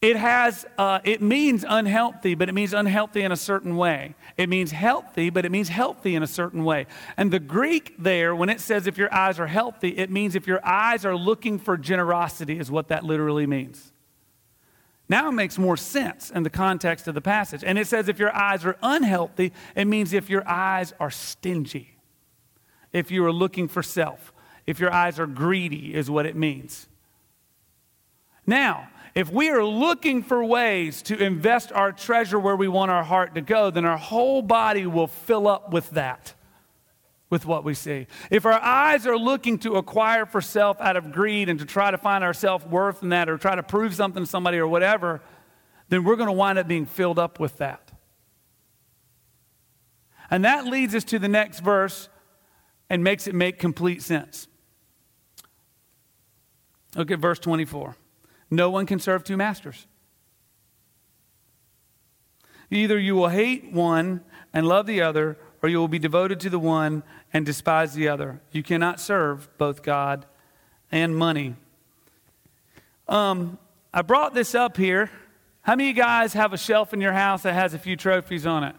it 0.00 0.16
has 0.16 0.64
uh, 0.78 1.00
it 1.04 1.20
means 1.20 1.62
unhealthy 1.68 2.34
but 2.34 2.48
it 2.48 2.52
means 2.52 2.72
unhealthy 2.72 3.20
in 3.20 3.32
a 3.32 3.36
certain 3.36 3.76
way. 3.76 4.14
It 4.38 4.48
means 4.48 4.70
healthy 4.70 5.28
but 5.28 5.44
it 5.44 5.52
means 5.52 5.68
healthy 5.68 6.14
in 6.14 6.22
a 6.22 6.26
certain 6.26 6.64
way. 6.64 6.86
And 7.18 7.30
the 7.30 7.38
greek 7.38 7.94
there 7.98 8.34
when 8.34 8.48
it 8.48 8.60
says 8.60 8.86
if 8.86 8.96
your 8.96 9.12
eyes 9.12 9.38
are 9.38 9.46
healthy 9.46 9.90
it 9.90 10.10
means 10.10 10.34
if 10.34 10.46
your 10.46 10.64
eyes 10.64 11.04
are 11.04 11.16
looking 11.16 11.58
for 11.58 11.76
generosity 11.76 12.58
is 12.58 12.70
what 12.70 12.88
that 12.88 13.04
literally 13.04 13.46
means. 13.46 13.92
Now 15.06 15.28
it 15.28 15.32
makes 15.32 15.58
more 15.58 15.76
sense 15.76 16.30
in 16.30 16.44
the 16.44 16.50
context 16.50 17.06
of 17.06 17.14
the 17.14 17.20
passage. 17.20 17.62
And 17.62 17.78
it 17.78 17.86
says 17.86 18.08
if 18.08 18.18
your 18.18 18.34
eyes 18.34 18.64
are 18.64 18.78
unhealthy 18.82 19.52
it 19.76 19.86
means 19.86 20.14
if 20.14 20.30
your 20.30 20.48
eyes 20.48 20.94
are 20.98 21.10
stingy 21.10 21.98
if 22.90 23.10
you 23.10 23.22
are 23.26 23.32
looking 23.32 23.68
for 23.68 23.82
self 23.82 24.32
if 24.66 24.80
your 24.80 24.92
eyes 24.94 25.20
are 25.20 25.26
greedy 25.26 25.94
is 25.94 26.10
what 26.10 26.24
it 26.24 26.36
means. 26.36 26.88
Now 28.46 28.88
if 29.14 29.30
we 29.30 29.50
are 29.50 29.64
looking 29.64 30.22
for 30.22 30.44
ways 30.44 31.02
to 31.02 31.20
invest 31.20 31.72
our 31.72 31.92
treasure 31.92 32.38
where 32.38 32.56
we 32.56 32.68
want 32.68 32.90
our 32.90 33.02
heart 33.02 33.34
to 33.34 33.40
go, 33.40 33.70
then 33.70 33.84
our 33.84 33.98
whole 33.98 34.40
body 34.42 34.86
will 34.86 35.08
fill 35.08 35.48
up 35.48 35.72
with 35.72 35.90
that, 35.90 36.34
with 37.28 37.44
what 37.44 37.64
we 37.64 37.74
see. 37.74 38.06
If 38.30 38.46
our 38.46 38.60
eyes 38.60 39.06
are 39.06 39.18
looking 39.18 39.58
to 39.60 39.74
acquire 39.74 40.26
for 40.26 40.40
self 40.40 40.80
out 40.80 40.96
of 40.96 41.10
greed 41.10 41.48
and 41.48 41.58
to 41.58 41.64
try 41.64 41.90
to 41.90 41.98
find 41.98 42.22
our 42.22 42.34
self 42.34 42.66
worth 42.66 43.02
in 43.02 43.08
that 43.08 43.28
or 43.28 43.36
try 43.36 43.56
to 43.56 43.62
prove 43.62 43.94
something 43.94 44.22
to 44.22 44.28
somebody 44.28 44.58
or 44.58 44.68
whatever, 44.68 45.20
then 45.88 46.04
we're 46.04 46.16
going 46.16 46.28
to 46.28 46.32
wind 46.32 46.58
up 46.58 46.68
being 46.68 46.86
filled 46.86 47.18
up 47.18 47.40
with 47.40 47.58
that. 47.58 47.90
And 50.30 50.44
that 50.44 50.66
leads 50.66 50.94
us 50.94 51.02
to 51.04 51.18
the 51.18 51.28
next 51.28 51.60
verse 51.60 52.08
and 52.88 53.02
makes 53.02 53.26
it 53.26 53.34
make 53.34 53.58
complete 53.58 54.02
sense. 54.02 54.46
Look 56.94 57.10
at 57.10 57.18
verse 57.18 57.38
24. 57.40 57.96
No 58.50 58.70
one 58.70 58.86
can 58.86 58.98
serve 58.98 59.22
two 59.24 59.36
masters. 59.36 59.86
Either 62.70 62.98
you 62.98 63.14
will 63.14 63.28
hate 63.28 63.72
one 63.72 64.22
and 64.52 64.66
love 64.66 64.86
the 64.86 65.00
other, 65.00 65.36
or 65.62 65.68
you 65.68 65.78
will 65.78 65.88
be 65.88 65.98
devoted 65.98 66.40
to 66.40 66.50
the 66.50 66.58
one 66.58 67.02
and 67.32 67.44
despise 67.44 67.94
the 67.94 68.08
other. 68.08 68.40
You 68.52 68.62
cannot 68.62 69.00
serve 69.00 69.48
both 69.58 69.82
God 69.82 70.26
and 70.90 71.16
money. 71.16 71.56
Um, 73.08 73.58
I 73.92 74.02
brought 74.02 74.34
this 74.34 74.54
up 74.54 74.76
here. 74.76 75.10
How 75.62 75.74
many 75.74 75.90
of 75.90 75.96
you 75.96 76.02
guys 76.02 76.32
have 76.32 76.52
a 76.52 76.58
shelf 76.58 76.94
in 76.94 77.00
your 77.00 77.12
house 77.12 77.42
that 77.42 77.54
has 77.54 77.74
a 77.74 77.78
few 77.78 77.96
trophies 77.96 78.46
on 78.46 78.64
it? 78.64 78.76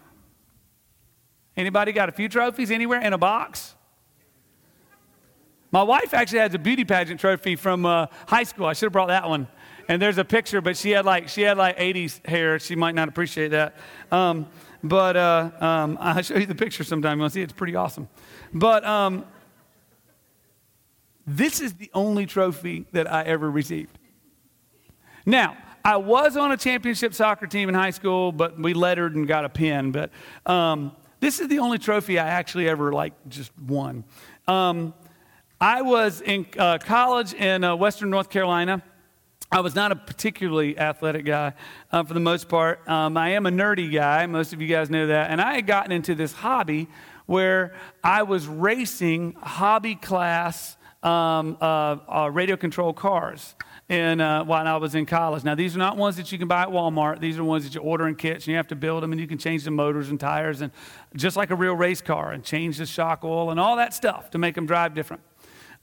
Anybody 1.56 1.92
got 1.92 2.08
a 2.08 2.12
few 2.12 2.28
trophies 2.28 2.70
anywhere 2.70 3.00
in 3.00 3.12
a 3.12 3.18
box? 3.18 3.74
My 5.70 5.82
wife 5.82 6.12
actually 6.12 6.40
has 6.40 6.54
a 6.54 6.58
beauty 6.58 6.84
pageant 6.84 7.20
trophy 7.20 7.56
from 7.56 7.86
uh, 7.86 8.06
high 8.26 8.42
school. 8.42 8.66
I 8.66 8.72
should 8.72 8.86
have 8.86 8.92
brought 8.92 9.08
that 9.08 9.28
one 9.28 9.48
and 9.92 10.00
there's 10.00 10.16
a 10.16 10.24
picture, 10.24 10.62
but 10.62 10.74
she 10.74 10.92
had 10.92 11.04
like 11.04 11.28
she 11.28 11.42
had 11.42 11.58
like 11.58 11.76
80s 11.76 12.26
hair. 12.26 12.58
She 12.58 12.74
might 12.74 12.94
not 12.94 13.10
appreciate 13.10 13.48
that. 13.48 13.76
Um, 14.10 14.46
but 14.82 15.18
uh, 15.18 15.50
um, 15.60 15.98
I'll 16.00 16.22
show 16.22 16.36
you 16.36 16.46
the 16.46 16.54
picture 16.54 16.82
sometime. 16.82 17.20
You'll 17.20 17.28
see 17.28 17.42
it's 17.42 17.52
pretty 17.52 17.76
awesome. 17.76 18.08
But 18.54 18.86
um, 18.86 19.26
this 21.26 21.60
is 21.60 21.74
the 21.74 21.90
only 21.92 22.24
trophy 22.24 22.86
that 22.92 23.12
I 23.12 23.24
ever 23.24 23.50
received. 23.50 23.98
Now, 25.26 25.58
I 25.84 25.98
was 25.98 26.38
on 26.38 26.52
a 26.52 26.56
championship 26.56 27.12
soccer 27.12 27.46
team 27.46 27.68
in 27.68 27.74
high 27.74 27.90
school, 27.90 28.32
but 28.32 28.58
we 28.58 28.72
lettered 28.72 29.14
and 29.14 29.28
got 29.28 29.44
a 29.44 29.50
pin. 29.50 29.92
But 29.92 30.10
um, 30.46 30.96
this 31.20 31.38
is 31.38 31.48
the 31.48 31.58
only 31.58 31.76
trophy 31.76 32.18
I 32.18 32.28
actually 32.28 32.66
ever 32.66 32.94
like 32.94 33.12
just 33.28 33.52
won. 33.60 34.04
Um, 34.48 34.94
I 35.60 35.82
was 35.82 36.22
in 36.22 36.46
uh, 36.56 36.78
college 36.78 37.34
in 37.34 37.62
uh, 37.62 37.76
Western 37.76 38.08
North 38.08 38.30
Carolina 38.30 38.82
I 39.52 39.60
was 39.60 39.74
not 39.74 39.92
a 39.92 39.96
particularly 39.96 40.78
athletic 40.78 41.26
guy 41.26 41.52
uh, 41.90 42.04
for 42.04 42.14
the 42.14 42.20
most 42.20 42.48
part. 42.48 42.88
Um, 42.88 43.18
I 43.18 43.32
am 43.32 43.44
a 43.44 43.50
nerdy 43.50 43.92
guy. 43.92 44.24
Most 44.24 44.54
of 44.54 44.62
you 44.62 44.66
guys 44.66 44.88
know 44.88 45.08
that. 45.08 45.30
And 45.30 45.42
I 45.42 45.56
had 45.56 45.66
gotten 45.66 45.92
into 45.92 46.14
this 46.14 46.32
hobby 46.32 46.88
where 47.26 47.74
I 48.02 48.22
was 48.22 48.46
racing 48.46 49.34
hobby 49.42 49.94
class 49.94 50.78
um, 51.02 51.58
uh, 51.60 51.96
uh, 52.08 52.30
radio 52.32 52.56
control 52.56 52.94
cars 52.94 53.54
in, 53.90 54.22
uh, 54.22 54.42
while 54.44 54.66
I 54.66 54.76
was 54.76 54.94
in 54.94 55.04
college. 55.04 55.44
Now, 55.44 55.54
these 55.54 55.76
are 55.76 55.78
not 55.78 55.98
ones 55.98 56.16
that 56.16 56.32
you 56.32 56.38
can 56.38 56.48
buy 56.48 56.62
at 56.62 56.68
Walmart. 56.68 57.20
These 57.20 57.38
are 57.38 57.44
ones 57.44 57.64
that 57.64 57.74
you 57.74 57.82
order 57.82 58.08
in 58.08 58.14
kits, 58.14 58.46
and 58.46 58.52
you 58.52 58.56
have 58.56 58.68
to 58.68 58.76
build 58.76 59.02
them, 59.02 59.12
and 59.12 59.20
you 59.20 59.26
can 59.26 59.36
change 59.36 59.64
the 59.64 59.70
motors 59.70 60.08
and 60.08 60.18
tires, 60.18 60.62
and 60.62 60.72
just 61.14 61.36
like 61.36 61.50
a 61.50 61.56
real 61.56 61.74
race 61.74 62.00
car, 62.00 62.32
and 62.32 62.42
change 62.42 62.78
the 62.78 62.86
shock 62.86 63.22
oil 63.22 63.50
and 63.50 63.60
all 63.60 63.76
that 63.76 63.92
stuff 63.92 64.30
to 64.30 64.38
make 64.38 64.54
them 64.54 64.64
drive 64.64 64.94
different. 64.94 65.22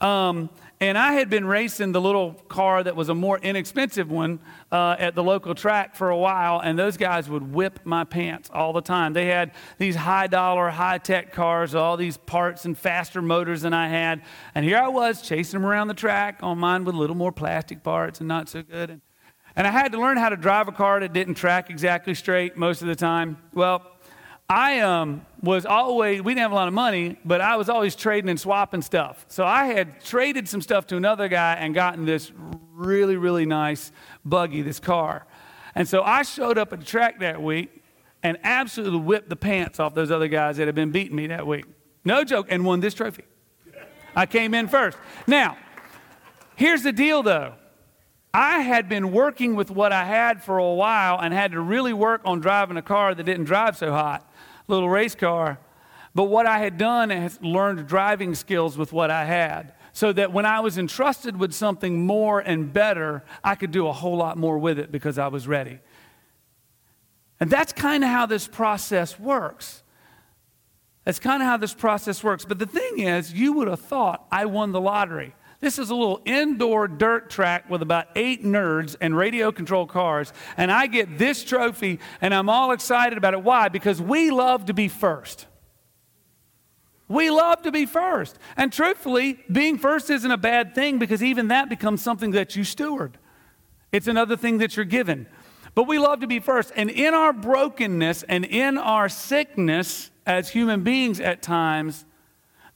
Um, 0.01 0.49
and 0.81 0.97
I 0.97 1.13
had 1.13 1.29
been 1.29 1.45
racing 1.45 1.91
the 1.91 1.99
little 1.99 2.33
car 2.47 2.81
that 2.83 2.95
was 2.95 3.09
a 3.09 3.15
more 3.15 3.37
inexpensive 3.39 4.09
one 4.09 4.39
uh, 4.71 4.95
at 4.97 5.13
the 5.13 5.21
local 5.21 5.53
track 5.53 5.93
for 5.93 6.09
a 6.09 6.17
while, 6.17 6.61
and 6.61 6.79
those 6.79 6.95
guys 6.95 7.29
would 7.29 7.53
whip 7.53 7.81
my 7.83 8.05
pants 8.05 8.49
all 8.53 8.71
the 8.71 8.81
time. 8.81 9.11
They 9.11 9.25
had 9.25 9.51
these 9.77 9.97
high 9.97 10.27
dollar, 10.27 10.69
high 10.69 10.99
tech 10.99 11.33
cars, 11.33 11.75
all 11.75 11.97
these 11.97 12.15
parts 12.15 12.63
and 12.63 12.77
faster 12.77 13.21
motors 13.21 13.63
than 13.63 13.73
I 13.73 13.89
had. 13.89 14.21
And 14.55 14.63
here 14.63 14.77
I 14.77 14.87
was 14.87 15.21
chasing 15.21 15.59
them 15.59 15.69
around 15.69 15.89
the 15.89 15.93
track 15.93 16.39
on 16.41 16.57
mine 16.59 16.85
with 16.85 16.95
a 16.95 16.97
little 16.97 17.15
more 17.15 17.33
plastic 17.33 17.83
parts 17.83 18.19
and 18.19 18.29
not 18.29 18.47
so 18.47 18.63
good. 18.63 18.89
And, 18.89 19.01
and 19.57 19.67
I 19.67 19.71
had 19.71 19.91
to 19.91 19.99
learn 19.99 20.15
how 20.15 20.29
to 20.29 20.37
drive 20.37 20.69
a 20.69 20.71
car 20.71 21.01
that 21.01 21.11
didn't 21.11 21.33
track 21.33 21.69
exactly 21.69 22.15
straight 22.15 22.55
most 22.55 22.81
of 22.81 22.87
the 22.87 22.95
time. 22.95 23.37
Well, 23.53 23.85
I 24.49 24.79
um, 24.79 25.25
was 25.43 25.67
always, 25.67 26.23
we 26.23 26.31
didn't 26.31 26.41
have 26.41 26.51
a 26.51 26.55
lot 26.55 26.67
of 26.67 26.73
money, 26.73 27.17
but 27.23 27.39
I 27.39 27.55
was 27.55 27.69
always 27.69 27.95
trading 27.95 28.31
and 28.31 28.39
swapping 28.39 28.81
stuff. 28.81 29.23
So 29.27 29.45
I 29.45 29.65
had 29.65 30.03
traded 30.03 30.49
some 30.49 30.61
stuff 30.61 30.87
to 30.87 30.97
another 30.97 31.27
guy 31.27 31.53
and 31.53 31.75
gotten 31.75 32.05
this 32.05 32.31
really, 32.73 33.15
really 33.15 33.45
nice 33.45 33.91
buggy, 34.25 34.63
this 34.63 34.79
car. 34.79 35.27
And 35.75 35.87
so 35.87 36.01
I 36.01 36.23
showed 36.23 36.57
up 36.57 36.73
at 36.73 36.79
the 36.79 36.85
track 36.85 37.19
that 37.19 37.39
week 37.39 37.83
and 38.23 38.39
absolutely 38.43 38.99
whipped 39.01 39.29
the 39.29 39.35
pants 39.35 39.79
off 39.79 39.93
those 39.93 40.09
other 40.09 40.27
guys 40.27 40.57
that 40.57 40.67
had 40.67 40.75
been 40.75 40.91
beating 40.91 41.15
me 41.15 41.27
that 41.27 41.45
week. 41.45 41.65
No 42.03 42.23
joke, 42.23 42.47
and 42.49 42.65
won 42.65 42.79
this 42.79 42.95
trophy. 42.95 43.25
I 44.15 44.25
came 44.25 44.55
in 44.55 44.67
first. 44.67 44.97
Now, 45.27 45.57
here's 46.55 46.81
the 46.81 46.91
deal 46.91 47.21
though. 47.21 47.53
I 48.33 48.61
had 48.61 48.89
been 48.89 49.11
working 49.11 49.55
with 49.55 49.71
what 49.71 49.91
I 49.91 50.05
had 50.05 50.43
for 50.43 50.57
a 50.57 50.73
while 50.73 51.19
and 51.19 51.33
had 51.33 51.51
to 51.51 51.61
really 51.61 51.93
work 51.93 52.21
on 52.25 52.39
driving 52.39 52.77
a 52.77 52.81
car 52.81 53.13
that 53.13 53.23
didn't 53.23 53.45
drive 53.45 53.77
so 53.77 53.91
hot 53.91 54.28
little 54.69 54.89
race 54.89 55.15
car. 55.15 55.59
But 56.15 56.25
what 56.25 56.45
I 56.45 56.59
had 56.59 56.77
done 56.77 57.11
is 57.11 57.39
learned 57.41 57.87
driving 57.87 58.35
skills 58.35 58.77
with 58.77 58.93
what 58.93 59.11
I 59.11 59.25
had. 59.25 59.73
So 59.91 60.13
that 60.13 60.31
when 60.31 60.45
I 60.45 60.59
was 60.59 60.77
entrusted 60.77 61.37
with 61.37 61.53
something 61.53 62.05
more 62.05 62.39
and 62.39 62.71
better, 62.71 63.23
I 63.43 63.55
could 63.55 63.71
do 63.71 63.87
a 63.87 63.91
whole 63.93 64.15
lot 64.15 64.37
more 64.37 64.57
with 64.57 64.79
it 64.79 64.91
because 64.91 65.17
I 65.17 65.27
was 65.27 65.47
ready. 65.47 65.79
And 67.39 67.49
that's 67.49 67.73
kind 67.73 68.03
of 68.03 68.09
how 68.09 68.25
this 68.25 68.47
process 68.47 69.19
works. 69.19 69.83
That's 71.05 71.19
kind 71.19 71.41
of 71.41 71.47
how 71.47 71.57
this 71.57 71.73
process 71.73 72.23
works. 72.23 72.45
But 72.45 72.59
the 72.59 72.65
thing 72.65 72.99
is, 72.99 73.33
you 73.33 73.53
would 73.53 73.67
have 73.67 73.79
thought 73.79 74.27
I 74.31 74.45
won 74.45 74.71
the 74.71 74.81
lottery. 74.81 75.33
This 75.59 75.77
is 75.77 75.89
a 75.89 75.95
little 75.95 76.21
indoor 76.23 76.87
dirt 76.87 77.29
track 77.29 77.69
with 77.69 77.81
about 77.81 78.07
eight 78.15 78.45
nerds 78.45 78.95
and 79.01 79.15
radio 79.15 79.51
controlled 79.51 79.89
cars. 79.89 80.31
And 80.55 80.71
I 80.71 80.87
get 80.87 81.17
this 81.17 81.43
trophy 81.43 81.99
and 82.21 82.33
I'm 82.33 82.49
all 82.49 82.71
excited 82.71 83.17
about 83.17 83.33
it. 83.33 83.43
Why? 83.43 83.67
Because 83.67 84.01
we 84.01 84.31
love 84.31 84.65
to 84.65 84.73
be 84.73 84.87
first. 84.87 85.47
We 87.09 87.29
love 87.29 87.63
to 87.63 87.71
be 87.71 87.85
first. 87.85 88.37
And 88.55 88.71
truthfully, 88.71 89.43
being 89.51 89.77
first 89.77 90.09
isn't 90.09 90.31
a 90.31 90.37
bad 90.37 90.75
thing 90.75 90.99
because 90.99 91.23
even 91.23 91.49
that 91.49 91.67
becomes 91.67 92.01
something 92.01 92.31
that 92.31 92.55
you 92.55 92.63
steward. 92.63 93.17
It's 93.91 94.07
another 94.07 94.37
thing 94.37 94.59
that 94.59 94.77
you're 94.77 94.85
given. 94.85 95.27
But 95.75 95.87
we 95.87 95.99
love 95.99 96.21
to 96.21 96.27
be 96.27 96.39
first. 96.39 96.71
And 96.75 96.89
in 96.89 97.13
our 97.13 97.33
brokenness 97.33 98.23
and 98.23 98.45
in 98.45 98.77
our 98.77 99.09
sickness 99.09 100.11
as 100.25 100.49
human 100.49 100.83
beings 100.83 101.19
at 101.19 101.41
times, 101.41 102.05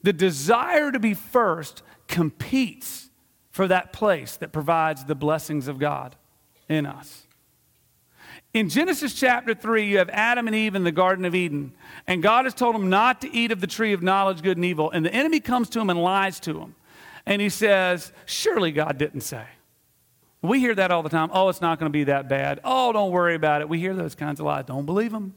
the 0.02 0.12
desire 0.12 0.92
to 0.92 0.98
be 0.98 1.14
first 1.14 1.82
competes 2.14 3.10
for 3.50 3.66
that 3.66 3.92
place 3.92 4.36
that 4.36 4.52
provides 4.52 5.04
the 5.04 5.16
blessings 5.16 5.66
of 5.66 5.80
God 5.80 6.14
in 6.68 6.86
us. 6.86 7.26
In 8.52 8.68
Genesis 8.68 9.14
chapter 9.14 9.52
3, 9.52 9.84
you 9.84 9.98
have 9.98 10.08
Adam 10.10 10.46
and 10.46 10.54
Eve 10.54 10.76
in 10.76 10.84
the 10.84 10.92
Garden 10.92 11.24
of 11.24 11.34
Eden, 11.34 11.72
and 12.06 12.22
God 12.22 12.44
has 12.44 12.54
told 12.54 12.76
them 12.76 12.88
not 12.88 13.20
to 13.22 13.34
eat 13.34 13.50
of 13.50 13.60
the 13.60 13.66
tree 13.66 13.92
of 13.92 14.00
knowledge, 14.00 14.42
good 14.42 14.56
and 14.56 14.64
evil. 14.64 14.92
And 14.92 15.04
the 15.04 15.12
enemy 15.12 15.40
comes 15.40 15.68
to 15.70 15.80
him 15.80 15.90
and 15.90 16.00
lies 16.00 16.38
to 16.40 16.60
him. 16.60 16.76
And 17.26 17.42
he 17.42 17.48
says, 17.48 18.12
Surely 18.26 18.70
God 18.70 18.96
didn't 18.96 19.22
say. 19.22 19.46
We 20.40 20.60
hear 20.60 20.76
that 20.76 20.92
all 20.92 21.02
the 21.02 21.08
time. 21.08 21.30
Oh, 21.32 21.48
it's 21.48 21.60
not 21.60 21.80
going 21.80 21.90
to 21.90 21.92
be 21.92 22.04
that 22.04 22.28
bad. 22.28 22.60
Oh, 22.62 22.92
don't 22.92 23.10
worry 23.10 23.34
about 23.34 23.60
it. 23.60 23.68
We 23.68 23.80
hear 23.80 23.94
those 23.94 24.14
kinds 24.14 24.38
of 24.38 24.46
lies. 24.46 24.66
Don't 24.66 24.86
believe 24.86 25.10
them. 25.10 25.34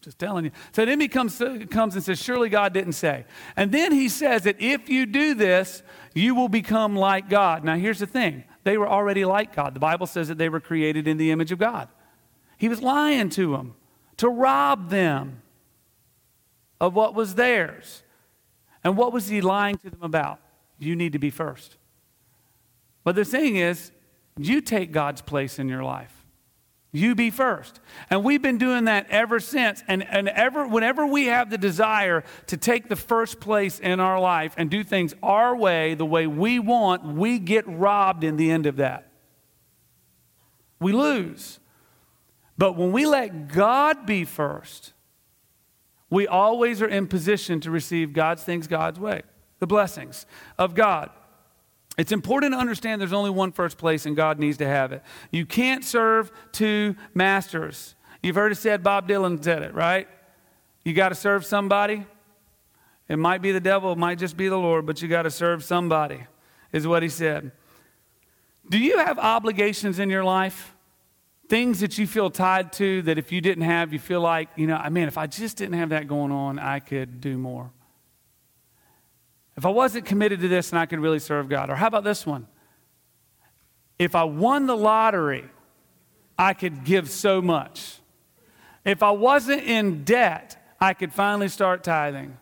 Just 0.00 0.18
telling 0.18 0.44
you. 0.44 0.50
So 0.72 0.84
then 0.84 1.00
he 1.00 1.08
comes, 1.08 1.40
uh, 1.40 1.64
comes 1.70 1.94
and 1.94 2.04
says, 2.04 2.18
Surely 2.18 2.48
God 2.48 2.72
didn't 2.72 2.92
say. 2.92 3.24
And 3.56 3.72
then 3.72 3.92
he 3.92 4.08
says 4.08 4.42
that 4.44 4.60
if 4.60 4.88
you 4.88 5.06
do 5.06 5.34
this, 5.34 5.82
you 6.14 6.34
will 6.34 6.48
become 6.48 6.94
like 6.94 7.28
God. 7.28 7.64
Now, 7.64 7.76
here's 7.76 7.98
the 7.98 8.06
thing 8.06 8.44
they 8.64 8.78
were 8.78 8.88
already 8.88 9.24
like 9.24 9.54
God. 9.54 9.74
The 9.74 9.80
Bible 9.80 10.06
says 10.06 10.28
that 10.28 10.38
they 10.38 10.48
were 10.48 10.60
created 10.60 11.08
in 11.08 11.16
the 11.16 11.30
image 11.30 11.50
of 11.52 11.58
God. 11.58 11.88
He 12.58 12.68
was 12.68 12.82
lying 12.82 13.28
to 13.30 13.52
them 13.52 13.74
to 14.18 14.28
rob 14.28 14.90
them 14.90 15.42
of 16.80 16.94
what 16.94 17.14
was 17.14 17.34
theirs. 17.34 18.02
And 18.84 18.96
what 18.96 19.12
was 19.12 19.28
he 19.28 19.40
lying 19.40 19.76
to 19.78 19.90
them 19.90 20.02
about? 20.02 20.40
You 20.78 20.94
need 20.94 21.12
to 21.12 21.18
be 21.18 21.30
first. 21.30 21.76
But 23.04 23.16
the 23.16 23.24
thing 23.24 23.56
is, 23.56 23.90
you 24.36 24.60
take 24.60 24.92
God's 24.92 25.22
place 25.22 25.58
in 25.58 25.68
your 25.68 25.82
life. 25.82 26.17
You 26.90 27.14
be 27.14 27.30
first. 27.30 27.80
And 28.08 28.24
we've 28.24 28.40
been 28.40 28.56
doing 28.56 28.84
that 28.84 29.10
ever 29.10 29.40
since. 29.40 29.82
And, 29.88 30.06
and 30.08 30.28
ever, 30.28 30.66
whenever 30.66 31.06
we 31.06 31.26
have 31.26 31.50
the 31.50 31.58
desire 31.58 32.24
to 32.46 32.56
take 32.56 32.88
the 32.88 32.96
first 32.96 33.40
place 33.40 33.78
in 33.78 34.00
our 34.00 34.18
life 34.18 34.54
and 34.56 34.70
do 34.70 34.82
things 34.82 35.14
our 35.22 35.54
way, 35.54 35.94
the 35.94 36.06
way 36.06 36.26
we 36.26 36.58
want, 36.58 37.04
we 37.04 37.38
get 37.38 37.66
robbed 37.68 38.24
in 38.24 38.36
the 38.36 38.50
end 38.50 38.64
of 38.64 38.76
that. 38.76 39.10
We 40.80 40.92
lose. 40.92 41.60
But 42.56 42.76
when 42.76 42.92
we 42.92 43.04
let 43.04 43.48
God 43.48 44.06
be 44.06 44.24
first, 44.24 44.94
we 46.10 46.26
always 46.26 46.80
are 46.80 46.88
in 46.88 47.06
position 47.06 47.60
to 47.60 47.70
receive 47.70 48.14
God's 48.14 48.42
things 48.42 48.66
God's 48.66 48.98
way, 48.98 49.22
the 49.58 49.66
blessings 49.66 50.24
of 50.58 50.74
God. 50.74 51.10
It's 51.98 52.12
important 52.12 52.54
to 52.54 52.58
understand 52.58 53.00
there's 53.00 53.12
only 53.12 53.30
one 53.30 53.50
first 53.50 53.76
place 53.76 54.06
and 54.06 54.14
God 54.14 54.38
needs 54.38 54.58
to 54.58 54.66
have 54.66 54.92
it. 54.92 55.02
You 55.32 55.44
can't 55.44 55.84
serve 55.84 56.30
two 56.52 56.94
masters. 57.12 57.96
You've 58.22 58.36
heard 58.36 58.52
it 58.52 58.54
said, 58.54 58.84
Bob 58.84 59.08
Dylan 59.08 59.42
said 59.42 59.62
it, 59.62 59.74
right? 59.74 60.08
You 60.84 60.94
got 60.94 61.08
to 61.08 61.16
serve 61.16 61.44
somebody. 61.44 62.06
It 63.08 63.18
might 63.18 63.42
be 63.42 63.52
the 63.52 63.60
devil, 63.60 63.92
it 63.92 63.98
might 63.98 64.18
just 64.18 64.36
be 64.36 64.48
the 64.48 64.56
Lord, 64.56 64.86
but 64.86 65.02
you 65.02 65.08
got 65.08 65.22
to 65.22 65.30
serve 65.30 65.64
somebody, 65.64 66.24
is 66.72 66.86
what 66.86 67.02
he 67.02 67.08
said. 67.08 67.52
Do 68.68 68.78
you 68.78 68.98
have 68.98 69.18
obligations 69.18 69.98
in 69.98 70.10
your 70.10 70.24
life? 70.24 70.74
Things 71.48 71.80
that 71.80 71.96
you 71.96 72.06
feel 72.06 72.30
tied 72.30 72.72
to 72.74 73.00
that 73.02 73.16
if 73.16 73.32
you 73.32 73.40
didn't 73.40 73.64
have, 73.64 73.92
you 73.94 73.98
feel 73.98 74.20
like, 74.20 74.50
you 74.56 74.66
know, 74.66 74.76
I 74.76 74.90
mean, 74.90 75.08
if 75.08 75.16
I 75.16 75.26
just 75.26 75.56
didn't 75.56 75.78
have 75.78 75.88
that 75.88 76.06
going 76.06 76.30
on, 76.30 76.58
I 76.58 76.80
could 76.80 77.22
do 77.22 77.38
more. 77.38 77.70
If 79.58 79.66
I 79.66 79.70
wasn't 79.70 80.04
committed 80.04 80.38
to 80.42 80.46
this 80.46 80.70
and 80.70 80.78
I 80.78 80.86
could 80.86 81.00
really 81.00 81.18
serve 81.18 81.48
God. 81.48 81.68
Or 81.68 81.74
how 81.74 81.88
about 81.88 82.04
this 82.04 82.24
one? 82.24 82.46
If 83.98 84.14
I 84.14 84.22
won 84.22 84.66
the 84.66 84.76
lottery, 84.76 85.46
I 86.38 86.54
could 86.54 86.84
give 86.84 87.10
so 87.10 87.42
much. 87.42 87.98
If 88.84 89.02
I 89.02 89.10
wasn't 89.10 89.64
in 89.64 90.04
debt, 90.04 90.56
I 90.80 90.94
could 90.94 91.12
finally 91.12 91.48
start 91.48 91.82
tithing. 91.82 92.36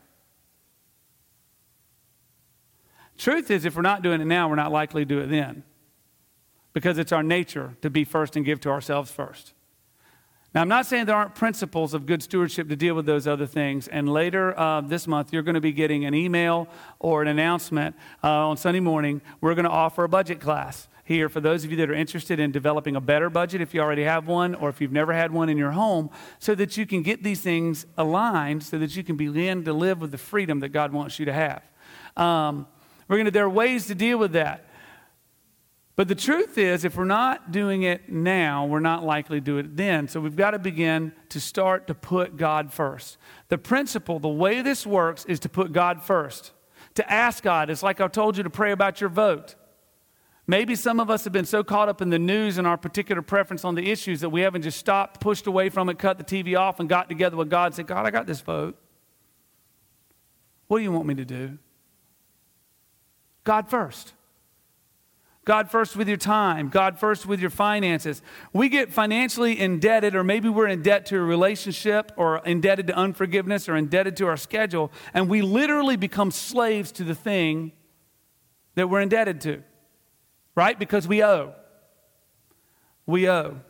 Truth 3.17 3.51
is, 3.51 3.65
if 3.65 3.77
we're 3.77 3.81
not 3.81 4.03
doing 4.03 4.21
it 4.21 4.27
now, 4.27 4.51
we're 4.51 4.57
not 4.57 4.71
likely 4.71 5.01
to 5.01 5.09
do 5.09 5.21
it 5.21 5.29
then 5.29 5.63
because 6.75 6.99
it's 6.99 7.13
our 7.13 7.23
nature 7.23 7.79
to 7.81 7.89
be 7.89 8.05
first 8.05 8.37
and 8.37 8.45
give 8.45 8.61
to 8.61 8.69
ourselves 8.69 9.11
first. 9.11 9.55
Now, 10.57 10.63
I'm 10.63 10.69
not 10.69 10.87
saying 10.87 11.05
there 11.05 11.17
aren't 11.17 11.35
principles 11.35 11.93
of 11.93 12.07
good 12.07 12.23
stewardship 12.23 12.71
to 12.71 12.77
deal 12.77 12.95
with 12.95 13.05
those 13.05 13.27
other 13.27 13.45
things. 13.45 13.89
And 13.89 14.11
later 14.11 14.59
uh, 14.59 14.81
this 14.81 15.07
month, 15.07 15.31
you're 15.31 15.43
going 15.43 15.57
to 15.57 15.61
be 15.61 15.73
getting 15.73 16.07
an 16.07 16.15
email 16.15 16.67
or 16.99 17.21
an 17.21 17.29
announcement 17.29 17.95
uh, 18.25 18.49
on 18.49 18.57
Sunday 18.57 18.81
morning. 18.81 19.21
We're 19.43 19.55
going 19.55 19.67
to 19.67 19.71
offer 19.71 20.05
a 20.05 20.09
budget 20.09 20.41
class 20.41 20.89
here 21.05 21.29
for 21.29 21.43
those 21.43 21.65
of 21.67 21.73
you 21.73 21.77
that 21.77 21.91
are 21.91 21.95
interested 21.95 22.41
in 22.41 22.53
developing 22.53 22.97
a 22.97 23.03
better 23.03 23.29
budget 23.29 23.61
if 23.61 23.75
you 23.75 23.83
already 23.83 24.05
have 24.05 24.29
one 24.29 24.55
or 24.55 24.71
if 24.71 24.81
you've 24.81 24.93
never 24.93 25.13
had 25.13 25.31
one 25.31 25.51
in 25.51 25.59
your 25.59 25.73
home 25.73 26.09
so 26.39 26.55
that 26.55 26.79
you 26.79 26.87
can 26.87 27.03
get 27.03 27.23
these 27.23 27.43
things 27.43 27.85
aligned 27.99 28.63
so 28.63 28.79
that 28.79 28.97
you 28.97 29.05
can 29.05 29.19
begin 29.19 29.63
to 29.63 29.75
live 29.75 30.01
with 30.01 30.11
the 30.11 30.17
freedom 30.17 30.61
that 30.61 30.71
God 30.71 30.91
wants 30.91 31.19
you 31.19 31.27
to 31.27 31.35
have. 31.35 31.63
Um, 32.17 32.67
we're 33.09 33.17
going 33.17 33.27
to, 33.27 33.31
there 33.31 33.45
are 33.45 33.51
ways 33.51 33.89
to 33.89 33.95
deal 33.95 34.17
with 34.17 34.33
that. 34.33 34.65
But 35.97 36.09
the 36.09 36.15
truth 36.15 36.59
is, 36.59 36.85
if 36.85 36.95
we're 36.95 37.07
not 37.07 37.51
doing 37.53 37.83
it 37.83 38.11
now, 38.11 38.67
we're 38.67 38.81
not 38.81 39.03
likely 39.03 39.39
to 39.39 39.45
do 39.45 39.57
it 39.57 39.77
then. 39.77 40.09
So 40.09 40.21
we've 40.21 40.37
got 40.37 40.51
to 40.51 40.59
begin 40.59 41.13
to 41.31 41.41
start 41.41 41.87
to 41.87 41.95
put 41.95 42.37
God 42.37 42.71
first. 42.71 43.17
The 43.49 43.57
principle, 43.57 44.19
the 44.19 44.29
way 44.29 44.61
this 44.61 44.87
works, 44.87 45.25
is 45.25 45.41
to 45.41 45.49
put 45.49 45.73
God 45.73 46.03
first. 46.03 46.53
To 46.97 47.11
ask 47.11 47.43
God. 47.43 47.71
It's 47.71 47.83
like 47.83 48.03
I 48.03 48.09
told 48.09 48.37
you 48.37 48.43
to 48.43 48.51
pray 48.51 48.73
about 48.73 49.01
your 49.01 49.09
vote. 49.09 49.55
Maybe 50.47 50.77
some 50.77 51.01
of 51.01 51.11
us 51.11 51.25
have 51.25 51.33
been 51.33 51.47
so 51.47 51.65
caught 51.65 51.89
up 51.89 52.03
in 52.03 52.11
the 52.11 52.19
news 52.19 52.59
and 52.59 52.67
our 52.67 52.77
particular 52.77 53.23
preference 53.23 53.65
on 53.65 53.75
the 53.75 53.91
issues 53.91 54.21
that 54.21 54.29
we 54.29 54.43
haven't 54.43 54.63
just 54.63 54.79
stopped, 54.79 55.21
pushed 55.21 55.47
away 55.47 55.71
from 55.71 55.89
it, 55.89 55.99
cut 55.99 56.19
the 56.19 56.25
TV 56.25 56.59
off, 56.59 56.79
and 56.79 56.91
got 56.91 57.09
together 57.09 57.37
with 57.39 57.49
God 57.49 57.67
and 57.67 57.75
said, 57.75 57.87
God, 57.87 58.05
I 58.05 58.11
got 58.11 58.27
this 58.27 58.43
vote. 58.43 58.79
What 60.69 60.79
do 60.79 60.85
you 60.85 60.93
want 60.93 61.07
me 61.07 61.15
to 61.15 61.25
do? 61.25 61.59
God 63.45 63.71
first. 63.71 64.13
God 65.47 65.71
first 65.71 65.95
with 65.95 66.09
your 66.09 66.17
time, 66.17 66.69
God 66.71 66.99
first 66.99 67.25
with 67.25 67.41
your 67.41 67.51
finances. 67.51 68.21
We 68.53 68.69
get 68.69 68.93
financially 68.93 69.59
indebted, 69.59 70.17
or 70.17 70.25
maybe 70.25 70.49
we're 70.49 70.67
in 70.67 70.83
debt 70.83 71.07
to 71.07 71.17
a 71.17 71.21
relationship, 71.21 72.11
or 72.17 72.39
indebted 72.39 72.89
to 72.89 72.97
unforgiveness, 72.97 73.69
or 73.69 73.77
indebted 73.77 74.17
to 74.17 74.27
our 74.27 74.37
schedule, 74.37 74.91
and 75.15 75.29
we 75.29 75.43
literally 75.43 75.97
become 75.97 76.33
slaves 76.33 76.91
to 76.93 77.05
the 77.05 77.15
thing 77.15 77.71
that 78.75 78.91
we're 78.91 79.01
indebted 79.01 79.41
to, 79.43 79.63
right? 80.57 80.77
Because 80.77 81.07
we 81.07 81.23
owe. 81.23 81.55
We 83.07 83.31
owe. 83.31 83.61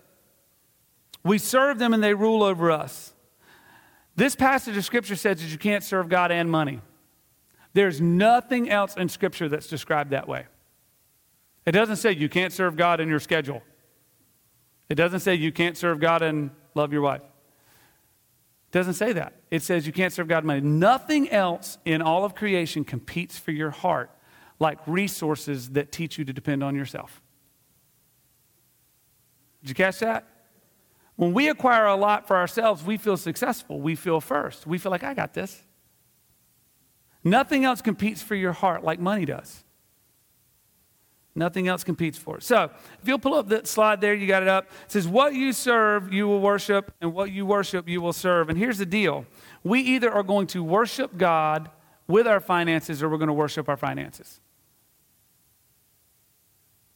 We 1.23 1.37
serve 1.37 1.79
them 1.79 1.93
and 1.93 2.03
they 2.03 2.15
rule 2.15 2.43
over 2.43 2.71
us. 2.71 3.13
This 4.15 4.35
passage 4.35 4.79
of 4.79 4.85
Scripture 4.87 5.15
says 5.15 5.43
that 5.43 5.49
you 5.49 5.59
can't 5.59 5.85
serve 5.85 6.09
God 6.09 6.33
and 6.33 6.51
money. 6.51 6.81
There's 7.75 8.01
nothing 8.01 8.71
else 8.71 8.97
in 8.97 9.11
Scripture 9.11 9.51
that's 9.51 9.67
described 9.67 10.13
that 10.13 10.27
way. 10.27 10.47
It 11.67 11.73
doesn't 11.73 11.97
say 11.97 12.13
you 12.13 12.29
can't 12.29 12.53
serve 12.53 12.77
God 12.77 13.01
in 13.01 13.09
your 13.09 13.19
schedule. 13.19 13.63
It 14.89 14.95
doesn't 14.95 15.21
say 15.21 15.35
you 15.35 15.51
can't 15.51 15.77
serve 15.77 15.99
God 15.99 16.23
and 16.23 16.51
love 16.75 16.93
your 16.93 17.03
wife. 17.03 17.23
It 17.23 18.73
doesn't 18.73 18.95
say 18.95 19.13
that. 19.15 19.35
It 19.51 19.63
says 19.63 19.87
you 19.87 19.93
can't 19.93 20.13
serve 20.13 20.29
God 20.29 20.45
money. 20.45 20.61
Nothing 20.61 21.29
else 21.31 21.79
in 21.85 22.03
all 22.03 22.25
of 22.25 22.35
creation 22.35 22.85
competes 22.85 23.39
for 23.39 23.51
your 23.51 23.71
heart 23.71 24.11
like 24.61 24.79
resources 24.87 25.71
that 25.71 25.91
teach 25.91 26.19
you 26.19 26.25
to 26.25 26.33
depend 26.33 26.63
on 26.63 26.77
yourself. 26.77 27.21
Did 29.63 29.71
you 29.71 29.75
catch 29.75 29.99
that? 29.99 30.25
When 31.17 31.33
we 31.33 31.49
acquire 31.49 31.87
a 31.87 31.97
lot 31.97 32.29
for 32.29 32.37
ourselves, 32.37 32.85
we 32.85 32.97
feel 32.97 33.17
successful. 33.17 33.81
We 33.81 33.97
feel 33.97 34.21
first. 34.21 34.67
We 34.67 34.79
feel 34.79 34.93
like, 34.93 35.03
I 35.03 35.15
got 35.15 35.35
this. 35.35 35.63
Nothing 37.25 37.65
else 37.65 37.81
competes 37.81 38.23
for 38.23 38.35
your 38.37 38.53
heart 38.53 38.85
like 38.85 39.01
money 39.01 39.25
does. 39.25 39.65
Nothing 41.37 41.69
else 41.69 41.85
competes 41.85 42.17
for 42.17 42.39
it. 42.39 42.43
So, 42.43 42.71
if 43.01 43.07
you'll 43.07 43.19
pull 43.19 43.35
up 43.35 43.49
that 43.51 43.67
slide 43.67 44.01
there, 44.01 44.15
you 44.15 44.27
got 44.27 44.43
it 44.43 44.49
up. 44.49 44.65
It 44.87 44.93
says, 44.93 45.07
What 45.07 45.35
you 45.35 45.53
serve, 45.53 46.11
you 46.11 46.27
will 46.27 46.41
worship, 46.41 46.95
and 47.03 47.13
what 47.13 47.31
you 47.31 47.45
worship, 47.45 47.87
you 47.87 48.01
will 48.01 48.15
serve. 48.15 48.49
And 48.49 48.59
here's 48.59 48.79
the 48.79 48.87
deal 48.87 49.27
we 49.63 49.81
either 49.81 50.11
are 50.11 50.23
going 50.23 50.47
to 50.49 50.65
worship 50.65 51.19
God 51.19 51.71
with 52.09 52.27
our 52.27 52.41
finances 52.41 53.03
or 53.03 53.11
we're 53.11 53.19
going 53.19 53.29
to 53.29 53.35
worship 53.35 53.69
our 53.69 53.77
finances. 53.77 54.41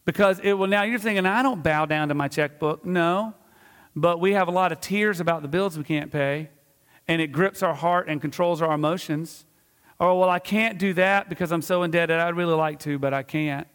Because 0.07 0.41
it 0.41 0.55
will, 0.55 0.68
now 0.68 0.84
you're 0.84 0.99
thinking, 0.99 1.26
I 1.26 1.43
don't 1.43 1.62
bow 1.62 1.84
down 1.84 2.09
to 2.09 2.14
my 2.14 2.28
checkbook. 2.28 2.86
No, 2.86 3.34
but 3.95 4.20
we 4.20 4.32
have 4.32 4.49
a 4.49 4.53
lot 4.53 4.72
of 4.72 4.80
tears 4.80 5.20
about 5.20 5.43
the 5.43 5.49
bills 5.49 5.76
we 5.76 5.84
can't 5.84 6.11
pay, 6.11 6.49
and 7.07 7.20
it 7.20 7.26
grips 7.26 7.62
our 7.62 7.74
heart 7.74 8.09
and 8.09 8.22
controls 8.22 8.62
our 8.62 8.72
emotions. 8.72 9.45
Oh, 10.01 10.18
well, 10.18 10.30
I 10.30 10.38
can't 10.38 10.78
do 10.78 10.95
that 10.95 11.28
because 11.28 11.53
I'm 11.53 11.61
so 11.61 11.82
indebted. 11.82 12.18
I'd 12.18 12.36
really 12.36 12.55
like 12.55 12.78
to, 12.80 12.99
but 12.99 13.12
I 13.12 13.22
can't 13.22 13.68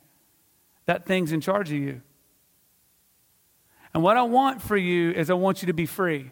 that 0.85 1.05
thing's 1.05 1.31
in 1.31 1.41
charge 1.41 1.71
of 1.71 1.77
you. 1.77 2.01
And 3.93 4.03
what 4.03 4.17
I 4.17 4.23
want 4.23 4.61
for 4.61 4.75
you 4.75 5.11
is 5.11 5.29
I 5.29 5.35
want 5.35 5.61
you 5.61 5.67
to 5.67 5.73
be 5.73 5.85
free 5.85 6.31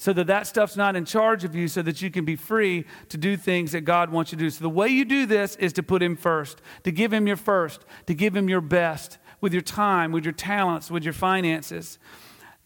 so 0.00 0.14
that 0.14 0.28
that 0.28 0.46
stuff's 0.46 0.76
not 0.76 0.96
in 0.96 1.04
charge 1.04 1.44
of 1.44 1.54
you 1.54 1.68
so 1.68 1.82
that 1.82 2.00
you 2.00 2.10
can 2.10 2.24
be 2.24 2.34
free 2.34 2.86
to 3.10 3.18
do 3.18 3.36
things 3.36 3.72
that 3.72 3.82
God 3.82 4.10
wants 4.10 4.32
you 4.32 4.38
to 4.38 4.44
do. 4.44 4.50
So 4.50 4.62
the 4.62 4.70
way 4.70 4.88
you 4.88 5.04
do 5.04 5.26
this 5.26 5.56
is 5.56 5.74
to 5.74 5.82
put 5.82 6.02
him 6.02 6.16
first, 6.16 6.62
to 6.84 6.90
give 6.90 7.12
him 7.12 7.26
your 7.26 7.36
first, 7.36 7.84
to 8.06 8.14
give 8.14 8.34
him 8.34 8.48
your 8.48 8.62
best 8.62 9.18
with 9.42 9.52
your 9.52 9.62
time, 9.62 10.10
with 10.10 10.24
your 10.24 10.32
talents, 10.32 10.90
with 10.90 11.04
your 11.04 11.12
finances. 11.12 11.98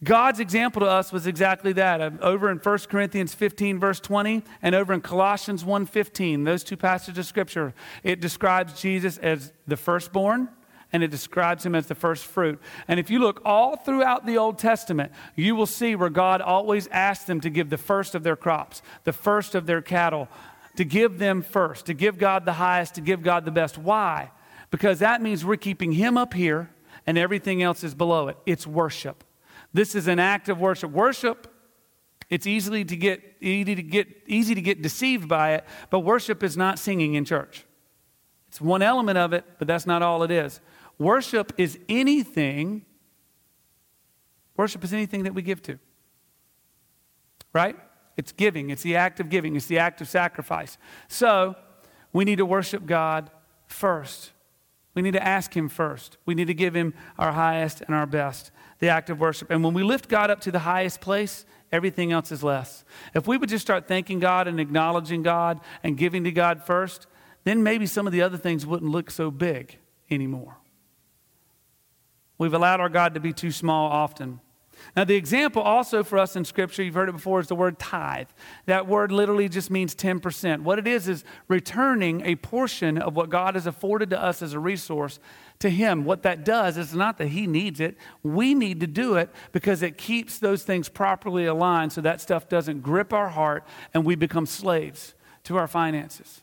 God's 0.01 0.39
example 0.39 0.79
to 0.79 0.87
us 0.87 1.11
was 1.11 1.27
exactly 1.27 1.73
that. 1.73 1.99
Over 2.21 2.49
in 2.49 2.57
1 2.57 2.77
Corinthians 2.89 3.33
15 3.33 3.79
verse 3.79 3.99
20 3.99 4.41
and 4.61 4.73
over 4.73 4.93
in 4.93 5.01
Colossians 5.01 5.63
1:15, 5.65 6.45
those 6.45 6.63
two 6.63 6.77
passages 6.77 7.17
of 7.17 7.25
scripture, 7.25 7.73
it 8.01 8.21
describes 8.21 8.79
Jesus 8.79 9.17
as 9.17 9.51
the 9.67 9.75
firstborn 9.77 10.49
and 10.95 11.03
it 11.03 11.11
describes 11.11 11.65
him 11.65 11.75
as 11.75 11.87
the 11.87 11.93
first 11.93 12.25
fruit. 12.25 12.57
And 12.87 13.01
if 13.01 13.09
you 13.09 13.19
look 13.19 13.41
all 13.43 13.75
throughout 13.75 14.25
the 14.25 14.37
Old 14.37 14.57
Testament, 14.57 15.11
you 15.35 15.53
will 15.53 15.65
see 15.65 15.93
where 15.93 16.09
God 16.09 16.39
always 16.39 16.87
asked 16.87 17.27
them 17.27 17.41
to 17.41 17.49
give 17.49 17.69
the 17.69 17.77
first 17.77 18.15
of 18.15 18.23
their 18.23 18.37
crops, 18.37 18.81
the 19.03 19.11
first 19.11 19.55
of 19.55 19.65
their 19.65 19.81
cattle, 19.81 20.29
to 20.77 20.85
give 20.85 21.19
them 21.19 21.41
first, 21.41 21.87
to 21.87 21.93
give 21.93 22.17
God 22.17 22.45
the 22.45 22.53
highest, 22.53 22.95
to 22.95 23.01
give 23.01 23.21
God 23.21 23.43
the 23.43 23.51
best. 23.51 23.77
Why? 23.77 24.31
Because 24.71 24.99
that 24.99 25.21
means 25.21 25.43
we're 25.43 25.57
keeping 25.57 25.91
him 25.91 26.17
up 26.17 26.33
here 26.33 26.69
and 27.05 27.17
everything 27.17 27.61
else 27.61 27.83
is 27.83 27.93
below 27.93 28.29
it. 28.29 28.37
It's 28.45 28.65
worship. 28.65 29.25
This 29.73 29.95
is 29.95 30.07
an 30.07 30.17
act 30.17 30.47
of 30.47 30.61
worship. 30.61 30.91
Worship 30.91 31.51
it's 32.29 32.47
easily 32.47 32.83
to 32.85 32.95
get 32.95 33.21
easy 33.39 33.75
to 33.75 33.83
get 33.83 34.07
easy 34.27 34.55
to 34.55 34.61
get 34.61 34.81
deceived 34.81 35.27
by 35.27 35.55
it, 35.55 35.65
but 35.89 35.99
worship 35.99 36.41
is 36.41 36.57
not 36.57 36.79
singing 36.79 37.13
in 37.15 37.25
church. 37.25 37.65
It's 38.47 38.61
one 38.61 38.81
element 38.81 39.17
of 39.17 39.33
it, 39.33 39.43
but 39.59 39.67
that's 39.67 39.85
not 39.85 40.01
all 40.01 40.23
it 40.23 40.31
is. 40.31 40.61
Worship 40.97 41.53
is 41.57 41.77
anything, 41.89 42.85
worship 44.55 44.83
is 44.83 44.93
anything 44.93 45.23
that 45.23 45.33
we 45.33 45.41
give 45.41 45.61
to. 45.63 45.79
Right? 47.53 47.75
It's 48.17 48.31
giving, 48.31 48.69
it's 48.69 48.83
the 48.83 48.95
act 48.95 49.19
of 49.19 49.29
giving, 49.29 49.55
it's 49.55 49.65
the 49.65 49.79
act 49.79 50.01
of 50.01 50.07
sacrifice. 50.07 50.77
So, 51.07 51.55
we 52.13 52.23
need 52.23 52.37
to 52.37 52.45
worship 52.45 52.85
God 52.85 53.29
first. 53.67 54.31
We 54.93 55.01
need 55.01 55.11
to 55.11 55.23
ask 55.23 55.55
Him 55.55 55.67
first. 55.67 56.17
We 56.25 56.33
need 56.33 56.47
to 56.47 56.53
give 56.53 56.73
Him 56.73 56.93
our 57.19 57.33
highest 57.33 57.81
and 57.81 57.93
our 57.93 58.05
best, 58.05 58.51
the 58.79 58.87
act 58.87 59.09
of 59.09 59.19
worship. 59.19 59.51
And 59.51 59.63
when 59.63 59.73
we 59.73 59.83
lift 59.83 60.07
God 60.07 60.31
up 60.31 60.39
to 60.41 60.51
the 60.51 60.59
highest 60.59 61.01
place, 61.01 61.45
everything 61.73 62.13
else 62.13 62.31
is 62.31 62.41
less. 62.41 62.85
If 63.13 63.27
we 63.27 63.37
would 63.37 63.49
just 63.49 63.63
start 63.65 63.87
thanking 63.87 64.19
God 64.19 64.47
and 64.47 64.61
acknowledging 64.61 65.23
God 65.23 65.59
and 65.83 65.97
giving 65.97 66.23
to 66.23 66.31
God 66.31 66.63
first, 66.63 67.07
then 67.43 67.61
maybe 67.61 67.85
some 67.85 68.07
of 68.07 68.13
the 68.13 68.21
other 68.21 68.37
things 68.37 68.65
wouldn't 68.65 68.89
look 68.89 69.11
so 69.11 69.29
big 69.29 69.77
anymore. 70.09 70.55
We've 72.37 72.53
allowed 72.53 72.79
our 72.79 72.89
God 72.89 73.13
to 73.13 73.19
be 73.19 73.33
too 73.33 73.51
small 73.51 73.89
often. 73.89 74.41
Now, 74.95 75.03
the 75.03 75.15
example 75.15 75.61
also 75.61 76.03
for 76.03 76.17
us 76.17 76.35
in 76.35 76.45
Scripture, 76.45 76.83
you've 76.83 76.95
heard 76.95 77.09
it 77.09 77.13
before, 77.13 77.39
is 77.39 77.47
the 77.47 77.55
word 77.55 77.79
tithe. 77.79 78.27
That 78.65 78.87
word 78.87 79.11
literally 79.11 79.49
just 79.49 79.71
means 79.71 79.95
10%. 79.95 80.61
What 80.61 80.79
it 80.79 80.87
is, 80.87 81.07
is 81.07 81.23
returning 81.47 82.21
a 82.25 82.35
portion 82.35 82.97
of 82.97 83.15
what 83.15 83.29
God 83.29 83.55
has 83.55 83.67
afforded 83.67 84.09
to 84.11 84.21
us 84.21 84.41
as 84.41 84.53
a 84.53 84.59
resource 84.59 85.19
to 85.59 85.69
Him. 85.69 86.05
What 86.05 86.23
that 86.23 86.45
does 86.45 86.77
is 86.77 86.93
not 86.93 87.17
that 87.17 87.29
He 87.29 87.47
needs 87.47 87.79
it, 87.79 87.97
we 88.23 88.53
need 88.53 88.79
to 88.81 88.87
do 88.87 89.15
it 89.15 89.29
because 89.51 89.81
it 89.81 89.97
keeps 89.97 90.39
those 90.39 90.63
things 90.63 90.89
properly 90.89 91.45
aligned 91.45 91.93
so 91.93 92.01
that 92.01 92.21
stuff 92.21 92.49
doesn't 92.49 92.81
grip 92.81 93.13
our 93.13 93.29
heart 93.29 93.65
and 93.93 94.05
we 94.05 94.15
become 94.15 94.45
slaves 94.45 95.13
to 95.43 95.57
our 95.57 95.67
finances. 95.67 96.41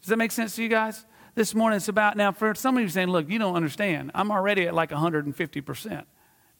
Does 0.00 0.08
that 0.08 0.18
make 0.18 0.32
sense 0.32 0.56
to 0.56 0.62
you 0.62 0.68
guys? 0.68 1.04
This 1.36 1.54
morning 1.54 1.76
it's 1.76 1.88
about 1.88 2.16
now 2.16 2.32
for 2.32 2.54
some 2.54 2.78
of 2.78 2.82
you 2.82 2.88
saying, 2.88 3.08
look, 3.08 3.28
you 3.28 3.38
don't 3.38 3.56
understand. 3.56 4.10
I'm 4.14 4.30
already 4.30 4.66
at 4.66 4.74
like 4.74 4.88
150%. 4.88 6.04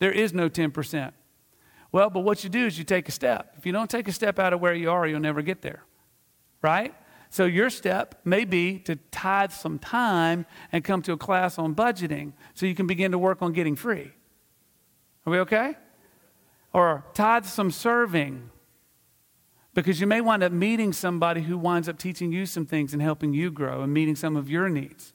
There 0.01 0.13
is 0.13 0.35
no 0.35 0.51
10%. 0.51 1.13
Well, 1.93 2.11
but 2.11 2.21
what 2.21 2.45
you 2.45 2.51
do 2.51 2.67
is 2.67 2.77
you 2.77 2.85
take 2.85 3.09
a 3.09 3.11
step. 3.11 3.55
If 3.57 3.65
you 3.65 3.73
don't 3.73 3.89
take 3.89 4.07
a 4.07 4.13
step 4.13 4.39
out 4.39 4.53
of 4.53 4.61
where 4.61 4.75
you 4.75 4.91
are, 4.91 5.07
you'll 5.07 5.19
never 5.19 5.41
get 5.41 5.63
there. 5.63 5.83
Right? 6.61 6.95
So 7.31 7.47
your 7.47 7.71
step 7.71 8.21
may 8.23 8.45
be 8.45 8.79
to 8.81 8.97
tithe 9.11 9.51
some 9.51 9.79
time 9.79 10.45
and 10.71 10.85
come 10.85 11.01
to 11.03 11.13
a 11.13 11.17
class 11.17 11.59
on 11.59 11.75
budgeting 11.75 12.35
so 12.53 12.67
you 12.67 12.75
can 12.75 12.87
begin 12.87 13.13
to 13.13 13.19
work 13.19 13.41
on 13.41 13.55
getting 13.55 13.77
free. 13.77 14.13
Are 15.25 15.31
we 15.31 15.39
okay? 15.39 15.75
Or 16.75 17.03
tithe 17.15 17.47
some 17.47 17.71
serving 17.71 18.51
because 19.77 20.01
you 20.01 20.07
may 20.07 20.23
wind 20.23 20.43
up 20.43 20.53
meeting 20.53 20.91
somebody 20.95 21.43
who 21.43 21.59
winds 21.59 21.87
up 21.87 21.99
teaching 21.99 22.33
you 22.33 22.47
some 22.47 22.65
things 22.65 22.95
and 22.95 23.03
helping 23.03 23.35
you 23.35 23.51
grow 23.51 23.83
and 23.83 23.93
meeting 23.93 24.17
some 24.17 24.35
of 24.35 24.49
your 24.49 24.71
needs. 24.71 25.13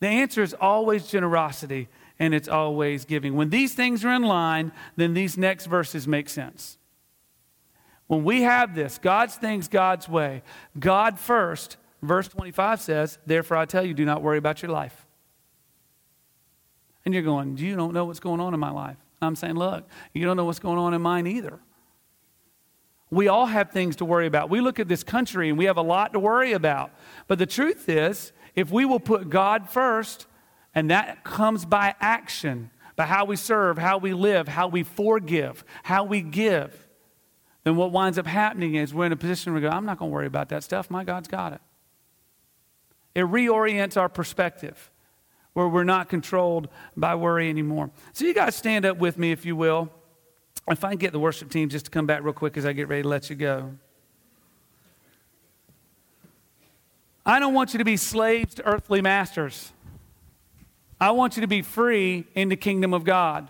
The 0.00 0.06
answer 0.06 0.42
is 0.42 0.54
always 0.54 1.06
generosity 1.06 1.88
and 2.18 2.32
it's 2.32 2.48
always 2.48 3.04
giving. 3.04 3.36
When 3.36 3.50
these 3.50 3.74
things 3.74 4.06
are 4.06 4.12
in 4.14 4.22
line, 4.22 4.72
then 4.96 5.12
these 5.12 5.36
next 5.36 5.66
verses 5.66 6.08
make 6.08 6.30
sense. 6.30 6.78
When 8.06 8.24
we 8.24 8.40
have 8.40 8.74
this, 8.74 8.96
God's 8.96 9.34
things 9.34 9.68
God's 9.68 10.08
way, 10.08 10.42
God 10.78 11.18
first, 11.18 11.76
verse 12.00 12.26
25 12.26 12.80
says, 12.80 13.18
Therefore 13.26 13.58
I 13.58 13.66
tell 13.66 13.84
you, 13.84 13.92
do 13.92 14.06
not 14.06 14.22
worry 14.22 14.38
about 14.38 14.62
your 14.62 14.70
life. 14.70 15.06
And 17.04 17.12
you're 17.12 17.22
going, 17.22 17.58
You 17.58 17.76
don't 17.76 17.92
know 17.92 18.06
what's 18.06 18.20
going 18.20 18.40
on 18.40 18.54
in 18.54 18.60
my 18.60 18.70
life. 18.70 18.96
I'm 19.20 19.36
saying, 19.36 19.56
Look, 19.56 19.86
you 20.14 20.24
don't 20.24 20.38
know 20.38 20.46
what's 20.46 20.58
going 20.58 20.78
on 20.78 20.94
in 20.94 21.02
mine 21.02 21.26
either. 21.26 21.60
We 23.10 23.28
all 23.28 23.46
have 23.46 23.70
things 23.70 23.96
to 23.96 24.04
worry 24.04 24.26
about. 24.26 24.50
We 24.50 24.60
look 24.60 24.78
at 24.78 24.88
this 24.88 25.02
country 25.02 25.48
and 25.48 25.56
we 25.56 25.64
have 25.64 25.76
a 25.76 25.82
lot 25.82 26.12
to 26.12 26.18
worry 26.18 26.52
about. 26.52 26.90
But 27.26 27.38
the 27.38 27.46
truth 27.46 27.88
is, 27.88 28.32
if 28.54 28.70
we 28.70 28.84
will 28.84 29.00
put 29.00 29.30
God 29.30 29.70
first, 29.70 30.26
and 30.74 30.90
that 30.90 31.24
comes 31.24 31.64
by 31.64 31.94
action, 32.00 32.70
by 32.96 33.06
how 33.06 33.24
we 33.24 33.36
serve, 33.36 33.78
how 33.78 33.98
we 33.98 34.12
live, 34.12 34.48
how 34.48 34.68
we 34.68 34.82
forgive, 34.82 35.64
how 35.84 36.04
we 36.04 36.20
give. 36.20 36.86
Then 37.64 37.76
what 37.76 37.92
winds 37.92 38.18
up 38.18 38.26
happening 38.26 38.74
is 38.74 38.92
we're 38.92 39.06
in 39.06 39.12
a 39.12 39.16
position 39.16 39.52
where 39.52 39.62
we 39.62 39.68
go, 39.68 39.74
I'm 39.74 39.86
not 39.86 39.98
going 39.98 40.10
to 40.10 40.14
worry 40.14 40.26
about 40.26 40.50
that 40.50 40.62
stuff. 40.62 40.90
My 40.90 41.04
God's 41.04 41.28
got 41.28 41.52
it. 41.52 41.60
It 43.14 43.24
reorients 43.24 43.96
our 43.96 44.08
perspective 44.08 44.90
where 45.54 45.66
we're 45.66 45.84
not 45.84 46.08
controlled 46.08 46.68
by 46.96 47.14
worry 47.14 47.48
anymore. 47.48 47.90
So, 48.12 48.24
you 48.24 48.34
guys 48.34 48.54
stand 48.54 48.84
up 48.84 48.98
with 48.98 49.18
me, 49.18 49.32
if 49.32 49.44
you 49.44 49.56
will. 49.56 49.90
If 50.70 50.84
I 50.84 50.90
can 50.90 50.98
get 50.98 51.12
the 51.12 51.18
worship 51.18 51.50
team 51.50 51.68
just 51.68 51.86
to 51.86 51.90
come 51.90 52.06
back 52.06 52.22
real 52.22 52.34
quick 52.34 52.56
as 52.56 52.66
I 52.66 52.72
get 52.72 52.88
ready 52.88 53.02
to 53.02 53.08
let 53.08 53.30
you 53.30 53.36
go. 53.36 53.72
I 57.24 57.38
don't 57.40 57.54
want 57.54 57.74
you 57.74 57.78
to 57.78 57.84
be 57.84 57.96
slaves 57.96 58.54
to 58.54 58.66
earthly 58.66 59.02
masters. 59.02 59.72
I 61.00 61.10
want 61.12 61.36
you 61.36 61.42
to 61.42 61.46
be 61.46 61.62
free 61.62 62.26
in 62.34 62.48
the 62.48 62.56
kingdom 62.56 62.92
of 62.92 63.04
God. 63.04 63.48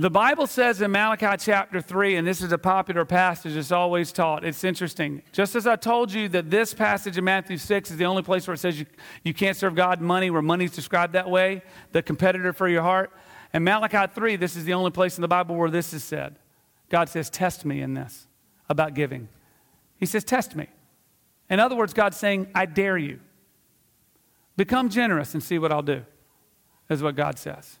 The 0.00 0.10
Bible 0.10 0.46
says 0.46 0.80
in 0.80 0.92
Malachi 0.92 1.36
chapter 1.38 1.80
3, 1.80 2.16
and 2.16 2.26
this 2.26 2.40
is 2.40 2.52
a 2.52 2.58
popular 2.58 3.04
passage, 3.04 3.56
it's 3.56 3.72
always 3.72 4.12
taught. 4.12 4.44
It's 4.44 4.62
interesting. 4.62 5.22
Just 5.32 5.56
as 5.56 5.66
I 5.66 5.74
told 5.74 6.12
you 6.12 6.28
that 6.28 6.50
this 6.50 6.72
passage 6.72 7.18
in 7.18 7.24
Matthew 7.24 7.56
6 7.56 7.90
is 7.90 7.96
the 7.96 8.04
only 8.04 8.22
place 8.22 8.46
where 8.46 8.54
it 8.54 8.58
says 8.58 8.78
you, 8.78 8.86
you 9.24 9.34
can't 9.34 9.56
serve 9.56 9.74
God 9.74 10.00
money, 10.00 10.30
where 10.30 10.40
money 10.40 10.66
is 10.66 10.70
described 10.70 11.14
that 11.14 11.28
way, 11.28 11.62
the 11.90 12.00
competitor 12.00 12.52
for 12.52 12.68
your 12.68 12.82
heart. 12.82 13.10
And 13.52 13.64
Malachi 13.64 14.12
3, 14.12 14.36
this 14.36 14.56
is 14.56 14.64
the 14.64 14.74
only 14.74 14.90
place 14.90 15.16
in 15.16 15.22
the 15.22 15.28
Bible 15.28 15.54
where 15.54 15.70
this 15.70 15.92
is 15.92 16.04
said. 16.04 16.36
God 16.90 17.08
says, 17.08 17.30
Test 17.30 17.64
me 17.64 17.80
in 17.80 17.94
this 17.94 18.26
about 18.68 18.94
giving. 18.94 19.28
He 19.98 20.06
says, 20.06 20.24
Test 20.24 20.54
me. 20.54 20.68
In 21.50 21.60
other 21.60 21.76
words, 21.76 21.94
God's 21.94 22.16
saying, 22.16 22.48
I 22.54 22.66
dare 22.66 22.98
you. 22.98 23.20
Become 24.56 24.90
generous 24.90 25.34
and 25.34 25.42
see 25.42 25.58
what 25.58 25.72
I'll 25.72 25.82
do, 25.82 26.04
is 26.90 27.02
what 27.02 27.16
God 27.16 27.38
says. 27.38 27.78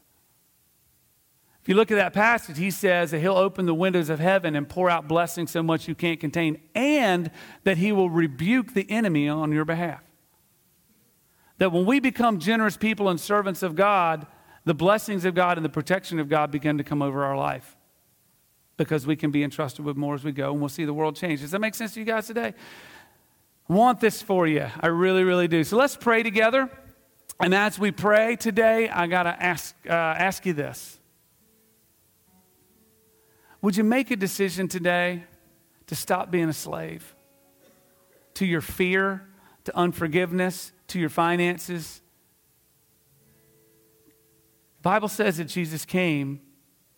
If 1.60 1.68
you 1.68 1.74
look 1.74 1.90
at 1.90 1.96
that 1.96 2.14
passage, 2.14 2.56
he 2.56 2.70
says 2.70 3.10
that 3.10 3.18
he'll 3.18 3.36
open 3.36 3.66
the 3.66 3.74
windows 3.74 4.08
of 4.08 4.20
heaven 4.20 4.56
and 4.56 4.66
pour 4.66 4.88
out 4.88 5.06
blessings 5.06 5.50
so 5.50 5.62
much 5.62 5.86
you 5.86 5.94
can't 5.94 6.18
contain, 6.18 6.60
and 6.74 7.30
that 7.64 7.76
he 7.76 7.92
will 7.92 8.08
rebuke 8.08 8.72
the 8.72 8.90
enemy 8.90 9.28
on 9.28 9.52
your 9.52 9.66
behalf. 9.66 10.00
That 11.58 11.72
when 11.72 11.84
we 11.84 12.00
become 12.00 12.38
generous 12.38 12.76
people 12.76 13.08
and 13.08 13.20
servants 13.20 13.62
of 13.62 13.74
God, 13.74 14.26
the 14.68 14.74
blessings 14.74 15.24
of 15.24 15.34
God 15.34 15.56
and 15.56 15.64
the 15.64 15.70
protection 15.70 16.18
of 16.18 16.28
God 16.28 16.50
begin 16.50 16.76
to 16.76 16.84
come 16.84 17.00
over 17.00 17.24
our 17.24 17.38
life 17.38 17.74
because 18.76 19.06
we 19.06 19.16
can 19.16 19.30
be 19.30 19.42
entrusted 19.42 19.82
with 19.82 19.96
more 19.96 20.14
as 20.14 20.22
we 20.22 20.30
go 20.30 20.52
and 20.52 20.60
we'll 20.60 20.68
see 20.68 20.84
the 20.84 20.92
world 20.92 21.16
change. 21.16 21.40
Does 21.40 21.52
that 21.52 21.58
make 21.58 21.74
sense 21.74 21.94
to 21.94 22.00
you 22.00 22.04
guys 22.04 22.26
today? 22.26 22.52
want 23.66 23.98
this 23.98 24.20
for 24.20 24.46
you. 24.46 24.66
I 24.78 24.88
really, 24.88 25.24
really 25.24 25.48
do. 25.48 25.64
So 25.64 25.78
let's 25.78 25.96
pray 25.96 26.22
together. 26.22 26.70
And 27.40 27.54
as 27.54 27.78
we 27.78 27.92
pray 27.92 28.36
today, 28.36 28.90
I 28.90 29.06
got 29.06 29.22
to 29.22 29.42
ask, 29.42 29.74
uh, 29.86 29.92
ask 29.92 30.44
you 30.44 30.52
this 30.52 30.98
Would 33.62 33.74
you 33.74 33.84
make 33.84 34.10
a 34.10 34.16
decision 34.16 34.68
today 34.68 35.24
to 35.86 35.94
stop 35.94 36.30
being 36.30 36.50
a 36.50 36.54
slave 36.54 37.14
to 38.34 38.44
your 38.44 38.60
fear, 38.60 39.26
to 39.64 39.74
unforgiveness, 39.74 40.72
to 40.88 40.98
your 40.98 41.08
finances? 41.08 42.02
Bible 44.88 45.08
says 45.08 45.36
that 45.36 45.44
Jesus 45.44 45.84
came 45.84 46.40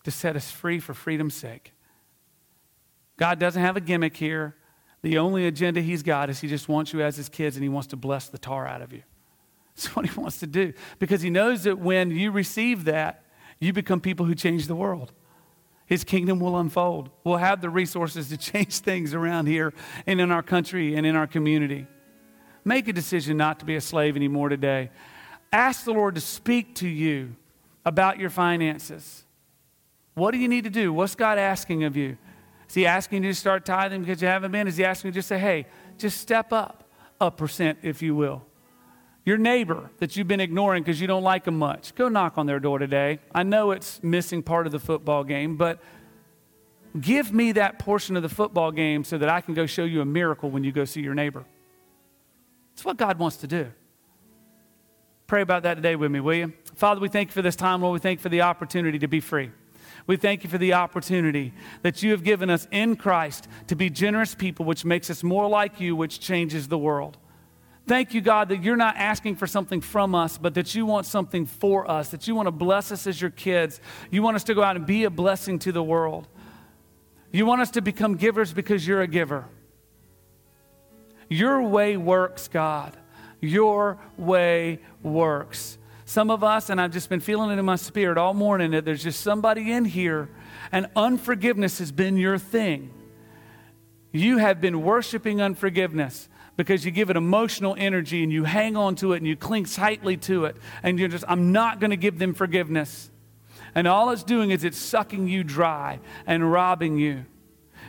to 0.04 0.12
set 0.12 0.36
us 0.36 0.48
free 0.48 0.78
for 0.78 0.94
freedom's 0.94 1.34
sake. 1.34 1.72
God 3.16 3.40
doesn't 3.40 3.60
have 3.60 3.76
a 3.76 3.80
gimmick 3.80 4.16
here. 4.16 4.54
The 5.02 5.18
only 5.18 5.44
agenda 5.44 5.80
he's 5.80 6.04
got 6.04 6.30
is 6.30 6.38
he 6.38 6.46
just 6.46 6.68
wants 6.68 6.92
you 6.92 7.02
as 7.02 7.16
his 7.16 7.28
kids 7.28 7.56
and 7.56 7.64
he 7.64 7.68
wants 7.68 7.88
to 7.88 7.96
bless 7.96 8.28
the 8.28 8.38
tar 8.38 8.64
out 8.64 8.80
of 8.80 8.92
you. 8.92 9.02
That's 9.74 9.96
what 9.96 10.08
he 10.08 10.20
wants 10.20 10.38
to 10.38 10.46
do 10.46 10.72
because 11.00 11.20
he 11.20 11.30
knows 11.30 11.64
that 11.64 11.80
when 11.80 12.12
you 12.12 12.30
receive 12.30 12.84
that, 12.84 13.24
you 13.58 13.72
become 13.72 14.00
people 14.00 14.24
who 14.24 14.36
change 14.36 14.68
the 14.68 14.76
world. 14.76 15.10
His 15.84 16.04
kingdom 16.04 16.38
will 16.38 16.56
unfold. 16.60 17.10
We'll 17.24 17.38
have 17.38 17.60
the 17.60 17.70
resources 17.70 18.28
to 18.28 18.36
change 18.52 18.78
things 18.78 19.14
around 19.14 19.46
here 19.46 19.74
and 20.06 20.20
in 20.20 20.30
our 20.30 20.44
country 20.44 20.94
and 20.94 21.04
in 21.04 21.16
our 21.16 21.26
community. 21.26 21.88
Make 22.64 22.86
a 22.86 22.92
decision 22.92 23.36
not 23.36 23.58
to 23.58 23.64
be 23.64 23.74
a 23.74 23.80
slave 23.80 24.14
anymore 24.14 24.48
today. 24.48 24.90
Ask 25.52 25.86
the 25.86 25.92
Lord 25.92 26.14
to 26.14 26.20
speak 26.20 26.76
to 26.76 26.86
you 26.86 27.34
about 27.84 28.18
your 28.18 28.30
finances. 28.30 29.24
What 30.14 30.32
do 30.32 30.38
you 30.38 30.48
need 30.48 30.64
to 30.64 30.70
do? 30.70 30.92
What's 30.92 31.14
God 31.14 31.38
asking 31.38 31.84
of 31.84 31.96
you? 31.96 32.18
Is 32.68 32.74
he 32.74 32.86
asking 32.86 33.24
you 33.24 33.30
to 33.30 33.34
start 33.34 33.64
tithing 33.64 34.02
because 34.02 34.22
you 34.22 34.28
haven't 34.28 34.52
been? 34.52 34.68
Is 34.68 34.76
he 34.76 34.84
asking 34.84 35.08
you 35.08 35.12
to 35.12 35.18
just 35.18 35.28
say, 35.28 35.38
hey, 35.38 35.66
just 35.98 36.20
step 36.20 36.52
up 36.52 36.84
a 37.20 37.30
percent, 37.30 37.78
if 37.82 38.02
you 38.02 38.14
will? 38.14 38.44
Your 39.24 39.38
neighbor 39.38 39.90
that 39.98 40.16
you've 40.16 40.28
been 40.28 40.40
ignoring 40.40 40.82
because 40.82 41.00
you 41.00 41.06
don't 41.06 41.22
like 41.22 41.44
them 41.44 41.58
much, 41.58 41.94
go 41.94 42.08
knock 42.08 42.38
on 42.38 42.46
their 42.46 42.60
door 42.60 42.78
today. 42.78 43.18
I 43.34 43.42
know 43.42 43.70
it's 43.70 44.02
missing 44.02 44.42
part 44.42 44.66
of 44.66 44.72
the 44.72 44.78
football 44.78 45.24
game, 45.24 45.56
but 45.56 45.80
give 46.98 47.32
me 47.32 47.52
that 47.52 47.78
portion 47.78 48.16
of 48.16 48.22
the 48.22 48.28
football 48.28 48.72
game 48.72 49.04
so 49.04 49.18
that 49.18 49.28
I 49.28 49.40
can 49.40 49.54
go 49.54 49.66
show 49.66 49.84
you 49.84 50.00
a 50.00 50.04
miracle 50.04 50.50
when 50.50 50.64
you 50.64 50.72
go 50.72 50.84
see 50.84 51.00
your 51.00 51.14
neighbor. 51.14 51.44
It's 52.72 52.84
what 52.84 52.96
God 52.96 53.18
wants 53.18 53.36
to 53.38 53.46
do. 53.46 53.70
Pray 55.26 55.42
about 55.42 55.64
that 55.64 55.74
today 55.74 55.96
with 55.96 56.10
me, 56.10 56.20
will 56.20 56.34
you? 56.34 56.52
Father, 56.80 56.98
we 56.98 57.10
thank 57.10 57.28
you 57.28 57.34
for 57.34 57.42
this 57.42 57.56
time, 57.56 57.82
Lord. 57.82 57.92
We 57.92 57.98
thank 57.98 58.20
you 58.20 58.22
for 58.22 58.30
the 58.30 58.40
opportunity 58.40 58.98
to 59.00 59.06
be 59.06 59.20
free. 59.20 59.50
We 60.06 60.16
thank 60.16 60.44
you 60.44 60.48
for 60.48 60.56
the 60.56 60.72
opportunity 60.72 61.52
that 61.82 62.02
you 62.02 62.10
have 62.12 62.24
given 62.24 62.48
us 62.48 62.66
in 62.70 62.96
Christ 62.96 63.48
to 63.66 63.74
be 63.74 63.90
generous 63.90 64.34
people, 64.34 64.64
which 64.64 64.82
makes 64.82 65.10
us 65.10 65.22
more 65.22 65.46
like 65.46 65.78
you, 65.78 65.94
which 65.94 66.20
changes 66.20 66.68
the 66.68 66.78
world. 66.78 67.18
Thank 67.86 68.14
you, 68.14 68.22
God, 68.22 68.48
that 68.48 68.62
you're 68.62 68.78
not 68.78 68.96
asking 68.96 69.36
for 69.36 69.46
something 69.46 69.82
from 69.82 70.14
us, 70.14 70.38
but 70.38 70.54
that 70.54 70.74
you 70.74 70.86
want 70.86 71.04
something 71.04 71.44
for 71.44 71.88
us, 71.90 72.08
that 72.12 72.26
you 72.26 72.34
want 72.34 72.46
to 72.46 72.50
bless 72.50 72.90
us 72.90 73.06
as 73.06 73.20
your 73.20 73.30
kids. 73.30 73.78
You 74.10 74.22
want 74.22 74.36
us 74.36 74.44
to 74.44 74.54
go 74.54 74.62
out 74.62 74.76
and 74.76 74.86
be 74.86 75.04
a 75.04 75.10
blessing 75.10 75.58
to 75.58 75.72
the 75.72 75.82
world. 75.82 76.28
You 77.30 77.44
want 77.44 77.60
us 77.60 77.70
to 77.72 77.82
become 77.82 78.16
givers 78.16 78.54
because 78.54 78.86
you're 78.86 79.02
a 79.02 79.06
giver. 79.06 79.44
Your 81.28 81.60
way 81.60 81.98
works, 81.98 82.48
God. 82.48 82.96
your 83.42 83.98
way 84.16 84.78
works. 85.02 85.76
Some 86.10 86.28
of 86.28 86.42
us, 86.42 86.70
and 86.70 86.80
I've 86.80 86.90
just 86.90 87.08
been 87.08 87.20
feeling 87.20 87.52
it 87.52 87.60
in 87.60 87.64
my 87.64 87.76
spirit 87.76 88.18
all 88.18 88.34
morning, 88.34 88.72
that 88.72 88.84
there's 88.84 89.04
just 89.04 89.20
somebody 89.20 89.70
in 89.70 89.84
here, 89.84 90.28
and 90.72 90.88
unforgiveness 90.96 91.78
has 91.78 91.92
been 91.92 92.16
your 92.16 92.36
thing. 92.36 92.90
You 94.10 94.38
have 94.38 94.60
been 94.60 94.82
worshiping 94.82 95.40
unforgiveness 95.40 96.28
because 96.56 96.84
you 96.84 96.90
give 96.90 97.10
it 97.10 97.16
emotional 97.16 97.76
energy 97.78 98.24
and 98.24 98.32
you 98.32 98.42
hang 98.42 98.76
on 98.76 98.96
to 98.96 99.12
it 99.12 99.18
and 99.18 99.26
you 99.28 99.36
cling 99.36 99.66
tightly 99.66 100.16
to 100.16 100.46
it. 100.46 100.56
And 100.82 100.98
you're 100.98 101.06
just, 101.06 101.22
I'm 101.28 101.52
not 101.52 101.78
going 101.78 101.90
to 101.90 101.96
give 101.96 102.18
them 102.18 102.34
forgiveness. 102.34 103.08
And 103.76 103.86
all 103.86 104.10
it's 104.10 104.24
doing 104.24 104.50
is 104.50 104.64
it's 104.64 104.78
sucking 104.78 105.28
you 105.28 105.44
dry 105.44 106.00
and 106.26 106.50
robbing 106.50 106.98
you. 106.98 107.24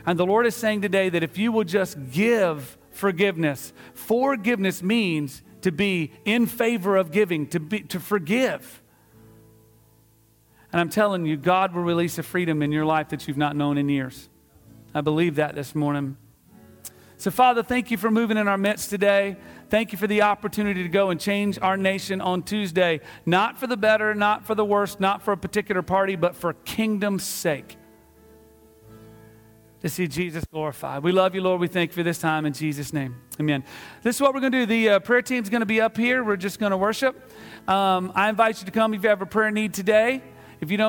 And 0.05 0.19
the 0.19 0.27
Lord 0.27 0.45
is 0.45 0.55
saying 0.55 0.83
today 0.83 1.09
that 1.09 1.23
if 1.23 1.39
you 1.39 1.51
will 1.51 1.63
just 1.63 1.97
give 2.11 2.77
forgiveness, 2.91 3.73
forgiveness 3.95 4.83
means 4.83 5.41
to 5.61 5.71
be 5.71 6.11
in 6.25 6.45
favor 6.45 6.97
of 6.97 7.11
giving, 7.11 7.47
to, 7.47 7.59
be, 7.59 7.81
to 7.81 7.99
forgive. 7.99 8.81
And 10.71 10.79
I'm 10.79 10.89
telling 10.89 11.25
you, 11.25 11.37
God 11.37 11.73
will 11.73 11.83
release 11.83 12.17
a 12.17 12.23
freedom 12.23 12.61
in 12.61 12.71
your 12.71 12.85
life 12.85 13.09
that 13.09 13.27
you've 13.27 13.37
not 13.37 13.55
known 13.55 13.77
in 13.77 13.89
years. 13.89 14.29
I 14.93 15.01
believe 15.01 15.35
that 15.35 15.55
this 15.55 15.75
morning. 15.75 16.17
So, 17.17 17.29
Father, 17.29 17.61
thank 17.61 17.91
you 17.91 17.97
for 17.97 18.09
moving 18.09 18.37
in 18.37 18.47
our 18.47 18.57
midst 18.57 18.89
today. 18.89 19.37
Thank 19.69 19.91
you 19.91 19.97
for 19.97 20.07
the 20.07 20.23
opportunity 20.23 20.81
to 20.83 20.89
go 20.89 21.11
and 21.11 21.19
change 21.19 21.59
our 21.61 21.77
nation 21.77 22.19
on 22.19 22.41
Tuesday, 22.43 22.99
not 23.25 23.59
for 23.59 23.67
the 23.67 23.77
better, 23.77 24.15
not 24.15 24.45
for 24.45 24.55
the 24.55 24.65
worse, 24.65 24.99
not 24.99 25.21
for 25.21 25.31
a 25.31 25.37
particular 25.37 25.81
party, 25.81 26.15
but 26.15 26.35
for 26.35 26.53
kingdom's 26.53 27.23
sake. 27.23 27.77
To 29.81 29.89
see 29.89 30.07
Jesus 30.07 30.45
glorified. 30.45 31.01
We 31.01 31.11
love 31.11 31.33
you, 31.33 31.41
Lord. 31.41 31.59
We 31.59 31.67
thank 31.67 31.89
you 31.89 31.95
for 31.95 32.03
this 32.03 32.19
time 32.19 32.45
in 32.45 32.53
Jesus' 32.53 32.93
name. 32.93 33.15
Amen. 33.39 33.63
This 34.03 34.17
is 34.17 34.21
what 34.21 34.31
we're 34.31 34.39
going 34.39 34.51
to 34.51 34.59
do. 34.59 34.65
The 34.67 34.89
uh, 34.89 34.99
prayer 34.99 35.23
team's 35.23 35.49
going 35.49 35.61
to 35.61 35.65
be 35.65 35.81
up 35.81 35.97
here. 35.97 36.23
We're 36.23 36.37
just 36.37 36.59
going 36.59 36.69
to 36.69 36.77
worship. 36.77 37.15
Um, 37.67 38.11
I 38.13 38.29
invite 38.29 38.59
you 38.59 38.65
to 38.67 38.71
come 38.71 38.93
if 38.93 39.01
you 39.01 39.09
have 39.09 39.23
a 39.23 39.25
prayer 39.25 39.49
need 39.49 39.73
today. 39.73 40.21
If 40.59 40.69
you 40.69 40.77
don't, 40.77 40.79